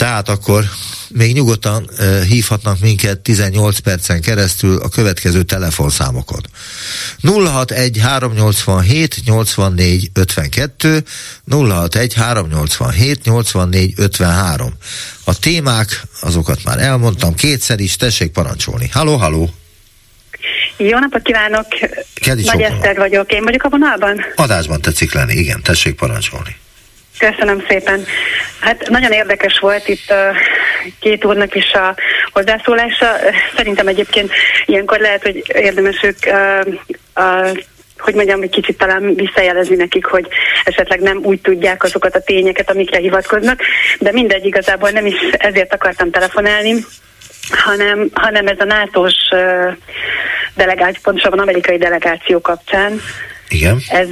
Tehát 0.00 0.28
akkor 0.28 0.64
még 1.08 1.34
nyugodtan 1.34 1.90
uh, 1.98 2.22
hívhatnak 2.22 2.80
minket 2.80 3.18
18 3.18 3.78
percen 3.78 4.20
keresztül 4.20 4.76
a 4.76 4.88
következő 4.88 5.42
telefonszámokon. 5.42 6.40
061 7.22 7.98
387 7.98 9.16
84 9.24 10.10
52 10.12 11.04
061 11.50 12.14
387 12.14 13.24
84 13.24 13.94
53 13.96 14.74
A 15.24 15.38
témák, 15.38 16.02
azokat 16.20 16.64
már 16.64 16.78
elmondtam 16.78 17.34
kétszer 17.34 17.80
is, 17.80 17.96
tessék 17.96 18.30
parancsolni. 18.30 18.88
Halló, 18.92 19.16
halló! 19.16 19.50
Jó 20.76 20.98
napot 20.98 21.22
kívánok! 21.22 21.66
Kedi 22.14 22.42
Nagy. 22.44 22.60
Eszter 22.60 22.96
vagyok. 22.96 23.32
Én 23.32 23.44
vagyok 23.44 23.64
a 23.64 23.68
vonalban? 23.68 24.24
Adásban 24.34 24.80
tetszik 24.80 25.14
lenni, 25.14 25.34
igen, 25.34 25.62
tessék 25.62 25.94
parancsolni. 25.94 26.56
Köszönöm 27.18 27.64
szépen. 27.68 28.04
Hát 28.60 28.88
nagyon 28.88 29.12
érdekes 29.12 29.58
volt 29.58 29.88
itt 29.88 30.10
uh, 30.10 30.36
két 31.00 31.24
úrnak 31.24 31.54
is 31.54 31.72
a 31.72 31.96
hozzászólása. 32.32 33.06
Szerintem 33.56 33.86
egyébként 33.86 34.32
ilyenkor 34.66 34.98
lehet, 34.98 35.22
hogy 35.22 35.42
érdemes 35.54 36.02
ők 36.02 36.18
uh, 36.26 36.74
uh, 37.16 37.58
hogy 38.00 38.14
mondjam, 38.14 38.42
egy 38.42 38.50
kicsit 38.50 38.78
talán 38.78 39.14
visszajelezni 39.14 39.76
nekik, 39.76 40.04
hogy 40.04 40.28
esetleg 40.64 41.00
nem 41.00 41.18
úgy 41.22 41.40
tudják 41.40 41.82
azokat 41.82 42.14
a 42.14 42.20
tényeket, 42.20 42.70
amikre 42.70 42.98
hivatkoznak, 42.98 43.60
de 43.98 44.12
mindegy, 44.12 44.44
igazából 44.44 44.90
nem 44.90 45.06
is 45.06 45.14
ezért 45.30 45.74
akartam 45.74 46.10
telefonálni, 46.10 46.84
hanem, 47.48 48.08
hanem 48.12 48.46
ez 48.46 48.60
a 48.60 48.64
NATO-s 48.64 49.28
delegáció, 50.54 51.00
pontosabban 51.02 51.38
amerikai 51.38 51.78
delegáció 51.78 52.40
kapcsán, 52.40 53.00
Igen. 53.48 53.78
ez 53.88 54.08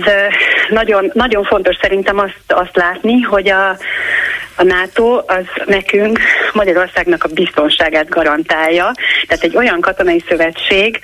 nagyon, 0.69 1.11
nagyon 1.15 1.45
fontos 1.45 1.77
szerintem 1.81 2.19
azt, 2.19 2.43
azt 2.47 2.77
látni, 2.77 3.21
hogy 3.21 3.49
a, 3.49 3.69
a 4.57 4.63
NATO 4.63 5.23
az 5.27 5.45
nekünk, 5.67 6.19
Magyarországnak 6.53 7.25
a 7.25 7.29
biztonságát 7.29 8.09
garantálja. 8.09 8.93
Tehát 9.27 9.45
egy 9.45 9.57
olyan 9.57 9.81
katonai 9.81 10.25
szövetség, 10.29 11.01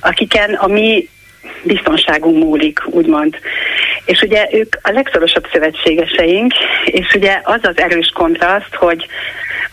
akiken 0.00 0.54
a 0.54 0.66
mi 0.66 1.08
biztonságunk 1.62 2.44
múlik, 2.44 2.80
úgymond. 2.86 3.36
És 4.06 4.20
ugye 4.20 4.48
ők 4.52 4.76
a 4.82 4.90
legszorosabb 4.90 5.46
szövetségeseink, 5.52 6.52
és 6.84 7.14
ugye 7.14 7.40
az 7.42 7.60
az 7.62 7.78
erős 7.78 8.10
kontraszt, 8.14 8.74
hogy 8.74 9.06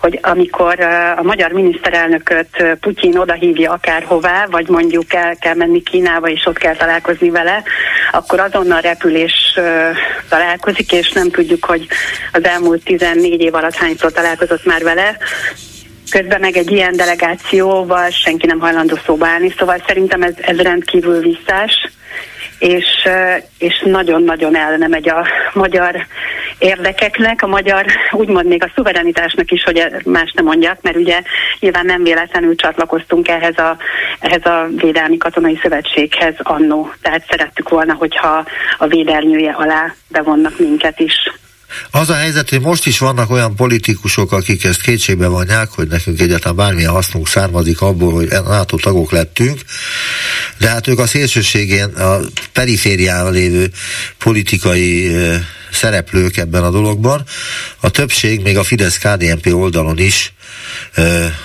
hogy 0.04 0.20
amikor 0.22 0.80
a 1.18 1.24
magyar 1.24 1.52
miniszterelnököt 1.52 2.78
Putyin 2.80 3.18
odahívja 3.18 3.72
akárhová, 3.72 4.46
vagy 4.46 4.68
mondjuk 4.70 5.14
el 5.14 5.36
kell 5.36 5.56
menni 5.56 5.84
Kínába, 5.84 6.30
és 6.30 6.46
ott 6.46 6.58
kell 6.58 6.76
találkozni 6.76 7.30
vele, 7.30 7.64
akkor 8.12 8.40
azonnal 8.40 8.82
repülés 8.82 9.60
találkozik, 10.30 10.92
és 10.92 11.12
nem 11.12 11.30
tudjuk, 11.30 11.66
hogy 11.66 11.88
az 12.32 12.44
elmúlt 12.44 12.84
14 12.84 13.42
év 13.42 13.56
alatt 13.56 13.76
hányszor 13.76 14.12
találkozott 14.12 14.66
már 14.66 14.84
vele. 14.84 15.18
Közben 16.10 16.40
meg 16.40 16.58
egy 16.58 16.72
ilyen 16.72 16.96
delegációval 16.96 18.10
senki 18.10 18.46
nem 18.46 18.60
hajlandó 18.60 18.98
szóba 19.06 19.28
állni, 19.28 19.54
szóval 19.58 19.84
szerintem 19.88 20.22
ez, 20.22 20.34
ez 20.42 20.58
rendkívül 20.58 21.20
visszás 21.20 21.92
és, 22.60 23.08
és 23.58 23.84
nagyon-nagyon 23.86 24.56
ellene 24.56 24.88
megy 24.88 25.10
a 25.10 25.28
magyar 25.54 26.06
érdekeknek, 26.58 27.42
a 27.42 27.48
magyar, 27.48 27.86
úgymond 28.12 28.48
még 28.48 28.64
a 28.64 28.72
szuverenitásnak 28.76 29.52
is, 29.52 29.64
hogy 29.64 29.86
más 30.06 30.32
nem 30.32 30.46
mondjak, 30.46 30.82
mert 30.82 30.96
ugye 30.96 31.22
nyilván 31.60 31.86
nem 31.86 32.04
véletlenül 32.04 32.56
csatlakoztunk 32.56 33.28
ehhez 33.28 33.58
a, 33.58 33.78
ehhez 34.20 34.46
a 34.46 34.68
Védelmi 34.76 35.18
Katonai 35.18 35.60
Szövetséghez 35.62 36.36
annó. 36.38 36.94
Tehát 37.02 37.26
szerettük 37.30 37.70
volna, 37.70 37.94
hogyha 37.94 38.46
a 38.78 38.88
védelműje 38.88 39.52
alá 39.52 39.94
bevonnak 40.08 40.60
minket 40.60 41.00
is. 41.00 41.32
Az 41.92 42.10
a 42.10 42.16
helyzet, 42.16 42.50
hogy 42.50 42.62
most 42.62 42.86
is 42.86 43.00
vannak 43.00 43.30
olyan 43.30 43.56
politikusok, 43.56 44.32
akik 44.32 44.64
ezt 44.64 44.82
kétségbe 44.82 45.28
vonják, 45.28 45.70
hogy 45.70 45.88
nekünk 45.88 46.20
egyáltalán 46.20 46.56
bármilyen 46.56 46.92
hasznunk 46.92 47.28
származik 47.28 47.82
abból, 47.82 48.14
hogy 48.14 48.28
NATO 48.28 48.78
tagok 48.78 49.12
lettünk, 49.12 49.60
de 50.58 50.70
hát 50.70 50.88
ők 50.88 51.00
a 51.00 51.08
szélsőségén, 51.08 51.86
a 51.86 52.20
periférián 52.54 53.32
lévő 53.32 53.72
politikai 54.18 55.12
szereplők 55.72 56.38
ebben 56.38 56.64
a 56.64 56.70
dologban. 56.70 57.24
A 57.80 57.90
többség, 57.90 58.42
még 58.42 58.58
a 58.58 58.64
Fidesz-KDNP 58.64 59.54
oldalon 59.54 59.98
is 59.98 60.34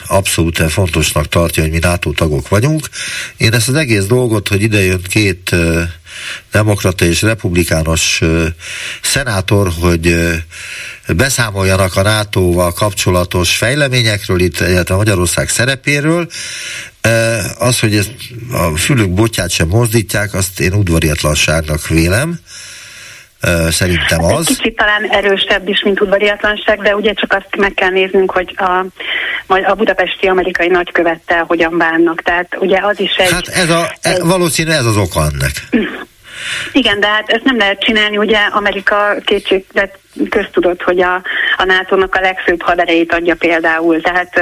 abszolút 0.07 0.71
fontosnak 0.71 1.29
tartja, 1.29 1.63
hogy 1.63 1.73
mi 1.73 1.79
NATO 1.79 2.13
tagok 2.13 2.49
vagyunk. 2.49 2.89
Én 3.37 3.53
ezt 3.53 3.69
az 3.69 3.75
egész 3.75 4.05
dolgot, 4.05 4.49
hogy 4.49 4.63
ide 4.63 4.85
jön 4.85 5.03
két 5.03 5.55
demokrata 6.53 7.05
és 7.05 7.23
republikános 7.23 8.19
ö, 8.21 8.47
szenátor, 9.03 9.73
hogy 9.81 10.17
beszámoljanak 11.09 11.97
a 11.97 12.03
NATO-val 12.03 12.73
kapcsolatos 12.73 13.57
fejleményekről, 13.57 14.41
itt 14.41 14.61
illetve 14.61 14.95
Magyarország 14.95 15.49
szerepéről. 15.49 16.29
Az, 17.59 17.79
hogy 17.79 17.97
ezt 17.97 18.11
a 18.53 18.77
fülük 18.77 19.11
botját 19.11 19.51
sem 19.51 19.69
mozdítják, 19.69 20.35
azt 20.35 20.61
én 20.61 20.73
udvariatlanságnak 20.73 21.87
vélem. 21.87 22.41
Szerintem 23.71 24.21
Egy 24.21 24.35
az. 24.35 24.47
kicsit 24.47 24.77
talán 24.77 25.05
erősebb 25.11 25.69
is, 25.69 25.83
mint 25.83 26.01
udvariatlanság, 26.01 26.83
de 26.83 26.97
ugye 26.97 27.13
csak 27.13 27.33
azt 27.33 27.57
meg 27.57 27.75
kell 27.75 27.91
néznünk, 27.91 28.31
hogy 28.31 28.55
a, 28.57 28.85
majd 29.47 29.65
a 29.69 29.75
budapesti 29.75 30.27
amerikai 30.27 30.69
nagykövettel 30.69 31.45
hogyan 31.45 31.79
bánnak. 31.79 32.23
Tehát 32.23 32.57
ugye 32.61 32.79
az 32.83 33.01
is 33.01 33.15
egy... 33.17 33.31
Hát 33.33 33.49
ez 33.49 33.71
a, 33.71 33.87
e, 34.03 34.25
valószínű 34.25 34.71
ez 34.71 34.85
az 34.85 34.97
oka 34.97 35.21
ennek. 35.21 35.53
Igen, 36.73 37.01
de 37.01 37.07
hát 37.07 37.29
ezt 37.29 37.45
nem 37.45 37.59
lehet 37.59 37.81
csinálni, 37.81 38.17
ugye 38.17 38.39
Amerika 38.39 39.15
kétségbe 39.25 39.91
köztudott, 40.31 40.83
hogy 40.83 41.01
a, 41.01 41.15
a 41.57 41.65
NATO-nak 41.65 42.15
a 42.15 42.21
legfőbb 42.21 42.63
haderejét 42.63 43.13
adja 43.13 43.35
például. 43.35 44.01
Tehát, 44.01 44.41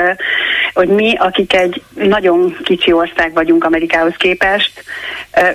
hogy 0.75 0.89
mi, 0.89 1.15
akik 1.19 1.55
egy 1.55 1.83
nagyon 1.95 2.57
kicsi 2.65 2.93
ország 2.93 3.33
vagyunk 3.33 3.65
Amerikához 3.65 4.15
képest, 4.17 4.85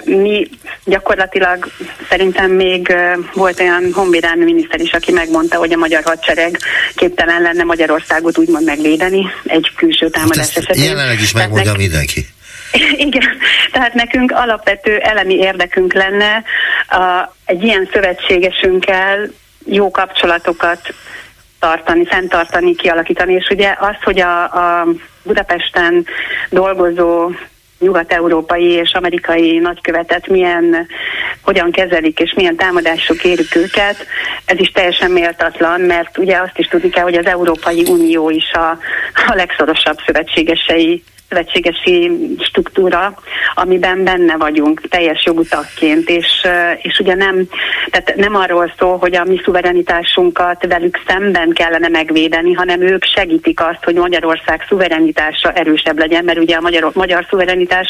Mi 0.05 0.49
gyakorlatilag 0.85 1.67
szerintem 2.09 2.51
még 2.51 2.95
volt 3.33 3.59
olyan 3.59 3.91
honvédelmi 3.93 4.43
miniszter 4.43 4.79
is, 4.79 4.91
aki 4.91 5.11
megmondta, 5.11 5.57
hogy 5.57 5.73
a 5.73 5.77
magyar 5.77 6.03
hadsereg 6.03 6.57
képtelen 6.95 7.41
lenne 7.41 7.63
Magyarországot 7.63 8.37
úgymond 8.37 8.65
megvédeni 8.65 9.25
egy 9.45 9.71
külső 9.75 10.09
támadás 10.09 10.53
hát 10.53 10.57
esetén. 10.57 10.83
Jelenleg 10.83 11.21
is 11.21 11.31
megmondja 11.33 11.73
mindenki. 11.73 12.25
Igen, 13.07 13.37
tehát 13.71 13.93
nekünk 13.93 14.31
alapvető 14.31 14.97
elemi 14.97 15.33
érdekünk 15.33 15.93
lenne 15.93 16.43
a, 16.87 17.33
egy 17.45 17.63
ilyen 17.63 17.89
szövetségesünkkel 17.93 19.29
jó 19.65 19.91
kapcsolatokat 19.91 20.93
tartani, 21.59 22.05
fenntartani, 22.05 22.75
kialakítani, 22.75 23.33
és 23.33 23.47
ugye 23.49 23.75
az, 23.79 23.95
hogy 24.03 24.19
a, 24.19 24.43
a 24.43 24.87
Budapesten 25.23 26.05
dolgozó 26.49 27.31
nyugat-európai 27.81 28.63
és 28.63 28.93
amerikai 28.93 29.57
nagykövetet 29.57 30.27
milyen, 30.27 30.87
hogyan 31.41 31.71
kezelik 31.71 32.19
és 32.19 32.33
milyen 32.35 32.55
támadások 32.55 33.23
érik 33.23 33.55
őket, 33.55 34.05
ez 34.45 34.59
is 34.59 34.71
teljesen 34.71 35.11
méltatlan, 35.11 35.81
mert 35.81 36.17
ugye 36.17 36.37
azt 36.37 36.57
is 36.57 36.67
tudni 36.67 36.89
kell, 36.89 37.03
hogy 37.03 37.17
az 37.17 37.25
Európai 37.25 37.85
Unió 37.89 38.29
is 38.29 38.51
a, 38.51 38.69
a 39.27 39.35
legszorosabb 39.35 39.97
szövetségesei 40.05 41.03
szövetségesi 41.31 42.11
struktúra, 42.39 43.13
amiben 43.53 44.03
benne 44.03 44.37
vagyunk 44.37 44.81
teljes 44.89 45.25
jogú 45.25 45.43
tagként, 45.43 46.09
és, 46.09 46.47
és 46.81 46.99
ugye 46.99 47.15
nem, 47.15 47.47
tehát 47.89 48.15
nem 48.15 48.35
arról 48.35 48.73
szól, 48.77 48.97
hogy 48.97 49.15
a 49.15 49.23
mi 49.23 49.41
szuverenitásunkat 49.43 50.65
velük 50.65 50.99
szemben 51.07 51.49
kellene 51.49 51.87
megvédeni, 51.87 52.53
hanem 52.53 52.81
ők 52.81 53.03
segítik 53.03 53.59
azt, 53.59 53.83
hogy 53.83 53.95
Magyarország 53.95 54.65
szuverenitása 54.67 55.51
erősebb 55.51 55.97
legyen, 55.97 56.23
mert 56.23 56.39
ugye 56.39 56.55
a 56.55 56.61
magyar, 56.61 56.91
magyar 56.93 57.25
szuverenitás 57.29 57.89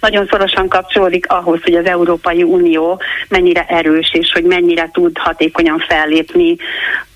nagyon 0.00 0.26
szorosan 0.30 0.68
kapcsolódik 0.68 1.26
ahhoz, 1.28 1.62
hogy 1.62 1.74
az 1.74 1.86
Európai 1.86 2.42
Unió 2.42 3.00
mennyire 3.28 3.64
erős, 3.68 4.10
és 4.12 4.30
hogy 4.32 4.44
mennyire 4.44 4.90
tud 4.92 5.18
hatékonyan 5.18 5.84
fellépni 5.88 6.56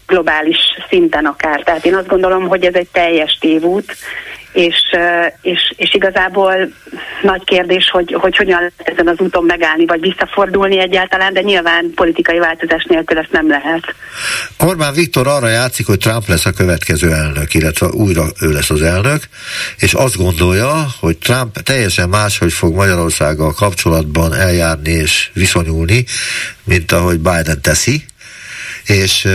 globális 0.06 0.58
szinten 0.88 1.24
akár. 1.24 1.62
Tehát 1.62 1.84
én 1.84 1.94
azt 1.94 2.08
gondolom, 2.08 2.48
hogy 2.48 2.64
ez 2.64 2.74
egy 2.74 2.88
teljes 2.92 3.38
tévút, 3.40 3.96
és, 4.54 4.76
és, 5.42 5.72
és 5.76 5.94
igazából 5.94 6.54
nagy 7.22 7.44
kérdés, 7.44 7.90
hogy, 7.90 8.16
hogy 8.20 8.36
hogyan 8.36 8.58
lehet 8.58 8.72
ezen 8.76 9.08
az 9.08 9.18
úton 9.18 9.44
megállni, 9.44 9.86
vagy 9.86 10.00
visszafordulni 10.00 10.78
egyáltalán, 10.78 11.32
de 11.32 11.40
nyilván 11.40 11.92
politikai 11.94 12.38
változás 12.38 12.84
nélkül 12.88 13.18
ezt 13.18 13.32
nem 13.32 13.48
lehet. 13.48 13.94
Orbán 14.58 14.94
Viktor 14.94 15.26
arra 15.26 15.48
játszik, 15.48 15.86
hogy 15.86 15.98
Trump 15.98 16.28
lesz 16.28 16.46
a 16.46 16.52
következő 16.52 17.12
elnök, 17.12 17.54
illetve 17.54 17.86
újra 17.86 18.24
ő 18.40 18.52
lesz 18.52 18.70
az 18.70 18.82
elnök, 18.82 19.22
és 19.78 19.92
azt 19.92 20.16
gondolja, 20.16 20.86
hogy 21.00 21.18
Trump 21.18 21.58
teljesen 21.62 22.08
máshogy 22.08 22.52
fog 22.52 22.74
Magyarországgal 22.74 23.52
kapcsolatban 23.52 24.34
eljárni 24.34 24.90
és 24.90 25.30
viszonyulni, 25.32 26.04
mint 26.64 26.92
ahogy 26.92 27.18
Biden 27.18 27.60
teszi, 27.62 28.04
és 28.86 29.28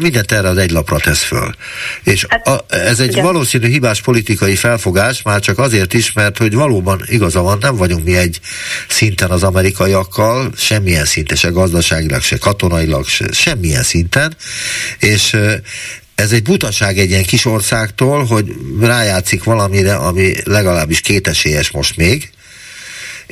mindent 0.00 0.32
erre 0.32 0.48
az 0.48 0.56
egy 0.56 0.70
lapra 0.70 0.98
tesz 0.98 1.22
föl. 1.22 1.54
És 2.02 2.26
hát, 2.28 2.48
a, 2.48 2.64
ez 2.68 3.00
egy 3.00 3.10
igen. 3.10 3.24
valószínű 3.24 3.68
hibás 3.68 4.00
politikai 4.00 4.56
felfogás, 4.56 5.22
már 5.22 5.40
csak 5.40 5.58
azért 5.58 5.94
is, 5.94 6.12
mert 6.12 6.38
hogy 6.38 6.54
valóban 6.54 7.02
igaza 7.06 7.42
van, 7.42 7.58
nem 7.60 7.76
vagyunk 7.76 8.04
mi 8.04 8.16
egy 8.16 8.40
szinten 8.88 9.30
az 9.30 9.42
amerikaiakkal, 9.42 10.52
semmilyen 10.56 11.04
szinten, 11.04 11.36
se 11.36 11.48
gazdaságilag, 11.48 12.22
se 12.22 12.36
katonailag, 12.36 13.06
se, 13.06 13.32
semmilyen 13.32 13.82
szinten, 13.82 14.36
és 14.98 15.36
ez 16.14 16.32
egy 16.32 16.42
butaság 16.42 16.98
egy 16.98 17.10
ilyen 17.10 17.24
kis 17.24 17.44
országtól, 17.44 18.24
hogy 18.24 18.54
rájátszik 18.80 19.44
valamire, 19.44 19.94
ami 19.94 20.34
legalábbis 20.44 21.00
kétesélyes 21.00 21.70
most 21.70 21.96
még, 21.96 22.30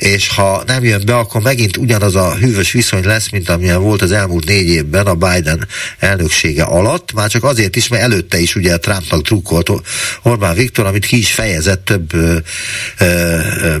és 0.01 0.27
ha 0.27 0.63
nem 0.67 0.83
jön 0.83 1.01
be, 1.05 1.15
akkor 1.15 1.41
megint 1.41 1.77
ugyanaz 1.77 2.15
a 2.15 2.35
hűvös 2.35 2.71
viszony 2.71 3.05
lesz, 3.05 3.29
mint 3.29 3.49
amilyen 3.49 3.81
volt 3.81 4.01
az 4.01 4.11
elmúlt 4.11 4.45
négy 4.45 4.67
évben 4.67 5.05
a 5.05 5.15
Biden 5.15 5.67
elnöksége 5.99 6.63
alatt, 6.63 7.13
már 7.13 7.29
csak 7.29 7.43
azért 7.43 7.75
is, 7.75 7.87
mert 7.87 8.03
előtte 8.03 8.39
is 8.39 8.55
ugye 8.55 8.77
Trumpnak 8.77 9.21
drukkolt 9.21 9.71
Orbán 10.21 10.55
Viktor, 10.55 10.85
amit 10.85 11.05
ki 11.05 11.17
is 11.17 11.33
fejezett 11.33 11.85
több 11.85 12.13
ö, 12.13 12.37
ö, 12.97 13.39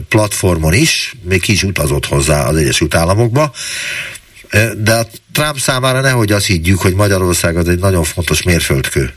platformon 0.09 0.73
is, 0.73 1.15
még 1.23 1.41
ki 1.41 1.51
is 1.51 1.63
utazott 1.63 2.05
hozzá 2.05 2.47
az 2.47 2.55
Egyesült 2.55 2.95
Államokba, 2.95 3.51
de 4.77 4.93
a 4.93 5.07
Trump 5.33 5.59
számára 5.59 6.01
nehogy 6.01 6.31
azt 6.31 6.45
higgyük, 6.45 6.79
hogy 6.79 6.93
Magyarország 6.93 7.57
az 7.57 7.67
egy 7.67 7.79
nagyon 7.79 8.03
fontos 8.03 8.43
mérföldkő. 8.43 9.13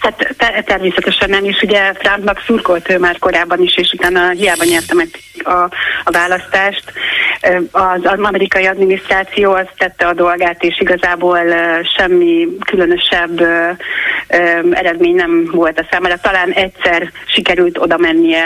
Hát 0.00 0.34
te- 0.36 0.62
természetesen 0.66 1.30
nem, 1.30 1.44
és 1.44 1.62
ugye 1.62 1.92
Trumpnak 1.92 2.42
szurkolt 2.46 2.90
ő 2.90 2.98
már 2.98 3.18
korábban 3.18 3.62
is, 3.62 3.76
és 3.76 3.92
utána 3.92 4.30
hiába 4.30 4.64
nyerte 4.64 4.94
meg 4.94 5.08
a, 5.44 5.62
a 6.04 6.10
választást. 6.10 6.84
Az, 7.70 8.00
az 8.02 8.18
amerikai 8.18 8.66
adminisztráció 8.66 9.52
az 9.52 9.66
tette 9.76 10.06
a 10.06 10.12
dolgát, 10.12 10.62
és 10.62 10.80
igazából 10.80 11.38
semmi 11.96 12.48
különösebb 12.64 13.40
eredmény 14.70 15.14
nem 15.14 15.48
volt 15.52 15.78
a 15.78 15.86
számára. 15.90 16.16
Talán 16.16 16.50
egyszer 16.50 17.10
sikerült 17.26 17.78
oda 17.78 17.96
mennie 17.96 18.44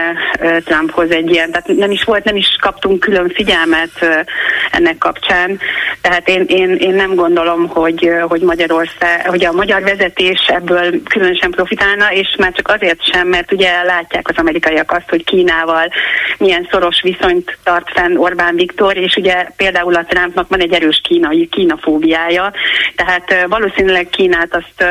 Trumphoz 0.64 1.10
egy 1.10 1.30
ilyen, 1.30 1.50
tehát 1.50 1.68
nem 1.68 1.90
is 1.90 2.04
volt, 2.04 2.24
nem 2.24 2.36
is 2.36 2.56
kaptunk 2.60 3.00
külön 3.00 3.28
figyelmet 3.34 4.24
ennek 4.70 4.98
kapcsán. 4.98 5.60
Tehát 6.00 6.28
én, 6.28 6.44
én, 6.48 6.74
én 6.74 6.94
nem 6.94 7.14
gondolom, 7.14 7.68
hogy, 7.68 8.10
hogy 8.28 8.40
Magyarország, 8.40 9.28
hogy 9.28 9.44
a 9.44 9.52
magyar 9.52 9.82
vezetés 9.82 10.46
ebből 10.46 11.02
különösen 11.26 11.50
profitálna, 11.50 12.12
és 12.12 12.34
már 12.38 12.52
csak 12.52 12.68
azért 12.68 13.04
sem, 13.12 13.28
mert 13.28 13.52
ugye 13.52 13.82
látják 13.82 14.28
az 14.28 14.36
amerikaiak 14.36 14.90
azt, 14.90 15.08
hogy 15.08 15.24
Kínával 15.24 15.92
milyen 16.38 16.68
szoros 16.70 17.00
viszonyt 17.02 17.58
tart 17.64 17.90
fenn 17.90 18.16
Orbán 18.16 18.54
Viktor, 18.54 18.96
és 18.96 19.14
ugye 19.14 19.46
például 19.56 19.94
a 19.94 20.04
Trumpnak 20.04 20.48
van 20.48 20.60
egy 20.60 20.72
erős 20.72 21.00
kínai, 21.02 21.48
kínafóbiája, 21.48 22.52
tehát 22.96 23.46
valószínűleg 23.48 24.08
Kínát 24.08 24.54
azt 24.54 24.84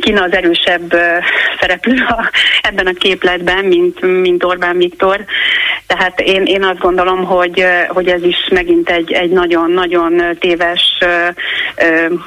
Kína 0.00 0.22
az 0.22 0.32
erősebb 0.32 0.94
szereplő 1.60 2.04
a, 2.08 2.30
ebben 2.62 2.86
a 2.86 2.92
képletben, 2.92 3.64
mint, 3.64 4.00
mint 4.00 4.44
Orbán 4.44 4.76
Viktor. 4.76 5.24
Tehát 5.86 6.20
én, 6.20 6.42
én 6.44 6.64
azt 6.64 6.78
gondolom, 6.78 7.24
hogy, 7.24 7.64
hogy 7.88 8.08
ez 8.08 8.22
is 8.22 8.48
megint 8.50 8.90
egy, 8.90 9.12
egy 9.12 9.30
nagyon-nagyon 9.30 10.22
téves 10.38 10.98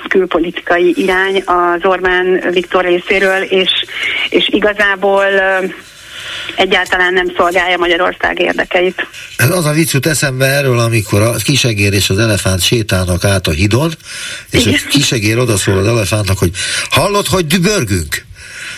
külpolitikai 0.07 0.93
irány 0.97 1.43
az 1.45 1.85
Orbán 1.85 2.43
Viktor 2.51 2.83
részéről, 2.83 3.34
és, 3.43 3.69
és 4.29 4.47
igazából 4.49 5.25
egyáltalán 6.55 7.13
nem 7.13 7.33
szolgálja 7.37 7.77
Magyarország 7.77 8.39
érdekeit. 8.39 9.07
Ez 9.37 9.49
az 9.49 9.65
a 9.65 9.71
vicc 9.71 9.93
jut 9.93 10.05
eszembe 10.05 10.45
erről, 10.45 10.79
amikor 10.79 11.21
a 11.21 11.33
kisegér 11.33 11.93
és 11.93 12.09
az 12.09 12.17
elefánt 12.17 12.61
sétálnak 12.61 13.23
át 13.23 13.47
a 13.47 13.51
hidon, 13.51 13.93
és 14.49 14.65
Igen. 14.65 14.79
a 14.85 14.89
kisegér 14.89 15.37
odaszól 15.37 15.77
az 15.77 15.87
elefántnak, 15.87 16.37
hogy 16.37 16.51
hallod, 16.89 17.27
hogy 17.27 17.45
dübörgünk? 17.45 18.25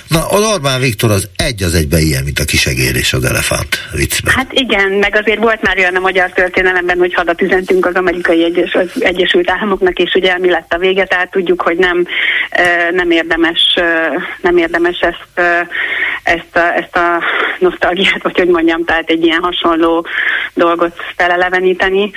Na, 0.08 0.28
az 0.30 0.54
Orbán 0.54 0.80
Viktor 0.80 1.12
az 1.12 1.30
egy 1.36 1.64
az 1.64 1.76
egybe 1.76 2.00
ilyen, 2.00 2.24
mint 2.24 2.40
a 2.40 2.46
kisegér 2.46 2.96
és 2.96 3.14
az 3.14 3.26
elefánt 3.26 3.88
viccben. 3.92 4.34
Hát 4.34 4.54
igen, 4.54 4.92
meg 4.92 5.16
azért 5.16 5.40
volt 5.40 5.62
már 5.62 5.78
olyan 5.78 5.96
a 5.96 6.00
magyar 6.00 6.32
történelemben, 6.32 6.98
hogy 6.98 7.14
hadat 7.14 7.42
üzentünk 7.42 7.86
az 7.86 7.96
amerikai 7.96 8.44
egyes, 8.44 8.74
az 8.74 9.04
Egyesült 9.04 9.50
Államoknak, 9.50 9.98
és 9.98 10.14
ugye 10.14 10.38
mi 10.38 10.50
lett 10.50 10.74
a 10.74 10.78
vége, 10.78 11.06
tehát 11.06 11.32
tudjuk, 11.32 11.62
hogy 11.62 11.78
nem, 11.78 12.08
nem 12.92 13.12
érdemes, 13.12 13.76
nem 14.42 14.58
érdemes 14.58 15.00
ezt, 15.00 15.48
ezt, 16.28 16.56
a, 16.56 16.76
ezt 16.76 16.96
a 16.96 17.24
nosztalgiát, 17.60 18.24
vagy 18.24 18.38
hogy 18.38 18.48
mondjam, 18.48 18.86
tehát 18.86 19.10
egy 19.10 19.24
ilyen 19.24 19.42
hasonló 19.42 20.06
dolgot 20.54 20.96
feleleveníteni. 21.16 22.12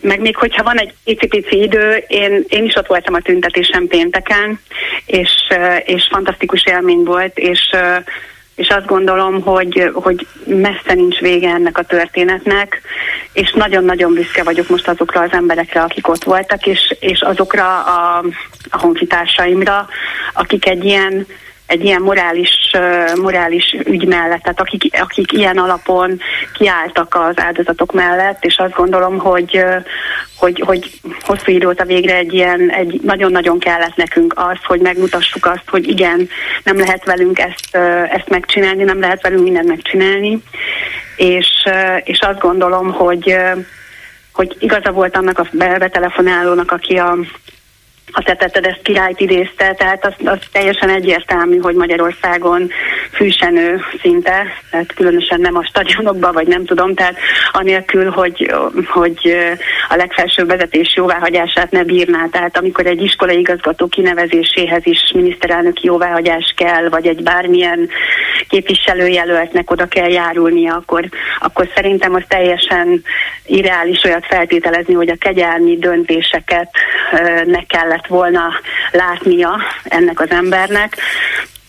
Meg 0.00 0.20
még 0.20 0.36
hogyha 0.36 0.62
van 0.62 0.78
egy 0.78 0.94
icipici 1.04 1.62
idő, 1.62 2.04
én, 2.06 2.44
én 2.48 2.64
is 2.64 2.74
ott 2.74 2.86
voltam 2.86 3.14
a 3.14 3.20
tüntetésen 3.20 3.86
pénteken, 3.86 4.60
és, 5.06 5.30
és 5.84 6.08
fantasztikus 6.10 6.64
élmény 6.64 7.04
volt, 7.04 7.38
és 7.38 7.70
és 8.54 8.68
azt 8.68 8.86
gondolom, 8.86 9.42
hogy, 9.42 9.90
hogy 9.94 10.26
messze 10.44 10.94
nincs 10.94 11.18
vége 11.18 11.48
ennek 11.48 11.78
a 11.78 11.82
történetnek, 11.82 12.80
és 13.32 13.52
nagyon-nagyon 13.52 14.14
büszke 14.14 14.42
vagyok 14.42 14.68
most 14.68 14.88
azokra 14.88 15.20
az 15.20 15.32
emberekre, 15.32 15.82
akik 15.82 16.08
ott 16.08 16.24
voltak, 16.24 16.66
és, 16.66 16.96
és 17.00 17.20
azokra 17.20 17.82
a, 17.84 18.24
a 18.70 18.78
honfitársaimra, 18.80 19.88
akik 20.32 20.68
egy 20.68 20.84
ilyen 20.84 21.26
egy 21.66 21.84
ilyen 21.84 22.02
morális, 22.02 22.70
morális 23.20 23.76
ügy 23.84 24.06
mellett, 24.06 24.42
tehát 24.42 24.60
akik, 24.60 25.00
akik 25.00 25.32
ilyen 25.32 25.58
alapon 25.58 26.20
kiálltak 26.52 27.14
az 27.14 27.38
áldozatok 27.38 27.92
mellett, 27.92 28.44
és 28.44 28.56
azt 28.56 28.74
gondolom, 28.74 29.18
hogy, 29.18 29.64
hogy, 30.36 30.62
hogy 30.66 31.00
hosszú 31.20 31.52
idő 31.52 31.68
a 31.76 31.84
végre 31.84 32.16
egy 32.16 32.32
ilyen, 32.32 32.70
egy 32.70 33.00
nagyon-nagyon 33.02 33.58
kellett 33.58 33.96
nekünk 33.96 34.34
az, 34.36 34.58
hogy 34.64 34.80
megmutassuk 34.80 35.46
azt, 35.46 35.68
hogy 35.68 35.88
igen, 35.88 36.28
nem 36.64 36.78
lehet 36.78 37.04
velünk 37.04 37.38
ezt, 37.38 37.76
ezt 38.10 38.28
megcsinálni, 38.28 38.82
nem 38.82 39.00
lehet 39.00 39.22
velünk 39.22 39.42
mindent 39.42 39.68
megcsinálni, 39.68 40.42
és, 41.16 41.48
és 42.04 42.18
azt 42.20 42.40
gondolom, 42.40 42.92
hogy, 42.92 43.36
hogy 44.32 44.56
igaza 44.58 44.90
volt 44.92 45.16
annak 45.16 45.38
a 45.38 45.48
betelefonálónak, 45.78 46.72
aki 46.72 46.96
a 46.96 47.16
a 48.12 48.22
tetetted 48.22 48.64
ezt 48.64 48.82
királyt 48.82 49.20
idézte, 49.20 49.74
tehát 49.74 50.06
az, 50.06 50.12
az 50.24 50.38
teljesen 50.52 50.88
egyértelmű, 50.88 51.58
hogy 51.58 51.74
Magyarországon 51.74 52.70
fűsenő 53.12 53.80
szinte, 54.00 54.46
tehát 54.70 54.94
különösen 54.94 55.40
nem 55.40 55.56
a 55.56 55.64
stadionokban, 55.64 56.32
vagy 56.32 56.46
nem 56.46 56.64
tudom, 56.64 56.94
tehát 56.94 57.16
anélkül, 57.52 58.10
hogy, 58.10 58.54
hogy 58.86 59.36
a 59.88 59.96
legfelsőbb 59.96 60.48
vezetés 60.48 60.94
jóváhagyását 60.96 61.70
ne 61.70 61.84
bírná. 61.84 62.26
Tehát 62.30 62.56
amikor 62.58 62.86
egy 62.86 63.02
iskolai 63.02 63.38
igazgató 63.38 63.86
kinevezéséhez 63.86 64.86
is 64.86 65.12
miniszterelnöki 65.14 65.86
jóváhagyás 65.86 66.54
kell, 66.56 66.88
vagy 66.88 67.06
egy 67.06 67.22
bármilyen 67.22 67.88
képviselőjelöltnek 68.48 69.70
oda 69.70 69.86
kell 69.86 70.10
járulnia, 70.10 70.74
akkor, 70.74 71.04
akkor 71.40 71.68
szerintem 71.74 72.14
az 72.14 72.22
teljesen 72.28 73.02
irreális 73.46 74.04
olyat 74.04 74.26
feltételezni, 74.26 74.94
hogy 74.94 75.08
a 75.08 75.16
kegyelmi 75.18 75.76
döntéseket 75.78 76.70
ne 77.44 77.66
kellett 77.96 78.06
volna 78.06 78.60
látnia 78.90 79.60
ennek 79.84 80.20
az 80.20 80.30
embernek. 80.30 80.96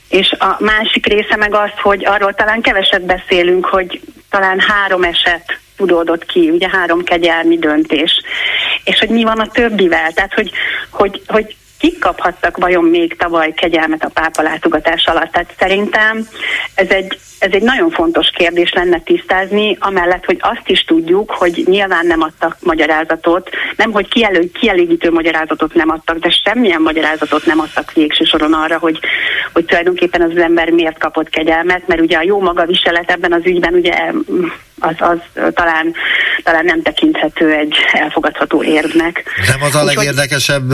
És 0.09 0.32
a 0.32 0.55
másik 0.59 1.05
része 1.05 1.36
meg 1.36 1.53
az, 1.53 1.71
hogy 1.82 2.05
arról 2.05 2.34
talán 2.34 2.61
keveset 2.61 3.05
beszélünk, 3.05 3.65
hogy 3.65 4.01
talán 4.30 4.59
három 4.59 5.03
eset 5.03 5.59
tudódott 5.78 6.25
ki, 6.25 6.49
ugye 6.49 6.69
három 6.69 7.03
kegyelmi 7.03 7.57
döntés. 7.57 8.11
És 8.84 8.99
hogy 8.99 9.09
mi 9.09 9.23
van 9.23 9.39
a 9.39 9.47
többivel, 9.47 10.11
tehát 10.11 10.34
hogy, 10.34 10.51
hogy, 10.89 11.21
hogy 11.28 11.55
kik 11.80 11.99
kaphattak 11.99 12.57
vajon 12.57 12.84
még 12.84 13.15
tavaly 13.17 13.53
kegyelmet 13.53 14.03
a 14.03 14.09
pápa 14.13 14.41
látogatás 14.41 15.05
alatt? 15.05 15.32
Tehát 15.32 15.53
szerintem 15.59 16.28
ez 16.75 16.89
egy, 16.89 17.17
ez 17.39 17.51
egy 17.51 17.61
nagyon 17.61 17.89
fontos 17.89 18.30
kérdés 18.30 18.73
lenne 18.73 18.99
tisztázni, 18.99 19.78
amellett, 19.80 20.25
hogy 20.25 20.38
azt 20.39 20.69
is 20.69 20.84
tudjuk, 20.84 21.32
hogy 21.32 21.63
nyilván 21.65 22.05
nem 22.05 22.21
adtak 22.21 22.57
magyarázatot, 22.59 23.49
nem 23.75 23.91
hogy 23.91 24.07
kielő, 24.07 24.51
kielégítő 24.51 25.11
magyarázatot 25.11 25.73
nem 25.73 25.89
adtak, 25.89 26.17
de 26.17 26.30
semmilyen 26.43 26.82
magyarázatot 26.82 27.45
nem 27.45 27.59
adtak 27.59 27.93
végső 27.93 28.23
soron 28.23 28.53
arra, 28.53 28.78
hogy, 28.78 28.99
hogy 29.53 29.65
tulajdonképpen 29.65 30.21
az 30.21 30.38
ember 30.38 30.69
miért 30.69 30.97
kapott 30.97 31.30
kegyelmet, 31.30 31.88
mert 31.88 32.01
ugye 32.01 32.17
a 32.17 32.23
jó 32.23 32.41
maga 32.41 32.65
viselet 32.65 33.11
ebben 33.11 33.34
az 33.34 33.45
ügyben 33.45 33.73
ugye 33.73 34.11
az, 34.80 34.95
az 34.97 35.17
talán, 35.53 35.93
talán 36.43 36.65
nem 36.65 36.82
tekinthető 36.82 37.51
egy 37.51 37.75
elfogadható 37.91 38.63
érvnek. 38.63 39.23
Nem 39.47 39.61
az 39.61 39.75
a 39.75 39.84
legérdekesebb 39.84 40.69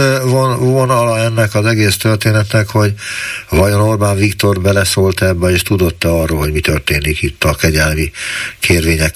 vonala 0.60 1.20
ennek 1.20 1.56
az 1.56 1.66
egész 1.66 1.98
történetnek, 1.98 2.70
hogy 2.70 2.94
vajon 3.50 3.82
Orbán 3.82 4.16
Viktor 4.16 4.62
beleszólt 4.62 5.22
ebbe, 5.22 5.50
és 5.50 5.62
tudott-e 5.62 6.10
arról, 6.10 6.40
hogy 6.40 6.52
mi 6.52 6.60
történik 6.60 7.22
itt 7.22 7.44
a 7.44 7.56
kegyelmi 7.56 8.12
kérvények 8.60 9.14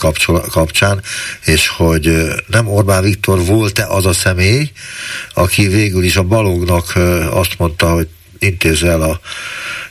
kapcsán, 0.52 1.02
és 1.46 1.68
hogy 1.68 2.12
nem 2.48 2.68
Orbán 2.68 3.04
Viktor 3.04 3.46
volt-e 3.46 3.88
az 3.88 4.06
a 4.06 4.14
személy, 4.14 4.72
aki 5.34 5.68
végül 5.68 6.04
is 6.04 6.16
a 6.16 6.24
balognak 6.24 6.94
azt 7.32 7.56
mondta, 7.58 7.90
hogy 7.90 8.08
intézze 8.40 8.88
el 8.88 9.02
a 9.02 9.20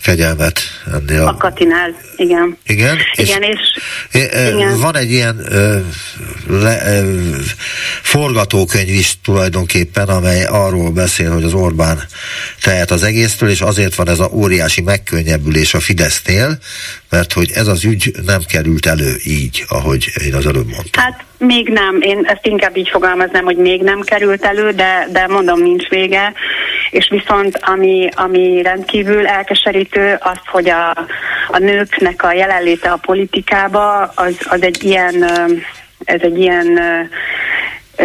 kegyelmet 0.02 0.60
ennél. 0.92 1.26
A 1.26 1.36
Katinál, 1.36 1.94
igen. 2.16 2.58
Igen? 2.66 2.98
Igen, 3.14 3.42
és, 3.42 3.58
és 4.12 4.22
igen. 4.22 4.78
van 4.80 4.96
egy 4.96 5.10
ilyen 5.10 5.38
ö, 5.48 5.78
le, 6.48 7.00
ö, 7.00 7.20
forgatókönyv 8.02 8.88
is 8.88 9.18
tulajdonképpen, 9.24 10.08
amely 10.08 10.44
arról 10.44 10.90
beszél, 10.90 11.32
hogy 11.32 11.44
az 11.44 11.52
Orbán 11.52 12.02
tehet 12.62 12.90
az 12.90 13.02
egésztől, 13.02 13.48
és 13.48 13.60
azért 13.60 13.94
van 13.94 14.08
ez 14.08 14.18
a 14.18 14.28
óriási 14.32 14.80
megkönnyebbülés 14.80 15.74
a 15.74 15.80
Fidesznél, 15.80 16.58
mert 17.08 17.32
hogy 17.32 17.50
ez 17.54 17.66
az 17.66 17.84
ügy 17.84 18.12
nem 18.24 18.42
került 18.48 18.86
elő 18.86 19.16
így, 19.24 19.64
ahogy 19.68 20.12
én 20.24 20.34
az 20.34 20.46
előbb 20.46 20.68
mondtam. 20.68 21.02
Hát 21.02 21.24
még 21.46 21.68
nem, 21.68 22.00
én 22.00 22.24
ezt 22.24 22.46
inkább 22.46 22.76
így 22.76 22.88
fogalmaznám, 22.88 23.44
hogy 23.44 23.56
még 23.56 23.82
nem 23.82 24.00
került 24.00 24.44
elő, 24.44 24.70
de, 24.70 25.06
de 25.10 25.26
mondom, 25.26 25.60
nincs 25.60 25.88
vége. 25.88 26.32
És 26.90 27.08
viszont 27.08 27.58
ami, 27.62 28.08
ami 28.14 28.62
rendkívül 28.62 29.26
elkeserítő, 29.26 30.18
az, 30.20 30.38
hogy 30.46 30.68
a, 30.68 30.90
a 31.48 31.58
nőknek 31.58 32.22
a 32.22 32.32
jelenléte 32.32 32.90
a 32.90 32.96
politikába, 32.96 34.02
az, 34.02 34.36
az 34.48 34.62
egy 34.62 34.84
ilyen, 34.84 35.24
ez 36.04 36.20
egy 36.20 36.38
ilyen 36.38 36.80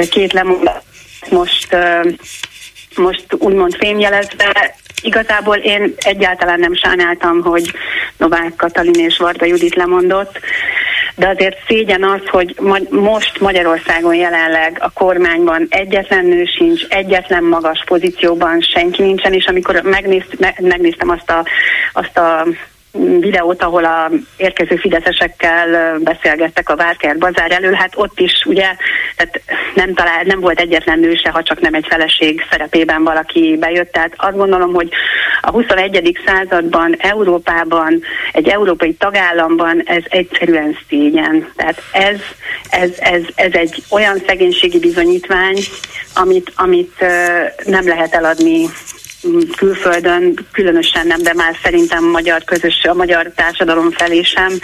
két 0.10 0.34
lemondat 0.34 0.84
most, 1.30 1.78
most 2.96 3.26
úgymond 3.38 3.76
fémjelezve, 3.76 4.76
Igazából 5.02 5.56
én 5.56 5.94
egyáltalán 5.98 6.60
nem 6.60 6.76
sajnáltam, 6.76 7.42
hogy 7.42 7.72
Novák 8.18 8.54
Katalin 8.58 9.06
és 9.06 9.18
Varga 9.18 9.46
Judit 9.46 9.76
lemondott, 9.76 10.40
de 11.16 11.28
azért 11.28 11.58
szégyen 11.68 12.04
az, 12.04 12.22
hogy 12.28 12.56
most 12.90 13.40
Magyarországon 13.40 14.16
jelenleg 14.16 14.78
a 14.80 14.90
kormányban 14.90 15.68
egyetlen 15.70 16.26
nő 16.26 16.44
sincs, 16.58 16.86
egyetlen 16.90 17.44
magas 17.44 17.84
pozícióban 17.86 18.62
senki 18.62 19.02
nincsen, 19.02 19.34
és 19.34 19.46
amikor 19.46 19.82
megnéz, 19.84 20.24
megnéztem 20.60 21.10
azt 21.10 21.30
a, 21.30 21.46
azt 21.94 22.18
a 22.18 22.46
videót, 23.20 23.64
ahol 23.64 23.86
a 23.86 24.12
érkező 24.38 24.76
fideszesekkel 24.76 26.00
beszélgettek 26.00 26.70
a 26.70 26.76
Várkert 26.76 27.18
bazár 27.18 27.52
elől, 27.52 27.74
hát 27.74 27.94
ott 27.96 28.20
is 28.20 28.44
ugye 28.46 28.76
tehát 29.16 29.42
nem, 29.76 29.94
talál, 29.94 30.24
nem 30.24 30.40
volt 30.40 30.60
egyetlen 30.60 31.00
nő 31.00 31.16
se, 31.16 31.30
ha 31.30 31.44
csak 31.44 31.60
nem 31.60 31.74
egy 31.74 31.86
feleség 31.90 32.46
szerepében 32.50 33.04
valaki 33.04 33.58
bejött. 33.60 33.92
Tehát 33.92 34.14
azt 34.18 34.38
gondolom, 34.38 34.74
hogy 34.74 34.90
a 35.42 35.52
21. 35.52 36.20
században, 36.26 36.96
Európában, 36.98 38.02
egy 38.34 38.48
európai 38.48 38.94
tagállamban 38.94 39.82
ez 39.86 40.04
egyszerűen 40.08 40.78
szégyen. 40.90 41.52
Tehát 41.56 41.82
ez, 41.92 42.20
ez, 42.70 42.90
ez, 43.00 43.22
ez 43.36 43.54
egy 43.54 43.84
olyan 43.90 44.18
szegénységi 44.28 44.80
bizonyítvány, 44.80 45.58
amit, 46.16 46.52
amit 46.56 47.06
nem 47.66 47.88
lehet 47.88 48.14
eladni 48.14 48.70
külföldön 49.58 50.48
különösen 50.52 51.08
nem, 51.08 51.22
de 51.22 51.34
már 51.34 51.58
szerintem 51.64 52.04
magyar 52.04 52.44
közös, 52.44 52.84
a 52.84 52.94
magyar 52.94 53.32
társadalom 53.36 53.92
felé 53.92 54.22
sem, 54.22 54.60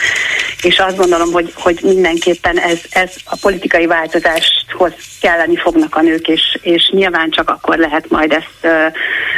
és 0.62 0.80
azt 0.80 0.97
gondolom, 0.97 1.32
hogy, 1.32 1.53
hogy 1.55 1.80
mindenképpen 1.84 2.60
ez, 2.60 2.80
ez 2.89 3.12
a 3.26 3.38
politikai 3.41 3.86
változáshoz 3.86 4.93
kelleni 5.22 5.58
fognak 5.58 5.95
a 5.95 6.01
nők, 6.01 6.28
és, 6.28 6.41
és 6.62 6.89
nyilván 6.91 7.30
csak 7.30 7.49
akkor 7.49 7.78
lehet 7.78 8.10
majd 8.10 8.32
ezt 8.32 8.58
uh, 8.64 8.72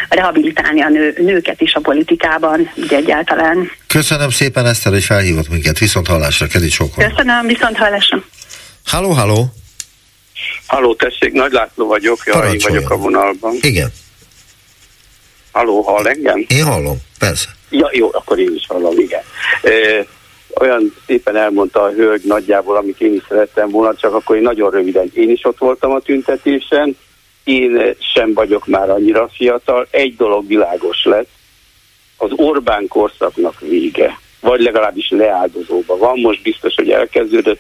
rehabilitálni 0.10 0.82
a 0.82 0.90
nő, 0.90 1.14
nőket 1.18 1.62
is 1.62 1.74
a 1.74 1.80
politikában, 1.80 2.72
ugye 2.76 2.98
egyáltalán. 2.98 3.72
Köszönöm 3.88 4.30
szépen 4.30 4.66
Eszter, 4.66 4.92
hogy 4.92 5.04
felhívott 5.04 5.50
minket, 5.50 5.80
viszont 5.80 6.08
hallásra, 6.08 6.48
kedves 6.48 6.74
sokan. 6.74 7.10
Köszönöm, 7.10 7.48
viszont 7.48 7.78
hallásra. 7.78 8.24
Halló, 8.86 9.12
halló. 9.12 9.54
Halló, 10.66 10.96
tessék, 10.96 11.32
Nagy 11.32 11.52
László 11.52 11.88
vagyok, 11.88 12.22
ja, 12.26 12.52
én 12.52 12.60
vagyok 12.64 12.90
a 12.90 12.98
vonalban. 12.98 13.58
Igen. 13.62 13.92
Halló, 15.52 15.82
hall 15.82 16.08
engem? 16.08 16.46
Én 16.48 16.64
hallom, 16.64 16.98
persze. 17.20 17.50
Ja, 17.70 17.90
jó, 17.92 18.10
akkor 18.12 18.40
én 18.40 18.54
is 18.56 18.66
hallom, 18.68 19.00
igen. 19.00 19.22
E, 19.62 20.06
olyan 20.60 20.96
szépen 21.06 21.36
elmondta 21.36 21.82
a 21.82 21.92
hölgy 21.92 22.22
nagyjából, 22.26 22.78
amit 22.78 23.02
én 23.02 23.14
is 23.14 23.24
szerettem 23.28 23.70
volna, 23.70 23.96
csak 23.96 24.14
akkor 24.14 24.36
én 24.36 24.42
nagyon 24.42 24.72
röviden. 24.72 25.12
Én 25.14 25.30
is 25.30 25.46
ott 25.46 25.58
voltam 25.58 25.92
a 25.92 26.00
tüntetésen, 26.00 26.98
én 27.44 27.96
sem 28.14 28.34
vagyok 28.34 28.68
már 28.68 28.90
annyira 28.90 29.30
fiatal. 29.34 29.88
Egy 29.92 30.16
dolog 30.16 30.48
világos 30.48 31.04
lett, 31.04 31.30
az 32.18 32.32
Orbán 32.36 32.88
korszaknak 32.88 33.60
vége, 33.60 34.20
vagy 34.40 34.62
legalábbis 34.62 35.10
leáldozóba 35.10 35.98
van, 35.98 36.20
most 36.20 36.42
biztos, 36.42 36.76
hogy 36.76 36.90
elkezdődött, 36.90 37.60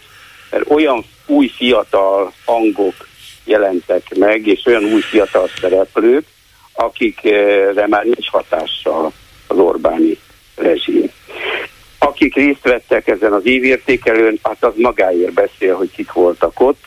mert 0.51 0.69
olyan 0.69 1.05
új 1.25 1.47
fiatal 1.47 2.33
hangok 2.45 3.07
jelentek 3.43 4.15
meg, 4.15 4.47
és 4.47 4.65
olyan 4.65 4.83
új 4.83 5.01
fiatal 5.01 5.49
szereplők, 5.61 6.25
akikre 6.74 7.88
már 7.88 8.03
nincs 8.03 8.30
hatással 8.30 9.11
az 9.47 9.57
Orbáni 9.57 10.17
rezsim. 10.55 11.11
Akik 11.99 12.36
részt 12.36 12.63
vettek 12.63 13.07
ezen 13.07 13.34
az 13.34 13.45
évértékelőn, 13.45 14.39
hát 14.43 14.63
az 14.63 14.74
magáért 14.76 15.34
beszél, 15.34 15.76
hogy 15.76 15.91
kik 15.91 16.11
voltak 16.11 16.59
ott. 16.59 16.84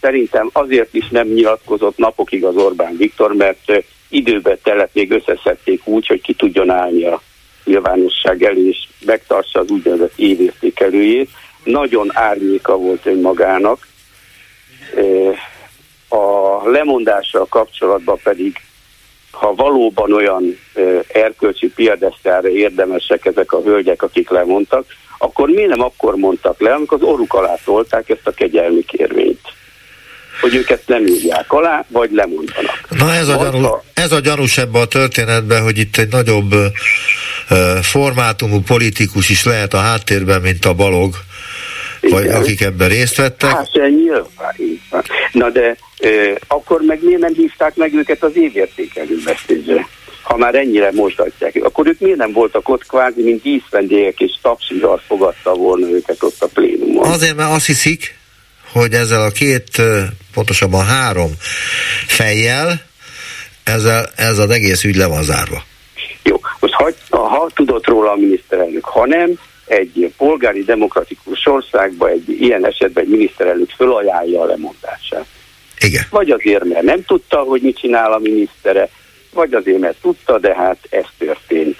Szerintem 0.00 0.50
azért 0.52 0.94
is 0.94 1.08
nem 1.08 1.26
nyilatkozott 1.26 1.96
napokig 1.96 2.44
az 2.44 2.56
Orbán 2.56 2.96
Viktor, 2.96 3.34
mert 3.34 3.72
időben 4.08 4.58
telett 4.62 4.94
még 4.94 5.10
összeszedték 5.10 5.86
úgy, 5.86 6.06
hogy 6.06 6.20
ki 6.20 6.34
tudjon 6.34 6.70
állni 6.70 7.04
a 7.04 7.22
nyilvánosság 7.64 8.42
elé, 8.42 8.68
és 8.68 8.78
megtartsa 9.04 9.60
az 9.60 9.70
úgynevezett 9.70 10.12
évértékelőjét. 10.16 11.30
Nagyon 11.64 12.10
árnyéka 12.12 12.76
volt 12.76 13.06
önmagának. 13.06 13.86
A 16.12 16.68
lemondással 16.68 17.46
kapcsolatban 17.48 18.18
pedig 18.22 18.60
ha 19.30 19.54
valóban 19.54 20.12
olyan 20.12 20.58
erkölcsi 21.12 21.68
piadesztára 21.68 22.48
érdemesek 22.48 23.24
ezek 23.24 23.52
a 23.52 23.62
hölgyek, 23.62 24.02
akik 24.02 24.30
lemondtak, 24.30 24.84
akkor 25.18 25.48
miért 25.48 25.68
nem 25.68 25.82
akkor 25.82 26.14
mondtak 26.14 26.60
le, 26.60 26.72
amikor 26.72 26.98
az 27.02 27.08
orruk 27.08 27.34
alá 27.34 27.54
tolták 27.64 28.08
ezt 28.08 28.26
a 28.26 28.30
kegyelmi 28.30 28.84
kérvényt? 28.84 29.40
Hogy 30.40 30.54
őket 30.54 30.82
nem 30.86 31.06
írják 31.06 31.52
alá, 31.52 31.84
vagy 31.88 32.10
lemondanak. 32.12 32.88
Na 32.88 33.14
ez 33.14 33.28
a, 33.28 33.36
gyanú, 33.36 33.68
ez 33.94 34.12
a 34.12 34.20
gyanús 34.20 34.58
ebbe 34.58 34.78
a 34.78 34.86
történetben, 34.86 35.62
hogy 35.62 35.78
itt 35.78 35.96
egy 35.96 36.08
nagyobb 36.08 36.52
uh, 36.52 37.76
formátumú 37.82 38.60
politikus 38.60 39.28
is 39.28 39.44
lehet 39.44 39.74
a 39.74 39.78
háttérben, 39.78 40.40
mint 40.40 40.64
a 40.64 40.72
balog, 40.72 41.14
Igen. 42.00 42.22
vagy 42.22 42.28
akik 42.28 42.60
ebben 42.60 42.88
részt 42.88 43.16
vettek. 43.16 43.50
Hát, 43.50 43.70
nyilván. 43.72 44.54
Na 45.32 45.50
de 45.50 45.76
akkor 46.46 46.80
meg 46.80 47.02
miért 47.02 47.20
nem 47.20 47.34
hívták 47.34 47.76
meg 47.76 47.94
őket 47.94 48.22
az 48.22 48.36
évértékelő 48.36 49.18
beszédre? 49.24 49.86
ha 50.22 50.36
már 50.36 50.54
ennyire 50.54 50.90
mosdatják. 50.92 51.58
Akkor 51.62 51.86
ők 51.86 51.98
miért 51.98 52.18
nem 52.18 52.32
voltak 52.32 52.68
ott 52.68 52.86
kvázi, 52.86 53.22
mint 53.22 53.42
díszvendégek 53.42 54.20
és 54.20 54.32
tapsival 54.42 55.02
fogadta 55.06 55.54
volna 55.54 55.88
őket 55.88 56.22
ott 56.22 56.42
a 56.42 56.46
plénumon? 56.46 57.08
Azért, 57.08 57.36
mert 57.36 57.50
azt 57.50 57.66
hiszik, 57.66 58.18
hogy 58.72 58.92
ezzel 58.92 59.22
a 59.22 59.30
két, 59.30 59.82
pontosabban 60.34 60.84
három 60.84 61.30
fejjel 62.06 62.80
ezzel, 63.64 64.10
ez 64.16 64.38
az 64.38 64.50
egész 64.50 64.84
ügy 64.84 64.96
le 64.96 65.06
van 65.06 65.22
zárva. 65.22 65.62
Jó, 66.22 66.40
most 66.60 66.74
ha, 66.74 67.18
ha 67.18 67.50
tudott 67.54 67.86
róla 67.86 68.12
a 68.12 68.16
miniszterelnök, 68.16 68.84
ha 68.84 69.06
nem, 69.06 69.38
egy 69.70 70.12
polgári 70.16 70.64
demokratikus 70.64 71.46
országba 71.46 72.08
egy 72.08 72.28
ilyen 72.28 72.66
esetben 72.66 73.04
egy 73.04 73.10
miniszterelnök 73.10 73.70
fölajánlja 73.70 74.40
a 74.40 74.44
lemondását. 74.44 75.26
Igen. 75.78 76.02
Vagy 76.10 76.30
azért, 76.30 76.64
mert 76.64 76.82
nem 76.82 77.04
tudta, 77.04 77.38
hogy 77.38 77.62
mit 77.62 77.78
csinál 77.78 78.12
a 78.12 78.18
minisztere, 78.18 78.88
vagy 79.32 79.54
azért, 79.54 79.78
mert 79.78 80.00
tudta, 80.00 80.38
de 80.38 80.54
hát 80.54 80.78
ez 80.90 81.04
történt. 81.18 81.78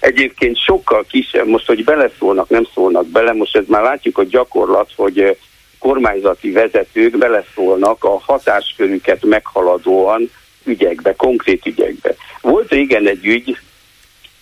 Egyébként 0.00 0.58
sokkal 0.58 1.04
kisebb, 1.08 1.46
most, 1.46 1.66
hogy 1.66 1.84
beleszólnak, 1.84 2.48
nem 2.48 2.66
szólnak 2.74 3.06
bele, 3.06 3.32
most 3.32 3.56
ez 3.56 3.64
már 3.66 3.82
látjuk 3.82 4.18
a 4.18 4.24
gyakorlat, 4.24 4.90
hogy 4.96 5.36
kormányzati 5.78 6.50
vezetők 6.50 7.18
beleszólnak 7.18 8.04
a 8.04 8.18
hatáskörüket 8.18 9.24
meghaladóan 9.24 10.30
ügyekbe, 10.64 11.14
konkrét 11.14 11.66
ügyekbe. 11.66 12.14
Volt 12.40 12.70
régen 12.70 13.06
egy 13.06 13.26
ügy, 13.26 13.58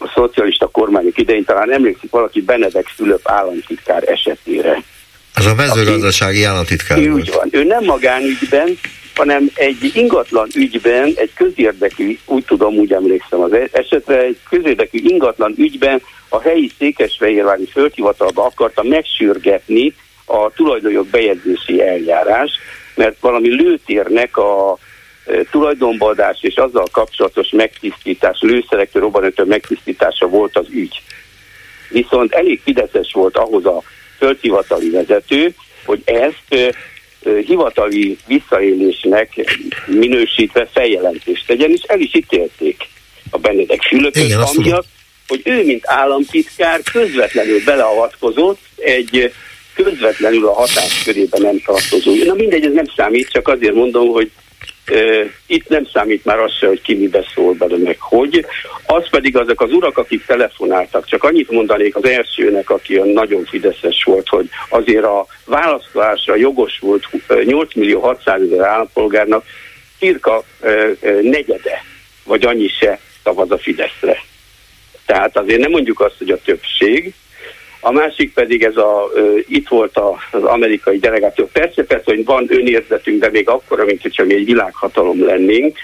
a 0.03 0.13
szocialista 0.15 0.67
kormányok 0.67 1.19
idején 1.19 1.45
talán 1.45 1.73
emlékszik 1.73 2.11
valaki 2.11 2.41
Benedek 2.43 2.87
Fülöp 2.87 3.21
államtitkár 3.25 4.09
esetére. 4.09 4.83
Az 5.35 5.47
a 5.47 5.55
mezőgazdasági 5.55 6.45
államtitkár 6.45 6.99
Úgy 6.99 7.09
volt. 7.09 7.35
van. 7.35 7.49
Ő 7.51 7.65
nem 7.65 7.85
magánügyben, 7.85 8.79
hanem 9.15 9.51
egy 9.55 9.91
ingatlan 9.95 10.49
ügyben, 10.55 11.13
egy 11.15 11.33
közérdekű, 11.35 12.19
úgy 12.27 12.45
tudom, 12.45 12.75
úgy 12.75 12.93
emlékszem 12.93 13.41
az 13.41 13.51
esetre, 13.73 14.19
egy 14.19 14.39
közérdekű 14.51 14.99
ingatlan 15.03 15.55
ügyben 15.57 16.03
a 16.29 16.41
helyi 16.41 16.71
székesfehérvári 16.79 17.67
földhivatalba 17.67 18.45
akarta 18.45 18.83
megsürgetni 18.83 19.95
a 20.25 20.51
tulajdonjog 20.51 21.07
bejegyzési 21.07 21.83
eljárás, 21.83 22.51
mert 22.95 23.17
valami 23.21 23.49
lőtérnek 23.49 24.37
a 24.37 24.79
tulajdonbadás 25.51 26.39
és 26.41 26.55
azzal 26.55 26.87
kapcsolatos 26.93 27.51
megtisztítás, 27.51 28.39
lőszerektől 28.41 29.03
robbanőtől 29.03 29.47
megtisztítása 29.47 30.27
volt 30.27 30.57
az 30.57 30.67
ügy. 30.71 31.03
Viszont 31.89 32.33
elég 32.33 32.61
fideszes 32.65 33.13
volt 33.13 33.37
ahhoz 33.37 33.67
a 33.67 33.83
földhivatali 34.19 34.91
vezető, 34.91 35.55
hogy 35.85 36.03
ezt 36.05 36.75
hivatali 37.47 38.19
visszaélésnek 38.27 39.59
minősítve 39.87 40.69
feljelentést 40.73 41.47
tegyen, 41.47 41.71
és 41.71 41.81
el 41.83 42.01
is 42.01 42.15
ítélték 42.15 42.89
a 43.31 43.39
Benedek 43.39 43.83
Fülöpöt, 43.83 44.33
amiatt, 44.33 44.87
hogy 45.29 45.41
ő, 45.45 45.65
mint 45.65 45.83
államtitkár 45.87 46.81
közvetlenül 46.93 47.65
beleavatkozott 47.65 48.61
egy 48.77 49.33
közvetlenül 49.75 50.47
a 50.47 50.53
hatáskörében 50.53 51.43
nem 51.43 51.63
tartozó. 51.65 52.15
Na 52.25 52.35
mindegy, 52.35 52.65
ez 52.65 52.73
nem 52.73 52.87
számít, 52.97 53.31
csak 53.31 53.49
azért 53.49 53.75
mondom, 53.75 54.09
hogy 54.09 54.31
itt 55.47 55.69
nem 55.69 55.85
számít 55.93 56.25
már 56.25 56.39
az 56.39 56.53
se, 56.53 56.67
hogy 56.67 56.83
ki 56.83 56.95
mibe 56.95 57.25
szól 57.35 57.53
bele, 57.53 57.77
meg 57.77 57.97
hogy. 57.99 58.47
Az 58.87 59.09
pedig 59.11 59.37
azok 59.37 59.61
az 59.61 59.73
urak, 59.73 59.99
akik 59.99 60.25
telefonáltak, 60.25 61.07
csak 61.07 61.25
annyit 61.25 61.51
mondanék 61.51 61.97
az 61.97 62.05
elsőnek, 62.05 62.71
aki 62.71 62.95
nagyon 62.95 63.45
fideszes 63.45 64.05
volt, 64.05 64.29
hogy 64.29 64.49
azért 64.69 65.05
a 65.05 65.27
választásra 65.45 66.37
jogos 66.37 66.79
volt 66.79 67.09
8 67.45 67.75
millió 67.75 68.01
600 68.01 68.43
ezer 68.43 68.67
állampolgárnak 68.67 69.45
cirka 69.99 70.45
negyede, 71.23 71.85
vagy 72.25 72.45
annyi 72.45 72.69
se 72.69 73.01
szavaz 73.23 73.51
a 73.51 73.59
Fideszre. 73.59 74.23
Tehát 75.07 75.37
azért 75.37 75.61
nem 75.61 75.71
mondjuk 75.71 76.01
azt, 76.01 76.19
hogy 76.19 76.31
a 76.31 76.41
többség, 76.45 77.15
a 77.81 77.93
másik 77.93 78.33
pedig 78.33 78.63
ez 78.63 78.77
a, 78.77 79.11
itt 79.49 79.69
volt 79.69 79.97
a, 79.97 80.19
az 80.31 80.43
amerikai 80.43 80.99
delegáció. 80.99 81.49
Persze, 81.53 81.85
persze, 81.85 82.05
hogy 82.05 82.25
van 82.25 82.47
önérzetünk, 82.49 83.21
de 83.21 83.31
még 83.31 83.49
akkor, 83.49 83.85
mint 83.85 84.03
hogyha 84.03 84.25
mi 84.25 84.35
egy 84.35 84.45
világhatalom 84.45 85.25
lennénk, 85.25 85.79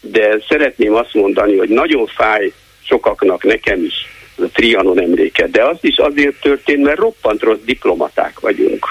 de 0.00 0.38
szeretném 0.48 0.94
azt 0.94 1.14
mondani, 1.14 1.56
hogy 1.56 1.68
nagyon 1.68 2.06
fáj 2.06 2.52
sokaknak, 2.82 3.44
nekem 3.44 3.84
is, 3.84 3.94
a 4.38 4.48
Trianon 4.52 5.00
emléke, 5.00 5.46
de 5.46 5.64
az 5.64 5.76
is 5.80 5.96
azért 5.96 6.40
történt, 6.40 6.82
mert 6.82 6.98
roppant 6.98 7.42
rossz 7.42 7.58
diplomaták 7.64 8.40
vagyunk. 8.40 8.86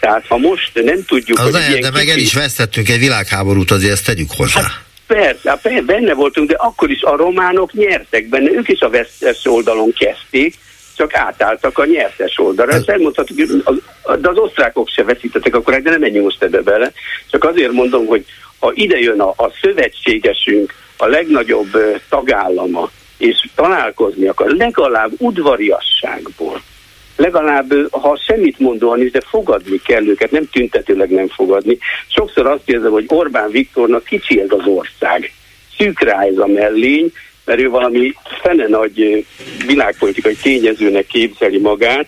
Tehát 0.00 0.26
ha 0.26 0.38
most 0.38 0.70
nem 0.74 1.04
tudjuk, 1.04 1.38
az 1.38 1.44
hogy 1.44 1.52
lehet, 1.52 1.78
de 1.78 1.90
meg 1.90 2.08
el 2.08 2.18
is 2.18 2.34
vesztettünk 2.34 2.88
egy 2.88 2.98
világháborút, 2.98 3.70
azért 3.70 3.92
ezt 3.92 4.04
tegyük 4.04 4.30
hozzá. 4.36 4.60
Hát, 4.60 4.84
persze, 5.06 5.50
hát 5.50 5.84
benne 5.84 6.14
voltunk, 6.14 6.48
de 6.48 6.54
akkor 6.54 6.90
is 6.90 7.02
a 7.02 7.16
románok 7.16 7.72
nyertek 7.72 8.28
benne, 8.28 8.50
ők 8.50 8.68
is 8.68 8.80
a 8.80 8.90
vesztes 8.90 9.44
oldalon 9.44 9.92
kezdték, 9.92 10.54
csak 10.96 11.14
átálltak 11.14 11.78
a 11.78 11.84
nyertes 11.84 12.38
oldalra. 12.38 12.72
Ezt 12.72 12.88
elmondhatjuk, 12.88 13.38
de 14.20 14.28
az 14.28 14.38
osztrákok 14.38 14.88
se 14.88 15.04
veszítettek 15.04 15.54
akkor, 15.54 15.82
de 15.82 15.90
nem 15.90 16.00
menjünk 16.00 16.24
most 16.24 16.42
ebbe 16.42 16.62
bele. 16.62 16.92
Csak 17.30 17.44
azért 17.44 17.72
mondom, 17.72 18.06
hogy 18.06 18.24
ha 18.58 18.70
ide 18.74 18.98
jön 18.98 19.20
a, 19.20 19.28
a 19.28 19.52
szövetségesünk, 19.62 20.74
a 20.96 21.06
legnagyobb 21.06 22.00
tagállama, 22.08 22.90
és 23.18 23.48
találkozni 23.54 24.26
akar, 24.26 24.50
legalább 24.50 25.10
udvariasságból, 25.18 26.62
legalább, 27.16 27.72
ha 27.90 28.18
semmit 28.26 28.58
mondóan 28.58 29.00
is, 29.00 29.10
de 29.10 29.20
fogadni 29.20 29.80
kell 29.84 30.06
őket, 30.06 30.30
nem 30.30 30.48
tüntetőleg 30.50 31.10
nem 31.10 31.28
fogadni. 31.28 31.78
Sokszor 32.06 32.46
azt 32.46 32.70
érzem, 32.70 32.90
hogy 32.90 33.04
Orbán 33.08 33.50
Viktornak 33.50 34.04
kicsi 34.04 34.40
ez 34.40 34.50
az 34.50 34.66
ország. 34.66 35.32
Szűk 35.78 36.00
rá 36.00 36.22
ez 36.22 36.38
a 36.38 36.46
mellény, 36.46 37.12
mert 37.46 37.60
ő 37.60 37.68
valami 37.68 38.14
fene 38.42 38.66
nagy 38.66 39.26
világpolitikai 39.66 40.34
tényezőnek 40.34 41.06
képzeli 41.06 41.58
magát, 41.58 42.06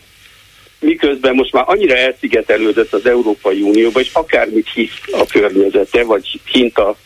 miközben 0.80 1.34
most 1.34 1.53
már 1.53 1.64
annyira 1.66 1.97
elszigetelődött 1.97 2.93
az 2.93 3.07
Európai 3.07 3.61
Unióba, 3.61 4.01
és 4.01 4.11
akármit 4.12 4.68
hisz 4.74 5.01
a 5.12 5.26
környezete, 5.26 6.05
vagy 6.05 6.41
hint 6.45 6.78
a 6.78 6.97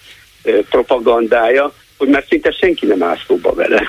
propagandája, 0.71 1.73
hogy 1.99 2.09
már 2.09 2.25
szinte 2.29 2.51
senki 2.51 2.87
nem 2.87 3.03
áll 3.03 3.19
szóba 3.27 3.55
vele. 3.55 3.87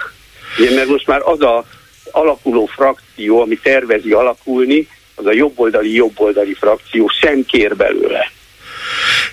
Ugye, 0.60 0.76
mert 0.76 0.88
most 0.88 1.08
már 1.08 1.22
az 1.24 1.42
a 1.42 1.66
alakuló 2.12 2.66
frakció, 2.66 3.42
ami 3.42 3.60
tervezi 3.64 4.12
alakulni, 4.12 4.88
az 5.16 5.26
a 5.26 5.34
jobboldali 5.34 5.94
jobboldali 5.94 6.54
frakció 6.54 7.08
sem 7.08 7.46
kér 7.46 7.76
belőle. 7.76 8.32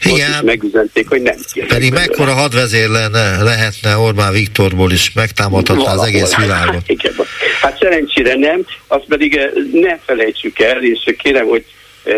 Igen. 0.05 0.33
Ott 0.33 0.43
megüzenték, 0.43 1.09
hogy 1.09 1.23
nem 1.23 1.37
kér. 1.53 1.67
Pedig 1.67 1.93
mekkora 1.93 2.33
hadvezér 2.33 2.89
lenne, 2.89 3.43
lehetne 3.43 3.97
Orbán 3.97 4.33
Viktorból 4.33 4.93
is 4.93 5.13
megtámadhatná 5.13 5.93
az 5.93 6.07
egész 6.07 6.35
világot. 6.35 6.75
Hát, 6.75 6.91
igen. 6.97 7.13
hát 7.61 7.79
szerencsére 7.79 8.35
nem, 8.35 8.67
azt 8.87 9.05
pedig 9.09 9.37
eh, 9.37 9.51
ne 9.73 9.99
felejtsük 10.07 10.59
el, 10.59 10.85
és 10.85 11.15
kérem, 11.19 11.47
hogy 11.47 11.65
eh, 12.05 12.15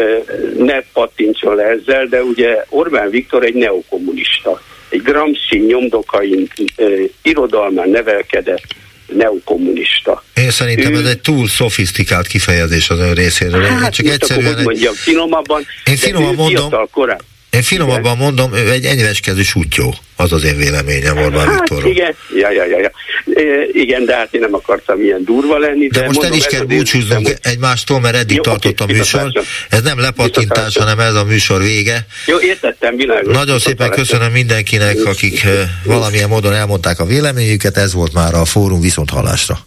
ne 0.58 0.80
pattintson 0.92 1.54
le 1.54 1.62
ezzel, 1.62 2.06
de 2.06 2.22
ugye 2.22 2.64
Orbán 2.68 3.10
Viktor 3.10 3.44
egy 3.44 3.54
neokommunista. 3.54 4.62
Egy 4.88 5.02
Gramsci 5.02 5.58
nyomdokain 5.58 6.48
eh, 6.76 6.86
irodalmán 7.22 7.88
nevelkedett 7.88 8.64
neokommunista. 9.06 10.24
Én 10.34 10.50
szerintem 10.50 10.94
ő... 10.94 10.98
ez 10.98 11.06
egy 11.06 11.20
túl 11.20 11.48
szofisztikált 11.48 12.26
kifejezés 12.26 12.90
az 12.90 12.98
ön 12.98 13.14
részéről. 13.14 13.62
Hát, 13.62 13.82
Én 13.82 13.90
csak 13.90 14.06
egyszerűen... 14.06 14.58
Egy... 14.58 14.64
mondjam, 14.64 14.94
finomabban, 14.94 15.66
Én 15.84 15.96
finoman 15.96 16.34
mondom, 16.34 16.88
korán. 16.90 17.20
Én 17.53 17.62
finomabban 17.62 18.16
mondom, 18.16 18.55
ő 18.55 18.70
egy 18.70 18.84
enyveskező 18.84 19.42
sútyó, 19.42 19.94
az 20.16 20.32
az 20.32 20.44
én 20.44 20.57
véleményem 20.57 21.16
Orbán 21.16 21.46
hát, 21.46 21.59
Viktorról. 21.59 21.90
Igen, 21.90 22.14
ja, 22.36 22.50
ja, 22.50 22.64
ja, 22.66 22.78
ja. 22.78 22.90
E, 23.34 23.42
igen, 23.72 24.05
de 24.05 24.16
hát 24.16 24.34
én 24.34 24.40
nem 24.40 24.55
akartam 24.55 25.00
ilyen 25.00 25.24
durva 25.24 25.59
lenni. 25.59 25.86
De, 25.86 25.98
de 25.98 26.07
most 26.07 26.20
mondom, 26.20 26.38
el 26.38 26.46
is 26.46 26.57
kell 26.57 26.64
búcsúznunk 26.64 27.34
egymástól, 27.42 28.00
mert 28.00 28.16
eddig 28.16 28.36
Jó, 28.36 28.42
tartott 28.42 28.80
a 28.80 28.86
műsor. 28.86 29.32
Ez 29.68 29.82
nem 29.82 29.98
lepattintás, 29.98 30.76
hanem 30.76 30.98
ez 30.98 31.14
a 31.14 31.24
műsor 31.24 31.62
vége. 31.62 32.07
Jó, 32.26 32.40
értettem, 32.40 32.96
világos. 32.96 33.34
Nagyon 33.34 33.59
szépen 33.59 33.90
köszönöm 33.90 34.32
mindenkinek, 34.32 35.05
akik 35.05 35.46
valamilyen 35.84 36.28
módon 36.28 36.53
elmondták 36.53 37.00
a 37.00 37.05
véleményüket. 37.05 37.76
Ez 37.76 37.92
volt 37.92 38.12
már 38.12 38.34
a 38.34 38.44
fórum 38.44 38.80
viszont 38.80 39.11
hallásra. 39.11 39.59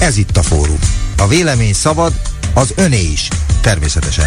Ez 0.00 0.16
itt 0.16 0.36
a 0.36 0.42
fórum. 0.42 0.78
A 1.18 1.28
vélemény 1.28 1.72
szabad, 1.72 2.12
az 2.54 2.72
öné 2.76 3.02
is. 3.12 3.28
Természetesen. 3.62 4.26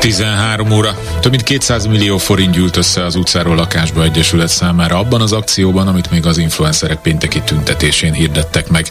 13 0.00 0.70
óra. 0.70 0.98
Több 1.20 1.30
mint 1.30 1.42
200 1.42 1.86
millió 1.86 2.18
forint 2.18 2.54
gyűlt 2.54 2.76
össze 2.76 3.04
az 3.04 3.14
utcáról 3.14 3.54
lakásba 3.54 4.02
egyesület 4.02 4.48
számára 4.48 4.98
abban 4.98 5.20
az 5.20 5.32
akcióban, 5.32 5.88
amit 5.88 6.10
még 6.10 6.26
az 6.26 6.38
influencerek 6.38 6.98
pénteki 6.98 7.40
tüntetésén 7.40 8.12
hirdettek 8.12 8.68
meg. 8.68 8.90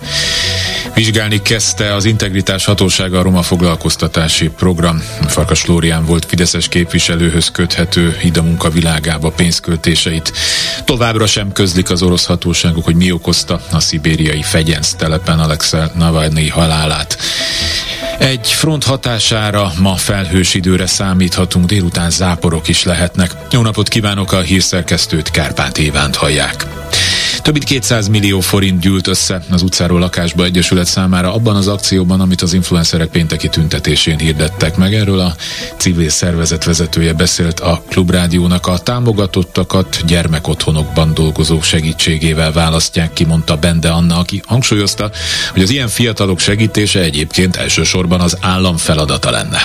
Vizsgálni 0.94 1.42
kezdte 1.42 1.94
az 1.94 2.06
Integritás 2.06 2.66
Hatósága 2.66 3.20
a 3.20 3.22
Roma 3.22 3.42
Foglalkoztatási 3.42 4.50
Program. 4.50 5.02
Farkas 5.28 5.62
Flórián 5.62 6.06
volt 6.06 6.26
Fideszes 6.26 6.68
képviselőhöz 6.68 7.52
köthető 7.52 8.18
a 8.36 8.42
munka 8.42 8.70
világába 8.70 9.30
pénzköltéseit. 9.30 10.32
Továbbra 10.86 11.26
sem 11.26 11.52
közlik 11.52 11.90
az 11.90 12.02
orosz 12.02 12.26
hatóságok, 12.26 12.86
hogy 12.86 12.96
mi 12.96 13.12
okozta 13.12 13.62
a 13.72 13.80
szibériai 13.80 14.42
Fegyenc 14.42 14.94
telepen 14.94 15.40
Alexei 15.40 15.82
Navalnyi 15.96 16.50
halálát. 16.50 17.18
Egy 18.18 18.52
front 18.52 18.84
hatására 18.84 19.72
ma 19.80 19.96
felhős 19.96 20.54
időre 20.54 20.86
számíthatunk, 20.86 21.66
délután 21.66 22.10
záporok 22.10 22.68
is 22.68 22.84
lehetnek. 22.84 23.32
Jó 23.52 23.62
napot 23.62 23.88
kívánok 23.88 24.32
a 24.32 24.42
hírszerkesztőt, 24.42 25.32
Kárpát 25.32 25.78
Évánt 25.78 26.16
hallják. 26.16 26.66
Több 27.50 27.58
mint 27.58 27.70
200 27.70 28.08
millió 28.08 28.40
forint 28.40 28.80
gyűlt 28.80 29.08
össze 29.08 29.42
az 29.52 29.62
utcáról 29.62 30.00
lakásba 30.00 30.44
egyesület 30.44 30.86
számára 30.86 31.34
abban 31.34 31.56
az 31.56 31.68
akcióban, 31.68 32.22
amit 32.22 32.42
az 32.42 32.54
influencerek 32.54 33.08
pénteki 33.08 33.50
tüntetésén 33.50 34.18
hirdettek 34.18 34.78
meg. 34.78 34.94
Erről 34.94 35.20
a 35.20 35.34
civil 35.78 36.10
szervezet 36.10 36.64
vezetője 36.64 37.14
beszélt 37.14 37.60
a 37.60 37.82
Klubrádiónak 37.90 38.68
a 38.68 38.78
támogatottakat 38.78 40.02
gyermekotthonokban 40.08 41.14
dolgozók 41.14 41.64
segítségével 41.64 42.52
választják 42.52 43.14
ki, 43.14 43.26
mondta 43.26 43.56
Bende 43.56 43.90
Anna, 43.90 44.18
aki 44.18 44.42
hangsúlyozta, 44.46 45.12
hogy 45.54 45.62
az 45.62 45.70
ilyen 45.70 45.88
fiatalok 45.88 46.40
segítése 46.40 47.00
egyébként 47.00 47.56
elsősorban 47.56 48.20
az 48.20 48.38
állam 48.42 48.78
feladata 48.78 49.32
lenne 49.32 49.60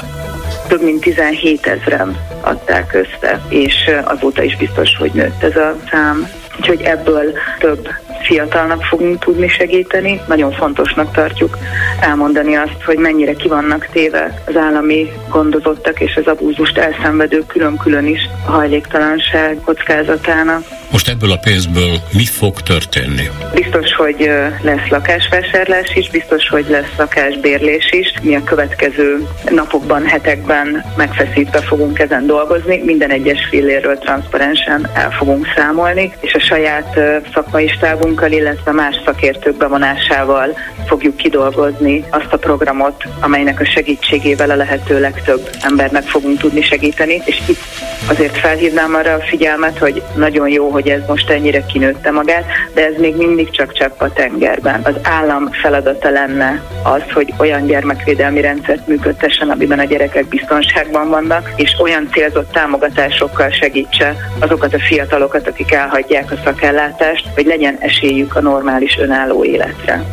több 0.68 0.82
mint 0.82 1.00
17 1.00 1.66
ezeren 1.66 2.16
adták 2.40 2.94
össze, 2.94 3.40
és 3.48 3.74
azóta 4.04 4.42
is 4.42 4.56
biztos, 4.56 4.96
hogy 4.98 5.10
nőtt 5.14 5.42
ez 5.42 5.56
a 5.56 5.76
szám. 5.90 6.28
Úgyhogy 6.58 6.80
ebből 6.80 7.32
több 7.58 7.88
fiatalnak 8.22 8.82
fogunk 8.82 9.18
tudni 9.18 9.48
segíteni. 9.48 10.20
Nagyon 10.28 10.52
fontosnak 10.52 11.12
tartjuk 11.12 11.58
elmondani 12.00 12.54
azt, 12.54 12.82
hogy 12.84 12.96
mennyire 12.96 13.32
ki 13.32 13.48
vannak 13.48 13.88
téve 13.92 14.42
az 14.46 14.56
állami 14.56 15.12
gondozottak 15.28 16.00
és 16.00 16.16
az 16.16 16.26
abúzust 16.26 16.78
elszenvedők 16.78 17.46
külön-külön 17.46 18.06
is 18.06 18.20
a 18.46 18.50
hajléktalanság 18.50 19.58
kockázatának. 19.64 20.62
Most 20.90 21.08
ebből 21.08 21.30
a 21.30 21.36
pénzből 21.36 21.98
mi 22.12 22.24
fog 22.24 22.60
történni? 22.60 23.28
Biztos, 23.54 23.94
hogy 23.94 24.30
lesz 24.62 24.88
lakásvásárlás 24.88 25.94
is, 25.94 26.10
biztos, 26.10 26.48
hogy 26.48 26.66
lesz 26.68 26.92
lakásbérlés 26.98 27.90
is. 27.90 28.12
Mi 28.22 28.34
a 28.34 28.44
következő 28.44 29.28
napokban, 29.50 30.06
hetekben 30.06 30.84
megfeszítve 30.96 31.60
fogunk 31.60 31.98
ezen 31.98 32.26
dolgozni. 32.26 32.82
Minden 32.84 33.10
egyes 33.10 33.46
fillérről 33.50 33.98
transzparensen 33.98 34.90
el 34.94 35.10
fogunk 35.10 35.46
számolni, 35.56 36.12
és 36.20 36.34
a 36.34 36.40
saját 36.48 36.98
szakmai 37.34 37.68
stábunkkal, 37.68 38.32
illetve 38.32 38.72
más 38.72 39.00
szakértők 39.04 39.56
bevonásával 39.56 40.56
fogjuk 40.86 41.16
kidolgozni 41.16 42.04
azt 42.10 42.32
a 42.32 42.36
programot, 42.36 43.04
amelynek 43.20 43.60
a 43.60 43.64
segítségével 43.64 44.50
a 44.50 44.54
lehető 44.54 45.00
legtöbb 45.00 45.48
embernek 45.60 46.02
fogunk 46.02 46.38
tudni 46.38 46.62
segíteni. 46.62 47.22
És 47.24 47.42
itt 47.46 47.58
azért 48.06 48.38
felhívnám 48.38 48.94
arra 48.94 49.12
a 49.12 49.20
figyelmet, 49.20 49.78
hogy 49.78 50.02
nagyon 50.16 50.48
jó, 50.48 50.68
hogy 50.68 50.88
ez 50.88 51.00
most 51.06 51.30
ennyire 51.30 51.66
kinőtte 51.66 52.10
magát, 52.10 52.44
de 52.74 52.86
ez 52.86 52.94
még 52.98 53.16
mindig 53.16 53.50
csak 53.50 53.72
csepp 53.72 54.00
a 54.00 54.12
tengerben. 54.12 54.80
Az 54.84 54.94
állam 55.02 55.50
feladata 55.52 56.10
lenne 56.10 56.62
az, 56.82 57.02
hogy 57.12 57.34
olyan 57.38 57.66
gyermekvédelmi 57.66 58.40
rendszert 58.40 58.86
működtessen, 58.86 59.50
amiben 59.50 59.78
a 59.78 59.84
gyerekek 59.84 60.26
biztonságban 60.26 61.08
vannak, 61.08 61.52
és 61.56 61.76
olyan 61.80 62.08
célzott 62.12 62.52
támogatásokkal 62.52 63.50
segítse 63.50 64.16
azokat 64.38 64.74
a 64.74 64.78
fiatalokat, 64.78 65.48
akik 65.48 65.72
elhagyják 65.72 66.30
a 66.36 66.40
szakellátást, 66.44 67.26
hogy 67.34 67.46
legyen 67.46 67.76
esélyük 67.80 68.36
a 68.36 68.40
normális 68.40 68.96
önálló 68.98 69.44
életre. 69.44 70.04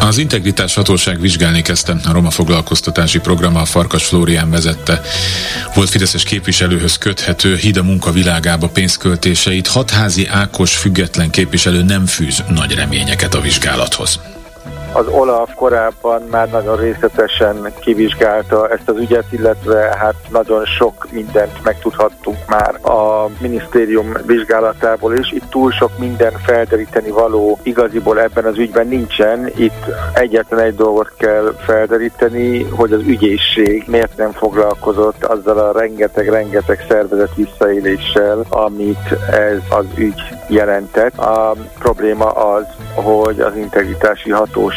Az 0.00 0.18
Integritás 0.18 0.74
Hatóság 0.74 1.20
vizsgálni 1.20 1.62
kezdte 1.62 1.96
a 2.04 2.12
roma 2.12 2.30
foglalkoztatási 2.30 3.18
program 3.20 3.56
a 3.56 3.64
Farkas 3.64 4.04
Flórián 4.04 4.50
vezette. 4.50 5.00
Volt 5.74 5.88
Fideszes 5.88 6.24
képviselőhöz 6.24 6.98
köthető 6.98 7.56
híd 7.56 7.76
a 7.76 7.82
munka 7.82 8.10
világába 8.10 8.68
pénzköltéseit. 8.68 9.66
Hatházi 9.66 10.26
Ákos 10.26 10.76
független 10.76 11.30
képviselő 11.30 11.82
nem 11.82 12.06
fűz 12.06 12.42
nagy 12.48 12.74
reményeket 12.74 13.34
a 13.34 13.40
vizsgálathoz. 13.40 14.31
Az 14.94 15.06
OLAF 15.08 15.54
korábban 15.54 16.22
már 16.30 16.50
nagyon 16.50 16.76
részletesen 16.76 17.72
kivizsgálta 17.80 18.68
ezt 18.68 18.88
az 18.88 18.98
ügyet, 18.98 19.24
illetve 19.30 19.96
hát 19.98 20.14
nagyon 20.30 20.64
sok 20.64 21.06
mindent 21.10 21.62
megtudhattunk 21.64 22.36
már 22.46 22.74
a 22.94 23.28
minisztérium 23.40 24.12
vizsgálatából 24.26 25.14
is. 25.16 25.32
Itt 25.32 25.50
túl 25.50 25.70
sok 25.70 25.98
minden 25.98 26.32
felderíteni 26.32 27.10
való 27.10 27.58
igaziból 27.62 28.20
ebben 28.20 28.44
az 28.44 28.58
ügyben 28.58 28.86
nincsen. 28.88 29.50
Itt 29.56 29.84
egyetlen 30.14 30.60
egy 30.60 30.74
dolgot 30.74 31.12
kell 31.16 31.54
felderíteni, 31.58 32.62
hogy 32.62 32.92
az 32.92 33.02
ügyészség 33.06 33.84
miért 33.86 34.16
nem 34.16 34.32
foglalkozott 34.32 35.24
azzal 35.24 35.58
a 35.58 35.78
rengeteg-rengeteg 35.78 36.84
szervezet 36.88 37.34
visszaéléssel, 37.34 38.44
amit 38.48 39.12
ez 39.30 39.58
az 39.70 39.84
ügy 39.96 40.22
jelentett. 40.48 41.18
A 41.18 41.54
probléma 41.78 42.30
az, 42.30 42.64
hogy 42.94 43.40
az 43.40 43.56
integritási 43.56 44.30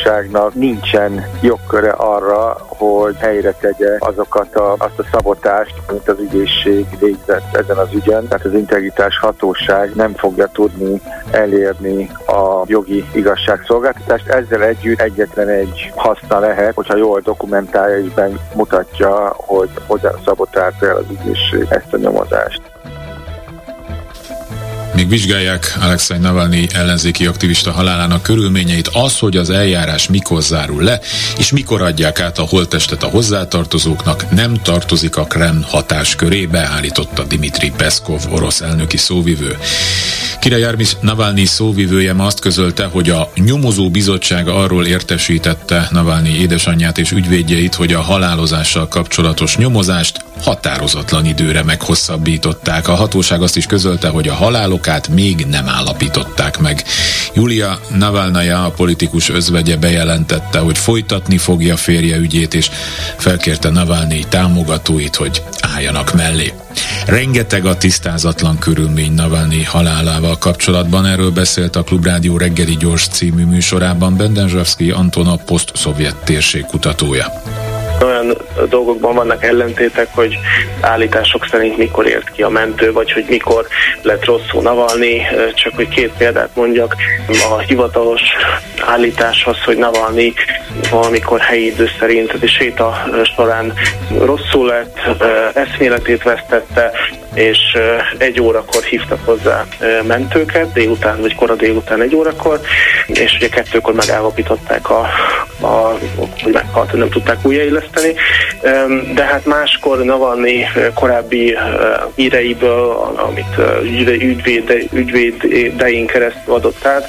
hatóságnak 0.06 0.53
nincsen 0.53 1.26
jogköre 1.41 1.89
arra, 1.89 2.58
hogy 2.68 3.16
helyre 3.16 3.51
tegye 3.51 3.95
azokat 3.99 4.56
a, 4.56 4.76
azt 4.78 4.99
a 4.99 5.06
szabotást, 5.12 5.74
amit 5.88 6.08
az 6.08 6.20
ügyészség 6.20 6.86
végzett 6.99 7.56
ezen 7.56 7.78
az 7.78 7.88
ügyen. 7.93 8.28
Tehát 8.28 8.45
az 8.45 8.53
integritás 8.53 9.20
hatóság 9.20 9.91
nem 9.95 10.14
fogja 10.14 10.47
tudni 10.47 11.01
elérni 11.32 12.10
a 12.28 12.64
jogi 12.66 13.06
igazságszolgáltatást. 13.14 14.28
Ezzel 14.28 14.64
együtt 14.64 15.01
egyetlen 15.01 15.47
egy 15.47 15.91
haszna 15.95 16.39
lehet, 16.39 16.74
hogyha 16.74 16.97
jól 16.97 17.20
dokumentálja 17.20 17.97
és 17.97 18.12
mutatja, 18.56 19.34
hogy 19.38 19.70
hogyan 19.88 20.20
szabotálta 20.26 20.88
el 20.88 20.95
az 20.95 21.06
ügyészség 21.10 21.68
ezt 21.70 21.93
a 21.93 21.97
nyomozást. 21.97 22.75
Még 24.96 25.10
vizsgálják 25.10 25.78
Alexei 25.82 26.18
Navalnyi 26.18 26.68
ellenzéki 26.74 27.26
aktivista 27.26 27.72
halálának 27.72 28.22
körülményeit, 28.22 28.89
az, 28.93 29.20
hogy 29.20 29.38
az 29.38 29.50
eljárás 29.50 30.08
mikor 30.10 30.41
zárul 30.41 30.84
le, 30.84 31.00
és 31.38 31.52
mikor 31.52 31.82
adják 31.82 32.20
át 32.20 32.38
a 32.38 32.48
holttestet 32.50 33.04
a 33.04 33.08
hozzátartozóknak, 33.08 34.30
nem 34.30 34.54
tartozik 34.54 35.18
a 35.18 35.24
Kreml 35.24 35.66
hatáskörébe, 35.68 36.60
állította 36.60 37.24
Dimitri 37.24 37.72
Peszkov, 37.78 38.22
orosz 38.30 38.62
elnöki 38.62 38.98
szóvivő. 38.98 39.58
Király 40.46 40.60
Jarmis 40.60 40.98
Navalnyi 41.02 41.46
szóvivője 41.46 42.14
ma 42.14 42.26
azt 42.26 42.39
közölte, 42.39 42.86
hogy 42.86 43.10
a 43.10 43.32
nyomozó 43.36 43.89
bizottság 43.89 44.48
arról 44.48 44.86
értesítette 44.86 45.88
Navalnyi 45.91 46.39
édesanyját 46.39 46.98
és 46.98 47.12
ügyvédjeit, 47.12 47.76
hogy 47.76 47.93
a 47.93 48.02
halálozással 48.02 48.88
kapcsolatos 48.88 49.58
nyomozást 49.58 50.26
határozatlan 50.41 51.26
időre 51.26 51.64
meghosszabbították. 51.64 52.88
A 52.88 52.93
hatóság 52.96 53.41
azt 53.41 53.58
is 53.58 53.66
közölte, 53.66 54.08
hogy 54.08 54.28
a 54.28 54.34
halálokát 54.34 55.08
még 55.08 55.46
nem 55.50 55.68
állapították 55.68 56.60
meg. 56.60 56.84
Julia 57.34 57.80
Navalnaya, 57.98 58.66
a 58.66 58.72
politikus 58.72 59.30
özvegye 59.30 59.78
bejelentette, 59.78 60.60
hogy 60.60 60.78
folytatni 60.78 61.38
fogja 61.38 61.78
férje 61.78 62.18
ügyét, 62.18 62.54
és 62.54 62.70
felkérte 63.18 63.70
Navalnyi 63.70 64.26
támogatóit, 64.30 65.16
hogy 65.16 65.41
álljanak 65.62 66.14
mellé. 66.14 66.54
Rengeteg 67.06 67.66
a 67.66 67.78
tisztázatlan 67.78 68.60
körülmény 68.60 69.14
Navalnyi 69.14 69.64
halálával 69.64 70.38
kapcsolatban, 70.38 71.06
erről 71.06 71.32
beszélt 71.32 71.76
a 71.76 71.84
Klubrádió 71.84 72.38
reggeli 72.38 72.76
gyors 72.78 73.08
című 73.08 73.46
műsorában 73.46 74.18
Bendenzsavszki 74.18 74.92
Anton 74.92 75.28
a 75.28 75.36
poszt-szovjet 75.36 76.16
térség 76.16 76.66
kutatója 76.66 77.26
olyan 78.02 78.38
dolgokban 78.70 79.16
vannak 79.16 79.43
ellentétek, 79.43 80.08
hogy 80.12 80.38
állítások 80.82 81.48
szerint 81.52 81.78
mikor 81.78 82.08
ért 82.08 82.32
ki 82.32 82.41
a 82.41 82.50
mentő, 82.50 82.91
vagy 82.91 83.12
hogy 83.12 83.26
mikor 83.28 83.68
lett 84.02 84.26
rosszul 84.26 84.62
Navalni. 84.62 85.22
Csak 85.54 85.76
hogy 85.76 85.88
két 85.88 86.12
példát 86.18 86.50
mondjak, 86.54 86.96
a 87.28 87.58
hivatalos 87.60 88.22
állítás 88.86 89.48
hogy 89.66 89.78
Navalni 89.78 90.34
valamikor 90.89 91.39
helyi 91.39 91.66
idő 91.66 91.89
szerint 92.00 92.34
a 92.34 92.48
séta 92.48 93.04
során 93.36 93.74
rosszul 94.18 94.68
lett, 94.68 95.00
eszméletét 95.54 96.24
vesztette, 96.24 96.91
és 97.34 97.58
egy 98.18 98.41
órakor 98.41 98.84
hívtak 98.84 99.20
hozzá 99.26 99.66
mentőket, 100.08 100.74
délután 100.74 101.22
vagy 101.22 101.36
kora 101.36 101.56
délután 101.56 102.02
egy 102.02 102.16
órakor, 102.16 102.60
és 103.08 103.36
ugye 103.36 103.50
kettőkor 103.50 103.93
megállapították, 103.93 104.89
a, 104.89 105.00
a, 105.62 105.98
hogy 106.43 106.54
meghalt, 106.54 106.93
nem 106.93 107.10
tudták 107.10 107.38
újjáéleszteni. 107.86 108.14
De 109.14 109.24
hát 109.24 109.46
máskor 109.46 110.04
Navalnyi 110.04 110.66
korábbi 110.94 111.58
híreiből, 112.16 112.90
amit 113.16 113.82
ügyvéd, 114.12 114.88
ügyvédein 114.92 116.06
keresztül 116.06 116.54
adott 116.54 116.86
át, 116.86 117.08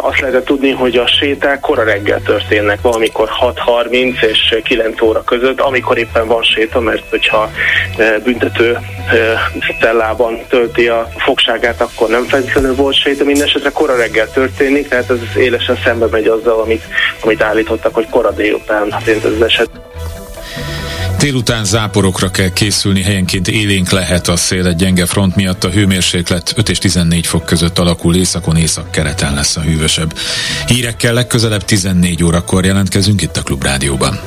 Azt 0.00 0.20
lehetett 0.20 0.44
tudni, 0.44 0.70
hogy 0.70 0.96
a 0.96 1.06
séták 1.06 1.60
kora 1.60 1.84
reggel 1.84 2.20
történnek, 2.24 2.80
valamikor 2.80 3.28
6.30 3.40 4.22
és 4.22 4.60
9 4.64 5.02
óra 5.02 5.22
között, 5.22 5.60
amikor 5.60 5.98
éppen 5.98 6.26
van 6.26 6.42
séta, 6.42 6.80
mert 6.80 7.02
hogyha 7.10 7.50
büntető 8.24 8.78
stellában 9.60 10.38
tölti 10.48 10.88
a 10.88 11.08
fogságát, 11.16 11.80
akkor 11.80 12.08
nem 12.08 12.24
feltétlenül 12.24 12.74
volt 12.74 12.94
séta, 12.94 13.24
minden 13.24 13.46
esetre 13.46 13.70
kora 13.70 13.96
reggel 13.96 14.30
történik, 14.30 14.88
tehát 14.88 15.10
ez 15.10 15.36
élesen 15.36 15.78
szembe 15.84 16.06
megy 16.06 16.26
azzal, 16.26 16.60
amit, 16.60 16.84
amit 17.22 17.42
állítottak, 17.42 17.94
hogy 17.94 18.08
kora 18.08 18.30
délután 18.30 18.88
történt 18.88 19.24
ez 19.24 19.32
az 19.32 19.42
eset. 19.42 19.70
Délután 21.18 21.64
záporokra 21.64 22.30
kell 22.30 22.48
készülni, 22.48 23.02
helyenként 23.02 23.48
élénk 23.48 23.90
lehet 23.90 24.28
a 24.28 24.36
szél 24.36 24.66
egy 24.66 24.76
gyenge 24.76 25.06
front 25.06 25.36
miatt, 25.36 25.64
a 25.64 25.70
hőmérséklet 25.70 26.52
5 26.56 26.68
és 26.68 26.78
14 26.78 27.26
fok 27.26 27.44
között 27.44 27.78
alakul, 27.78 28.16
északon 28.16 28.56
észak-keleten 28.56 29.34
lesz 29.34 29.56
a 29.56 29.60
hűvösebb. 29.60 30.18
Hírekkel 30.66 31.12
legközelebb 31.12 31.64
14 31.64 32.24
órakor 32.24 32.64
jelentkezünk 32.64 33.22
itt 33.22 33.36
a 33.36 33.42
Klubrádióban. 33.42 34.20